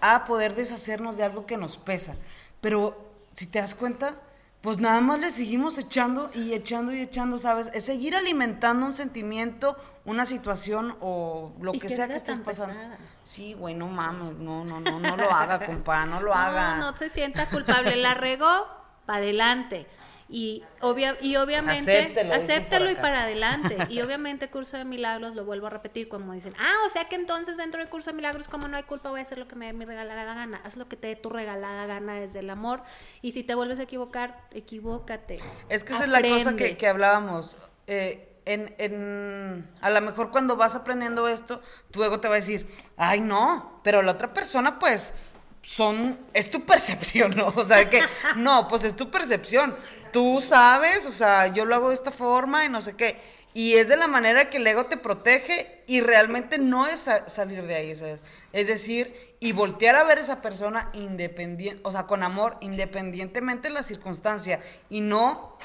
a 0.00 0.24
poder 0.24 0.54
deshacernos 0.54 1.16
de 1.16 1.24
algo 1.24 1.46
que 1.46 1.56
nos 1.56 1.78
pesa. 1.78 2.16
Pero 2.60 2.96
si 3.32 3.46
te 3.46 3.58
das 3.58 3.74
cuenta, 3.74 4.16
pues 4.60 4.78
nada 4.78 5.00
más 5.02 5.20
le 5.20 5.30
seguimos 5.30 5.76
echando 5.78 6.30
y 6.32 6.54
echando 6.54 6.92
y 6.94 7.00
echando, 7.00 7.36
¿sabes? 7.36 7.70
Es 7.74 7.84
seguir 7.84 8.16
alimentando 8.16 8.86
un 8.86 8.94
sentimiento, 8.94 9.76
una 10.06 10.24
situación 10.24 10.96
o 11.00 11.52
lo 11.60 11.72
que 11.72 11.88
sea 11.88 12.08
que 12.08 12.14
estés 12.14 12.38
pasando. 12.38 12.74
Sí, 13.22 13.54
güey, 13.54 13.74
no 13.74 13.88
mames, 13.88 14.36
no, 14.36 14.64
no, 14.64 14.80
no, 14.80 15.00
no 15.00 15.16
lo 15.16 15.30
haga, 15.30 15.64
compa, 15.64 16.06
no 16.06 16.20
lo 16.20 16.34
haga. 16.34 16.76
No, 16.76 16.92
no 16.92 16.96
se 16.96 17.08
sienta 17.08 17.48
culpable, 17.50 17.96
la 17.96 18.14
regó, 18.14 18.66
para 19.06 19.18
adelante. 19.18 19.86
Y, 20.28 20.62
obvia, 20.80 21.16
y 21.20 21.36
obviamente, 21.36 22.14
acéptelo, 22.32 22.90
y 22.90 22.94
para 22.94 23.22
adelante. 23.22 23.76
Y 23.90 24.00
obviamente, 24.00 24.48
curso 24.48 24.76
de 24.76 24.84
milagros, 24.84 25.34
lo 25.34 25.44
vuelvo 25.44 25.66
a 25.66 25.70
repetir, 25.70 26.08
como 26.08 26.32
dicen, 26.32 26.54
ah, 26.58 26.74
o 26.86 26.88
sea 26.88 27.04
que 27.08 27.16
entonces 27.16 27.58
dentro 27.58 27.80
del 27.80 27.90
curso 27.90 28.10
de 28.10 28.16
milagros, 28.16 28.48
como 28.48 28.66
no 28.66 28.76
hay 28.76 28.84
culpa, 28.84 29.10
voy 29.10 29.20
a 29.20 29.22
hacer 29.22 29.38
lo 29.38 29.46
que 29.46 29.54
me 29.54 29.66
dé 29.66 29.72
mi 29.72 29.84
regalada 29.84 30.24
gana. 30.24 30.60
Haz 30.64 30.76
lo 30.76 30.88
que 30.88 30.96
te 30.96 31.08
dé 31.08 31.16
tu 31.16 31.28
regalada 31.30 31.86
gana 31.86 32.14
desde 32.14 32.40
el 32.40 32.50
amor. 32.50 32.82
Y 33.22 33.32
si 33.32 33.44
te 33.44 33.54
vuelves 33.54 33.78
a 33.80 33.82
equivocar, 33.82 34.40
equivócate. 34.50 35.36
Es 35.68 35.84
que 35.84 35.92
esa 35.92 36.04
es 36.04 36.10
la 36.10 36.22
cosa 36.22 36.56
que, 36.56 36.76
que 36.76 36.88
hablábamos. 36.88 37.56
Eh, 37.86 38.30
en, 38.46 38.74
en, 38.78 39.70
a 39.80 39.90
lo 39.90 40.00
mejor 40.00 40.30
cuando 40.30 40.56
vas 40.56 40.74
aprendiendo 40.74 41.28
esto, 41.28 41.62
tu 41.90 42.02
ego 42.04 42.20
te 42.20 42.28
va 42.28 42.34
a 42.34 42.36
decir, 42.36 42.66
ay 42.96 43.20
no, 43.20 43.80
pero 43.82 44.02
la 44.02 44.12
otra 44.12 44.32
persona 44.34 44.78
pues 44.78 45.14
son, 45.62 46.18
es 46.32 46.50
tu 46.50 46.60
percepción, 46.66 47.36
¿no? 47.36 47.52
O 47.56 47.64
sea, 47.64 47.88
que, 47.88 48.02
no, 48.36 48.68
pues 48.68 48.84
es 48.84 48.94
tu 48.96 49.10
percepción. 49.10 49.74
Tú 50.14 50.40
sabes, 50.40 51.06
o 51.06 51.10
sea, 51.10 51.48
yo 51.48 51.64
lo 51.64 51.74
hago 51.74 51.88
de 51.88 51.96
esta 51.96 52.12
forma 52.12 52.64
y 52.64 52.68
no 52.68 52.80
sé 52.80 52.94
qué. 52.94 53.20
Y 53.52 53.74
es 53.74 53.88
de 53.88 53.96
la 53.96 54.06
manera 54.06 54.48
que 54.48 54.58
el 54.58 54.66
ego 54.68 54.86
te 54.86 54.96
protege 54.96 55.82
y 55.88 56.02
realmente 56.02 56.56
no 56.56 56.86
es 56.86 57.10
salir 57.26 57.64
de 57.64 57.74
ahí, 57.74 57.90
Es 57.90 58.68
decir, 58.68 59.34
y 59.40 59.50
voltear 59.50 59.96
a 59.96 60.04
ver 60.04 60.18
a 60.18 60.20
esa 60.20 60.40
persona 60.40 60.88
independiente, 60.92 61.82
o 61.84 61.90
sea, 61.90 62.06
con 62.06 62.22
amor, 62.22 62.58
independientemente 62.60 63.66
de 63.66 63.74
la 63.74 63.82
circunstancia. 63.82 64.60
Y 64.88 65.00
no 65.00 65.58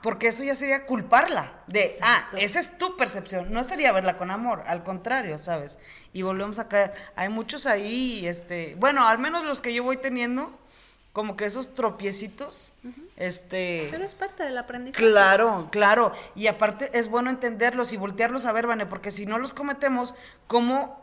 porque 0.00 0.28
eso 0.28 0.44
ya 0.44 0.54
sería 0.54 0.86
culparla 0.86 1.64
de, 1.66 1.90
ah, 2.02 2.28
esa 2.38 2.60
es 2.60 2.78
tu 2.78 2.96
percepción, 2.96 3.52
no 3.52 3.64
sería 3.64 3.90
verla 3.90 4.16
con 4.16 4.30
amor, 4.30 4.62
al 4.68 4.84
contrario, 4.84 5.38
¿sabes? 5.38 5.80
Y 6.12 6.22
volvemos 6.22 6.60
a 6.60 6.68
caer, 6.68 6.94
hay 7.16 7.30
muchos 7.30 7.66
ahí, 7.66 8.28
este, 8.28 8.76
bueno, 8.78 9.08
al 9.08 9.18
menos 9.18 9.42
los 9.44 9.60
que 9.60 9.74
yo 9.74 9.82
voy 9.82 9.96
teniendo, 9.96 10.56
como 11.16 11.34
que 11.34 11.46
esos 11.46 11.74
tropiecitos, 11.74 12.74
este... 13.16 13.88
Pero 13.90 14.04
es 14.04 14.14
parte 14.14 14.42
del 14.42 14.58
aprendizaje. 14.58 15.02
Claro, 15.02 15.68
claro, 15.72 16.12
y 16.34 16.46
aparte 16.46 16.90
es 16.92 17.08
bueno 17.08 17.30
entenderlos 17.30 17.94
y 17.94 17.96
voltearlos 17.96 18.44
a 18.44 18.52
ver, 18.52 18.66
Vane, 18.66 18.84
porque 18.84 19.10
si 19.10 19.24
no 19.24 19.38
los 19.38 19.54
cometemos, 19.54 20.12
¿cómo 20.46 21.00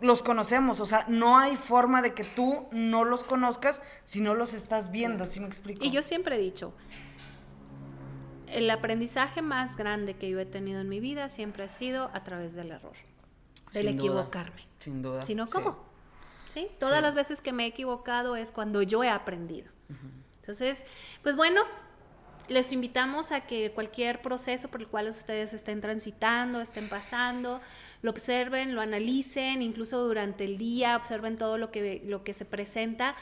los 0.00 0.22
conocemos? 0.22 0.78
O 0.78 0.84
sea, 0.84 1.04
no 1.08 1.36
hay 1.36 1.56
forma 1.56 2.00
de 2.00 2.14
que 2.14 2.22
tú 2.22 2.68
no 2.70 3.04
los 3.04 3.24
conozcas 3.24 3.82
si 4.04 4.20
no 4.20 4.36
los 4.36 4.54
estás 4.54 4.92
viendo, 4.92 5.26
¿sí 5.26 5.40
me 5.40 5.48
explico? 5.48 5.84
Y 5.84 5.90
yo 5.90 6.04
siempre 6.04 6.36
he 6.36 6.38
dicho, 6.38 6.72
el 8.46 8.70
aprendizaje 8.70 9.42
más 9.42 9.76
grande 9.76 10.14
que 10.14 10.30
yo 10.30 10.38
he 10.38 10.46
tenido 10.46 10.80
en 10.80 10.88
mi 10.88 11.00
vida 11.00 11.28
siempre 11.28 11.64
ha 11.64 11.68
sido 11.68 12.08
a 12.14 12.22
través 12.22 12.54
del 12.54 12.70
error, 12.70 12.94
del 13.72 13.88
equivocarme. 13.88 14.62
sin 14.78 15.02
duda. 15.02 15.24
Si 15.24 15.34
no, 15.34 15.48
¿cómo? 15.48 15.72
Sí. 15.72 15.93
Todas 16.78 17.02
las 17.02 17.14
veces 17.14 17.40
que 17.40 17.52
me 17.52 17.64
he 17.64 17.66
equivocado 17.68 18.36
es 18.36 18.50
cuando 18.50 18.82
yo 18.82 19.02
he 19.04 19.08
aprendido. 19.08 19.70
Entonces, 20.40 20.86
pues 21.22 21.36
bueno, 21.36 21.62
les 22.48 22.72
invitamos 22.72 23.32
a 23.32 23.42
que 23.42 23.72
cualquier 23.72 24.20
proceso 24.20 24.68
por 24.68 24.80
el 24.80 24.88
cual 24.88 25.08
ustedes 25.08 25.54
estén 25.54 25.80
transitando, 25.80 26.60
estén 26.60 26.88
pasando, 26.88 27.60
lo 28.02 28.10
observen, 28.10 28.74
lo 28.74 28.82
analicen, 28.82 29.62
incluso 29.62 30.02
durante 30.04 30.44
el 30.44 30.58
día, 30.58 30.96
observen 30.96 31.38
todo 31.38 31.56
lo 31.56 31.70
que, 31.70 32.02
lo 32.04 32.22
que 32.22 32.34
se 32.34 32.44
presenta 32.44 33.16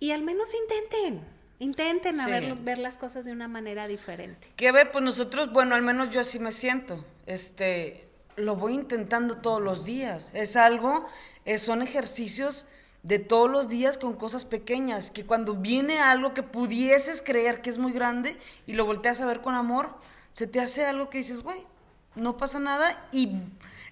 y 0.00 0.12
al 0.12 0.22
menos 0.22 0.54
intenten 0.54 1.24
Intenten 1.60 2.20
a 2.20 2.26
ver, 2.26 2.56
ver, 2.56 2.78
las 2.78 2.96
cosas 2.96 3.24
de 3.24 3.32
una 3.32 3.48
manera 3.48 3.86
diferente. 3.86 4.48
¿Qué 4.56 4.72
ve? 4.72 4.86
Pues 4.86 5.04
nosotros, 5.04 5.52
bueno, 5.52 5.74
al 5.74 5.82
menos 5.82 6.10
yo 6.10 6.20
así 6.20 6.38
me 6.38 6.52
siento. 6.52 7.04
Este, 7.26 8.08
lo 8.36 8.56
voy 8.56 8.74
intentando 8.74 9.38
todos 9.38 9.62
los 9.62 9.84
días. 9.84 10.30
Es 10.34 10.56
algo, 10.56 11.06
eh, 11.44 11.58
son 11.58 11.82
ejercicios 11.82 12.66
de 13.02 13.18
todos 13.18 13.50
los 13.50 13.68
días 13.68 13.98
con 13.98 14.14
cosas 14.14 14.44
pequeñas, 14.44 15.10
que 15.10 15.26
cuando 15.26 15.54
viene 15.54 16.00
algo 16.00 16.32
que 16.32 16.42
pudieses 16.42 17.20
creer 17.20 17.60
que 17.60 17.70
es 17.70 17.78
muy 17.78 17.92
grande 17.92 18.38
y 18.66 18.72
lo 18.72 18.86
volteas 18.86 19.20
a 19.20 19.26
ver 19.26 19.42
con 19.42 19.54
amor, 19.54 19.94
se 20.32 20.46
te 20.46 20.58
hace 20.58 20.86
algo 20.86 21.10
que 21.10 21.18
dices, 21.18 21.42
güey, 21.42 21.66
no 22.14 22.36
pasa 22.36 22.58
nada 22.60 23.08
y 23.12 23.42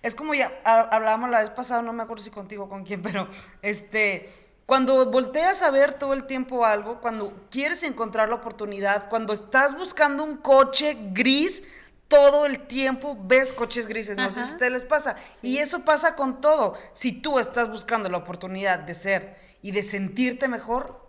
es 0.03 0.15
como 0.15 0.35
ya 0.35 0.51
hablábamos 0.65 1.31
la 1.31 1.41
vez 1.41 1.51
pasada, 1.51 1.83
no 1.83 1.93
me 1.93 2.03
acuerdo 2.03 2.23
si 2.23 2.31
contigo 2.31 2.69
con 2.69 2.85
quién, 2.85 3.03
pero 3.03 3.29
este 3.61 4.43
cuando 4.67 5.05
volteas 5.07 5.61
a 5.61 5.71
ver 5.71 5.95
todo 5.95 6.15
el 6.15 6.25
tiempo 6.25 6.65
algo, 6.65 7.01
cuando 7.01 7.47
quieres 7.51 7.83
encontrar 7.83 8.29
la 8.29 8.37
oportunidad, 8.37 9.09
cuando 9.11 9.33
estás 9.33 9.77
buscando 9.77 10.25
un 10.25 10.39
coche 10.39 10.97
gris, 11.13 11.65
todo 12.13 12.45
el 12.45 12.67
tiempo 12.67 13.19
ves 13.19 13.55
coches 13.55 13.87
grises. 13.87 14.19
No 14.19 14.29
sé 14.29 14.45
si 14.45 14.51
a 14.51 14.53
ustedes 14.53 14.73
les 14.73 14.85
pasa. 14.85 15.17
Y 15.41 15.59
eso 15.59 15.83
pasa 15.83 16.15
con 16.15 16.43
todo. 16.43 16.75
Si 16.93 17.13
tú 17.13 17.39
estás 17.39 17.71
buscando 17.71 18.11
la 18.11 18.19
oportunidad 18.19 18.81
de 18.81 18.93
ser 18.93 19.37
y 19.63 19.71
de 19.71 19.83
sentirte 19.83 20.47
mejor, 20.47 21.09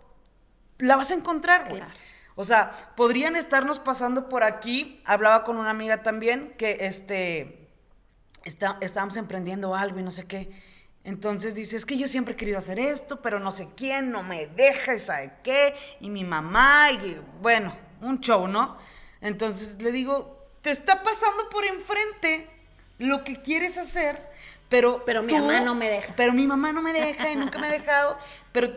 la 0.78 0.96
vas 0.96 1.10
a 1.10 1.14
encontrar, 1.14 1.68
güey. 1.68 1.82
O 2.36 2.42
sea, 2.42 2.94
podrían 2.96 3.36
estarnos 3.36 3.78
pasando 3.78 4.30
por 4.30 4.44
aquí. 4.44 5.02
Hablaba 5.04 5.44
con 5.44 5.58
una 5.58 5.68
amiga 5.68 6.02
también 6.02 6.54
que 6.56 6.78
este, 6.80 7.68
está, 8.44 8.78
estábamos 8.80 9.18
emprendiendo 9.18 9.74
algo 9.74 10.00
y 10.00 10.02
no 10.02 10.10
sé 10.10 10.26
qué. 10.26 10.58
Entonces 11.04 11.54
dice, 11.54 11.76
es 11.76 11.84
que 11.84 11.98
yo 11.98 12.08
siempre 12.08 12.32
he 12.32 12.36
querido 12.38 12.56
hacer 12.56 12.78
esto, 12.78 13.20
pero 13.20 13.38
no 13.40 13.50
sé 13.50 13.68
quién, 13.76 14.10
no 14.10 14.22
me 14.22 14.46
deja 14.46 14.94
y 14.94 14.98
sabe 14.98 15.34
qué, 15.42 15.74
y 16.00 16.08
mi 16.08 16.24
mamá, 16.24 16.92
y 16.92 17.20
bueno, 17.42 17.76
un 18.00 18.20
show, 18.20 18.48
¿no? 18.48 18.78
Entonces 19.20 19.82
le 19.82 19.92
digo, 19.92 20.43
te 20.64 20.70
está 20.70 21.02
pasando 21.02 21.50
por 21.50 21.66
enfrente 21.66 22.48
lo 22.96 23.22
que 23.22 23.42
quieres 23.42 23.76
hacer, 23.76 24.18
pero... 24.70 25.04
Pero 25.04 25.22
mi 25.22 25.34
mamá 25.34 25.60
no 25.60 25.74
me 25.74 25.90
deja. 25.90 26.14
Pero 26.16 26.32
mi 26.32 26.46
mamá 26.46 26.72
no 26.72 26.80
me 26.80 26.94
deja 26.94 27.30
y 27.30 27.36
nunca 27.36 27.58
me 27.58 27.66
ha 27.66 27.70
dejado, 27.70 28.18
pero 28.52 28.72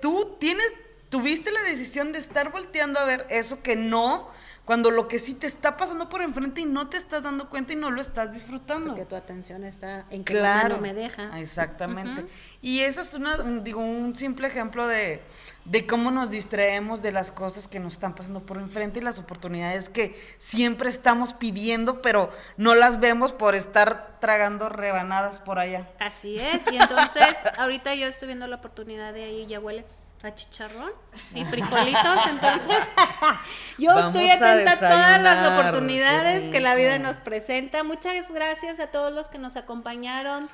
tú 0.00 0.36
tienes, 0.38 0.64
tuviste 1.08 1.50
la 1.50 1.62
decisión 1.64 2.12
de 2.12 2.20
estar 2.20 2.52
volteando 2.52 3.00
a 3.00 3.04
ver 3.04 3.26
eso 3.30 3.64
que 3.64 3.74
no 3.74 4.30
cuando 4.64 4.90
lo 4.90 5.08
que 5.08 5.18
sí 5.18 5.34
te 5.34 5.46
está 5.46 5.76
pasando 5.76 6.08
por 6.08 6.22
enfrente 6.22 6.62
y 6.62 6.64
no 6.64 6.88
te 6.88 6.96
estás 6.96 7.22
dando 7.22 7.50
cuenta 7.50 7.74
y 7.74 7.76
no 7.76 7.90
lo 7.90 8.00
estás 8.00 8.32
disfrutando. 8.32 8.90
Porque 8.90 9.04
tu 9.04 9.14
atención 9.14 9.62
está 9.62 10.06
en 10.08 10.24
que 10.24 10.32
claro, 10.32 10.76
no 10.76 10.80
me 10.80 10.94
deja. 10.94 11.38
Exactamente. 11.38 12.26
Y 12.62 12.80
eso 12.80 13.02
es 13.02 13.12
una, 13.12 13.36
digo, 13.36 13.80
un 13.80 14.16
simple 14.16 14.48
ejemplo 14.48 14.88
de, 14.88 15.20
de 15.66 15.86
cómo 15.86 16.10
nos 16.10 16.30
distraemos 16.30 17.02
de 17.02 17.12
las 17.12 17.30
cosas 17.30 17.68
que 17.68 17.78
nos 17.78 17.94
están 17.94 18.14
pasando 18.14 18.46
por 18.46 18.56
enfrente 18.56 19.00
y 19.00 19.02
las 19.02 19.18
oportunidades 19.18 19.90
que 19.90 20.18
siempre 20.38 20.88
estamos 20.88 21.34
pidiendo, 21.34 22.00
pero 22.00 22.30
no 22.56 22.74
las 22.74 23.00
vemos 23.00 23.32
por 23.32 23.54
estar 23.54 24.18
tragando 24.18 24.70
rebanadas 24.70 25.40
por 25.40 25.58
allá. 25.58 25.90
Así 25.98 26.38
es. 26.38 26.64
Y 26.72 26.76
entonces, 26.76 27.36
ahorita 27.58 27.94
yo 27.94 28.06
estoy 28.06 28.28
viendo 28.28 28.46
la 28.46 28.56
oportunidad 28.56 29.12
de 29.12 29.24
ahí, 29.24 29.46
ya 29.46 29.60
huele 29.60 29.84
a 30.24 30.34
chicharrón 30.34 30.92
y 31.34 31.44
frijolitos, 31.44 32.26
entonces 32.28 32.78
yo 33.78 33.98
estoy 33.98 34.30
atenta 34.30 34.72
a, 34.72 34.78
todas 34.78 35.22
las 35.22 35.52
oportunidades 35.52 36.48
que 36.48 36.60
la 36.60 36.74
vida 36.74 36.98
nos 36.98 37.18
presenta. 37.18 37.82
Muchas 37.82 38.32
gracias 38.32 38.80
a 38.80 38.88
todos 38.88 39.12
los 39.12 39.28
que 39.28 39.38
nos 39.38 39.56
acompañaron. 39.56 40.48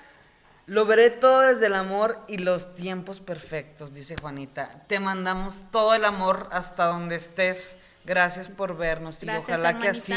Lo 0.67 0.87
veré 0.87 1.11
todo 1.11 1.41
desde 1.41 1.67
el 1.67 1.75
amor 1.75 2.19
y 2.29 2.39
los 2.39 2.75
tiempos 2.75 3.21
perfectos, 3.21 3.93
dice 3.93 4.17
Juanita. 4.21 4.67
Te 4.87 5.01
mandamos 5.01 5.59
todo 5.73 5.95
el 5.95 6.05
amor 6.05 6.49
hasta 6.53 6.87
donde 6.87 7.17
estés. 7.17 7.77
Gracias 8.05 8.49
por 8.49 8.77
vernos 8.77 9.23
y 9.23 9.29
ojalá 9.29 9.79
que 9.79 9.89
así, 9.89 10.15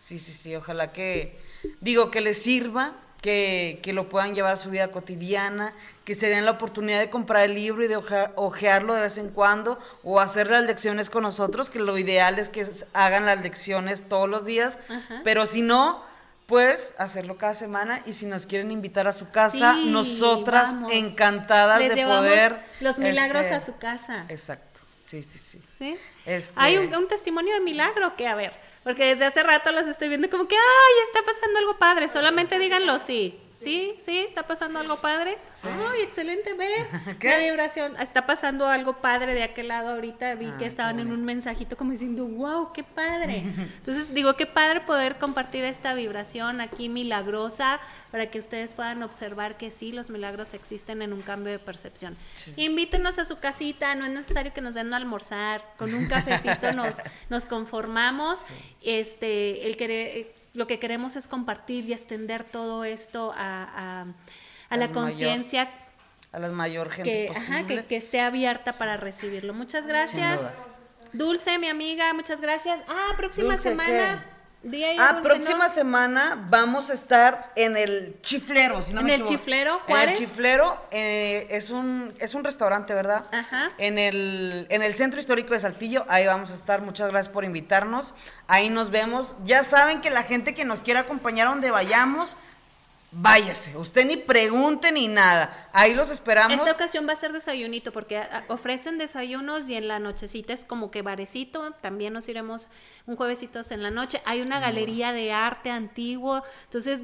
sí, 0.00 0.18
sí, 0.18 0.32
sí, 0.32 0.56
ojalá 0.56 0.92
que, 0.92 1.40
digo, 1.80 2.10
que 2.10 2.20
les 2.20 2.42
sirva 2.42 2.94
que, 3.20 3.80
lo 3.92 4.08
puedan 4.08 4.34
llevar 4.34 4.54
a 4.54 4.56
su 4.56 4.70
vida 4.70 4.88
cotidiana, 4.88 5.74
que 6.04 6.14
se 6.14 6.28
den 6.28 6.44
la 6.44 6.52
oportunidad 6.52 7.00
de 7.00 7.10
comprar 7.10 7.44
el 7.44 7.54
libro 7.54 7.84
y 7.84 7.88
de 7.88 7.96
ojearlo 7.96 8.94
de 8.94 9.02
vez 9.02 9.18
en 9.18 9.28
cuando 9.28 9.78
o 10.02 10.20
hacer 10.20 10.50
las 10.50 10.64
lecciones 10.64 11.10
con 11.10 11.22
nosotros, 11.22 11.70
que 11.70 11.78
lo 11.78 11.96
ideal 11.98 12.38
es 12.38 12.48
que 12.48 12.66
hagan 12.92 13.26
las 13.26 13.40
lecciones 13.42 14.08
todos 14.08 14.28
los 14.28 14.44
días, 14.44 14.78
pero 15.24 15.46
si 15.46 15.62
no, 15.62 16.02
pues 16.46 16.94
hacerlo 16.98 17.36
cada 17.36 17.54
semana 17.54 18.02
y 18.06 18.14
si 18.14 18.26
nos 18.26 18.46
quieren 18.46 18.70
invitar 18.70 19.06
a 19.06 19.12
su 19.12 19.28
casa, 19.28 19.76
nosotras 19.76 20.76
encantadas 20.90 21.78
de 21.78 22.04
poder... 22.04 22.56
Los 22.80 22.98
milagros 22.98 23.42
este, 23.42 23.54
a 23.54 23.60
su 23.60 23.76
casa. 23.76 24.24
Exacto, 24.28 24.80
sí, 24.98 25.22
sí, 25.22 25.38
sí. 25.38 25.62
¿Sí? 25.78 25.96
Este 26.26 26.52
Hay 26.56 26.78
un, 26.78 26.94
un 26.94 27.06
testimonio 27.06 27.54
de 27.54 27.60
milagro 27.60 28.16
que, 28.16 28.26
a 28.26 28.34
ver, 28.34 28.52
porque 28.82 29.06
desde 29.06 29.26
hace 29.26 29.42
rato 29.42 29.70
las 29.72 29.86
estoy 29.86 30.08
viendo 30.08 30.30
como 30.30 30.48
que, 30.48 30.56
ay, 30.56 31.04
está 31.04 31.22
pasando 31.22 31.58
algo 31.58 31.78
padre. 31.78 32.08
Solamente 32.08 32.58
díganlo 32.58 32.98
sí. 32.98 33.38
Sí, 33.60 33.94
sí, 33.98 34.18
está 34.18 34.46
pasando 34.46 34.78
algo 34.78 34.96
padre. 34.96 35.36
Ay, 35.64 36.00
excelente, 36.02 36.54
ve. 36.54 36.86
La 37.22 37.38
vibración. 37.38 37.94
Está 38.00 38.24
pasando 38.24 38.66
algo 38.66 39.02
padre 39.02 39.34
de 39.34 39.42
aquel 39.42 39.68
lado 39.68 39.90
ahorita. 39.90 40.34
Vi 40.36 40.50
que 40.52 40.64
estaban 40.64 40.98
en 40.98 41.12
un 41.12 41.24
mensajito 41.26 41.76
como 41.76 41.92
diciendo, 41.92 42.24
wow, 42.24 42.72
qué 42.72 42.82
padre. 42.82 43.38
Entonces 43.78 44.14
digo, 44.14 44.34
qué 44.36 44.46
padre 44.46 44.80
poder 44.80 45.18
compartir 45.18 45.64
esta 45.64 45.92
vibración 45.92 46.62
aquí 46.62 46.88
milagrosa 46.88 47.80
para 48.10 48.30
que 48.30 48.38
ustedes 48.38 48.72
puedan 48.72 49.02
observar 49.02 49.58
que 49.58 49.70
sí, 49.70 49.92
los 49.92 50.08
milagros 50.08 50.54
existen 50.54 51.02
en 51.02 51.12
un 51.12 51.20
cambio 51.20 51.52
de 51.52 51.58
percepción. 51.58 52.16
Invítenos 52.56 53.18
a 53.18 53.24
su 53.24 53.38
casita, 53.38 53.94
no 53.94 54.06
es 54.06 54.10
necesario 54.10 54.52
que 54.54 54.62
nos 54.62 54.74
den 54.74 54.92
a 54.94 54.96
almorzar, 54.96 55.62
con 55.76 55.94
un 55.94 56.06
cafecito 56.08 56.72
nos, 56.72 56.96
nos 57.28 57.46
conformamos. 57.46 58.44
Este, 58.82 59.66
el 59.66 59.76
querer 59.76 60.39
lo 60.54 60.66
que 60.66 60.78
queremos 60.78 61.16
es 61.16 61.28
compartir 61.28 61.86
y 61.86 61.92
extender 61.92 62.44
todo 62.44 62.84
esto 62.84 63.32
a, 63.36 64.06
la 64.70 64.92
conciencia. 64.92 65.70
A 66.32 66.38
la 66.38 66.48
mayor 66.50 66.90
gente 66.90 67.30
que, 67.66 67.84
que, 67.84 67.96
esté 67.96 68.20
abierta 68.20 68.72
para 68.72 68.96
recibirlo. 68.96 69.52
Muchas 69.54 69.86
gracias. 69.86 70.48
Dulce, 71.12 71.58
mi 71.58 71.68
amiga, 71.68 72.14
muchas 72.14 72.40
gracias. 72.40 72.82
Ah, 72.88 73.14
próxima 73.16 73.56
semana. 73.56 74.24
Ah, 74.98 75.20
próxima 75.22 75.68
semana 75.68 76.46
vamos 76.50 76.90
a 76.90 76.94
estar 76.94 77.52
en 77.56 77.76
el 77.76 78.20
Chiflero, 78.20 78.82
si 78.82 78.94
no 78.94 79.00
¿En 79.00 79.10
el 79.10 79.22
Chiflero, 79.22 79.80
Juárez? 79.80 80.18
En 80.18 80.22
el 80.22 80.28
Chiflero 80.28 80.80
eh, 80.90 81.46
es, 81.50 81.70
un, 81.70 82.14
es 82.18 82.34
un 82.34 82.44
restaurante, 82.44 82.94
¿verdad? 82.94 83.24
Ajá. 83.32 83.70
En 83.78 83.98
el, 83.98 84.66
en 84.68 84.82
el 84.82 84.94
Centro 84.94 85.18
Histórico 85.18 85.54
de 85.54 85.60
Saltillo, 85.60 86.04
ahí 86.08 86.26
vamos 86.26 86.50
a 86.50 86.54
estar. 86.54 86.82
Muchas 86.82 87.10
gracias 87.10 87.32
por 87.32 87.44
invitarnos. 87.44 88.14
Ahí 88.48 88.70
nos 88.70 88.90
vemos. 88.90 89.36
Ya 89.44 89.64
saben 89.64 90.00
que 90.00 90.10
la 90.10 90.22
gente 90.22 90.54
que 90.54 90.64
nos 90.64 90.82
quiera 90.82 91.00
acompañar 91.00 91.48
a 91.48 91.50
donde 91.50 91.70
vayamos, 91.70 92.36
váyase, 93.12 93.76
usted 93.76 94.06
ni 94.06 94.16
pregunte 94.16 94.92
ni 94.92 95.08
nada, 95.08 95.68
ahí 95.72 95.94
los 95.94 96.10
esperamos. 96.10 96.56
Esta 96.58 96.72
ocasión 96.72 97.08
va 97.08 97.12
a 97.12 97.16
ser 97.16 97.32
desayunito 97.32 97.92
porque 97.92 98.18
ah, 98.18 98.44
ofrecen 98.48 98.98
desayunos 98.98 99.68
y 99.68 99.74
en 99.74 99.88
la 99.88 99.98
nochecita 99.98 100.52
es 100.52 100.64
como 100.64 100.90
que 100.90 101.02
barecito, 101.02 101.72
también 101.80 102.12
nos 102.12 102.28
iremos 102.28 102.68
un 103.06 103.16
juevesitos 103.16 103.72
en 103.72 103.82
la 103.82 103.90
noche, 103.90 104.22
hay 104.24 104.42
una 104.42 104.60
galería 104.60 105.12
de 105.12 105.32
arte 105.32 105.70
antiguo, 105.70 106.42
entonces 106.64 107.02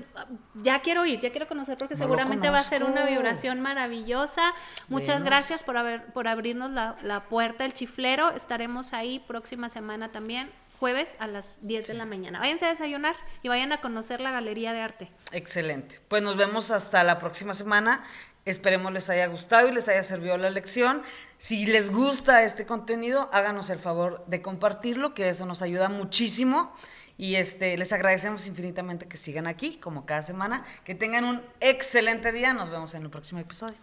ya 0.55 0.81
quiero 0.81 1.07
ir, 1.07 1.21
ya 1.21 1.31
quiero 1.31 1.49
conocer 1.49 1.77
porque 1.77 1.97
seguramente 1.97 2.51
va 2.51 2.59
a 2.59 2.63
ser 2.65 2.85
una 2.85 3.05
vibración 3.05 3.61
maravillosa. 3.61 4.55
Muchas 4.89 5.25
gracias 5.25 5.65
por, 5.65 5.77
haber, 5.77 6.07
por 6.13 6.29
abrirnos 6.29 6.71
la, 6.71 6.97
la 7.03 7.25
puerta, 7.25 7.65
el 7.65 7.73
chiflero, 7.73 8.31
estaremos 8.31 8.93
ahí 8.93 9.19
próxima 9.19 9.69
semana 9.69 10.13
también 10.13 10.51
jueves 10.79 11.17
a 11.19 11.27
las 11.27 11.67
10 11.67 11.89
de 11.89 11.95
la 11.95 12.05
mañana. 12.05 12.39
Váyanse 12.41 12.67
a 12.67 12.69
desayunar 12.69 13.17
y 13.43 13.49
vayan 13.49 13.73
a 13.73 13.81
conocer 13.81 14.21
la 14.21 14.31
galería 14.31 14.73
de 14.73 14.81
arte. 14.81 15.11
Excelente. 15.33 16.01
Pues 16.09 16.23
nos 16.23 16.37
vemos 16.37 16.71
hasta 16.71 17.03
la 17.05 17.19
próxima 17.19 17.55
semana. 17.55 18.05
Esperemos 18.45 18.93
les 18.93 19.11
haya 19.11 19.27
gustado 19.27 19.69
y 19.69 19.73
les 19.73 19.89
haya 19.89 20.03
servido 20.03 20.37
la 20.37 20.51
lección. 20.51 21.03
Si 21.37 21.67
les 21.67 21.91
gusta 21.91 22.45
este 22.45 22.65
contenido, 22.65 23.29
háganos 23.33 23.71
el 23.71 23.81
favor 23.81 24.25
de 24.27 24.41
compartirlo, 24.41 25.15
que 25.15 25.29
eso 25.29 25.47
nos 25.47 25.63
ayuda 25.63 25.89
muchísimo. 25.89 26.73
Y 27.19 27.37
este, 27.37 27.77
les 27.77 27.93
agradecemos 27.93 28.47
infinitamente 28.47 29.09
que 29.09 29.17
sigan 29.17 29.47
aquí, 29.47 29.79
como 29.79 30.07
cada 30.07 30.23
semana. 30.23 30.65
Que 30.85 30.95
tengan 30.95 31.25
un 31.25 31.43
excelente 31.61 32.31
día. 32.31 32.53
Nos 32.53 32.71
vemos 32.71 32.95
en 32.95 33.03
el 33.03 33.11
próximo 33.11 33.41
episodio. 33.41 33.77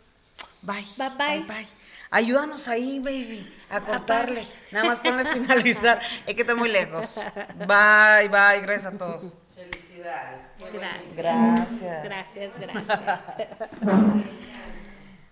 Bye. 0.61 0.85
Bye 0.97 1.09
bye. 1.09 1.39
bye, 1.39 1.47
bye. 1.47 1.82
Ayúdanos 2.13 2.67
ahí, 2.67 2.99
baby, 2.99 3.51
a 3.71 3.81
cortarle. 3.81 4.45
Nada 4.69 4.85
más 4.85 4.99
ponle 4.99 5.25
finalizar. 5.33 5.99
Es 6.27 6.35
que 6.35 6.41
estoy 6.41 6.55
muy 6.55 6.69
lejos. 6.69 7.19
Bye, 7.57 8.29
bye. 8.29 8.61
Gracias 8.61 8.93
a 8.93 8.97
todos. 8.99 9.35
Felicidades. 9.55 10.41
Gracias. 10.71 11.15
Gracias. 11.15 12.03
Gracias, 12.03 12.53
gracias. 12.59 13.49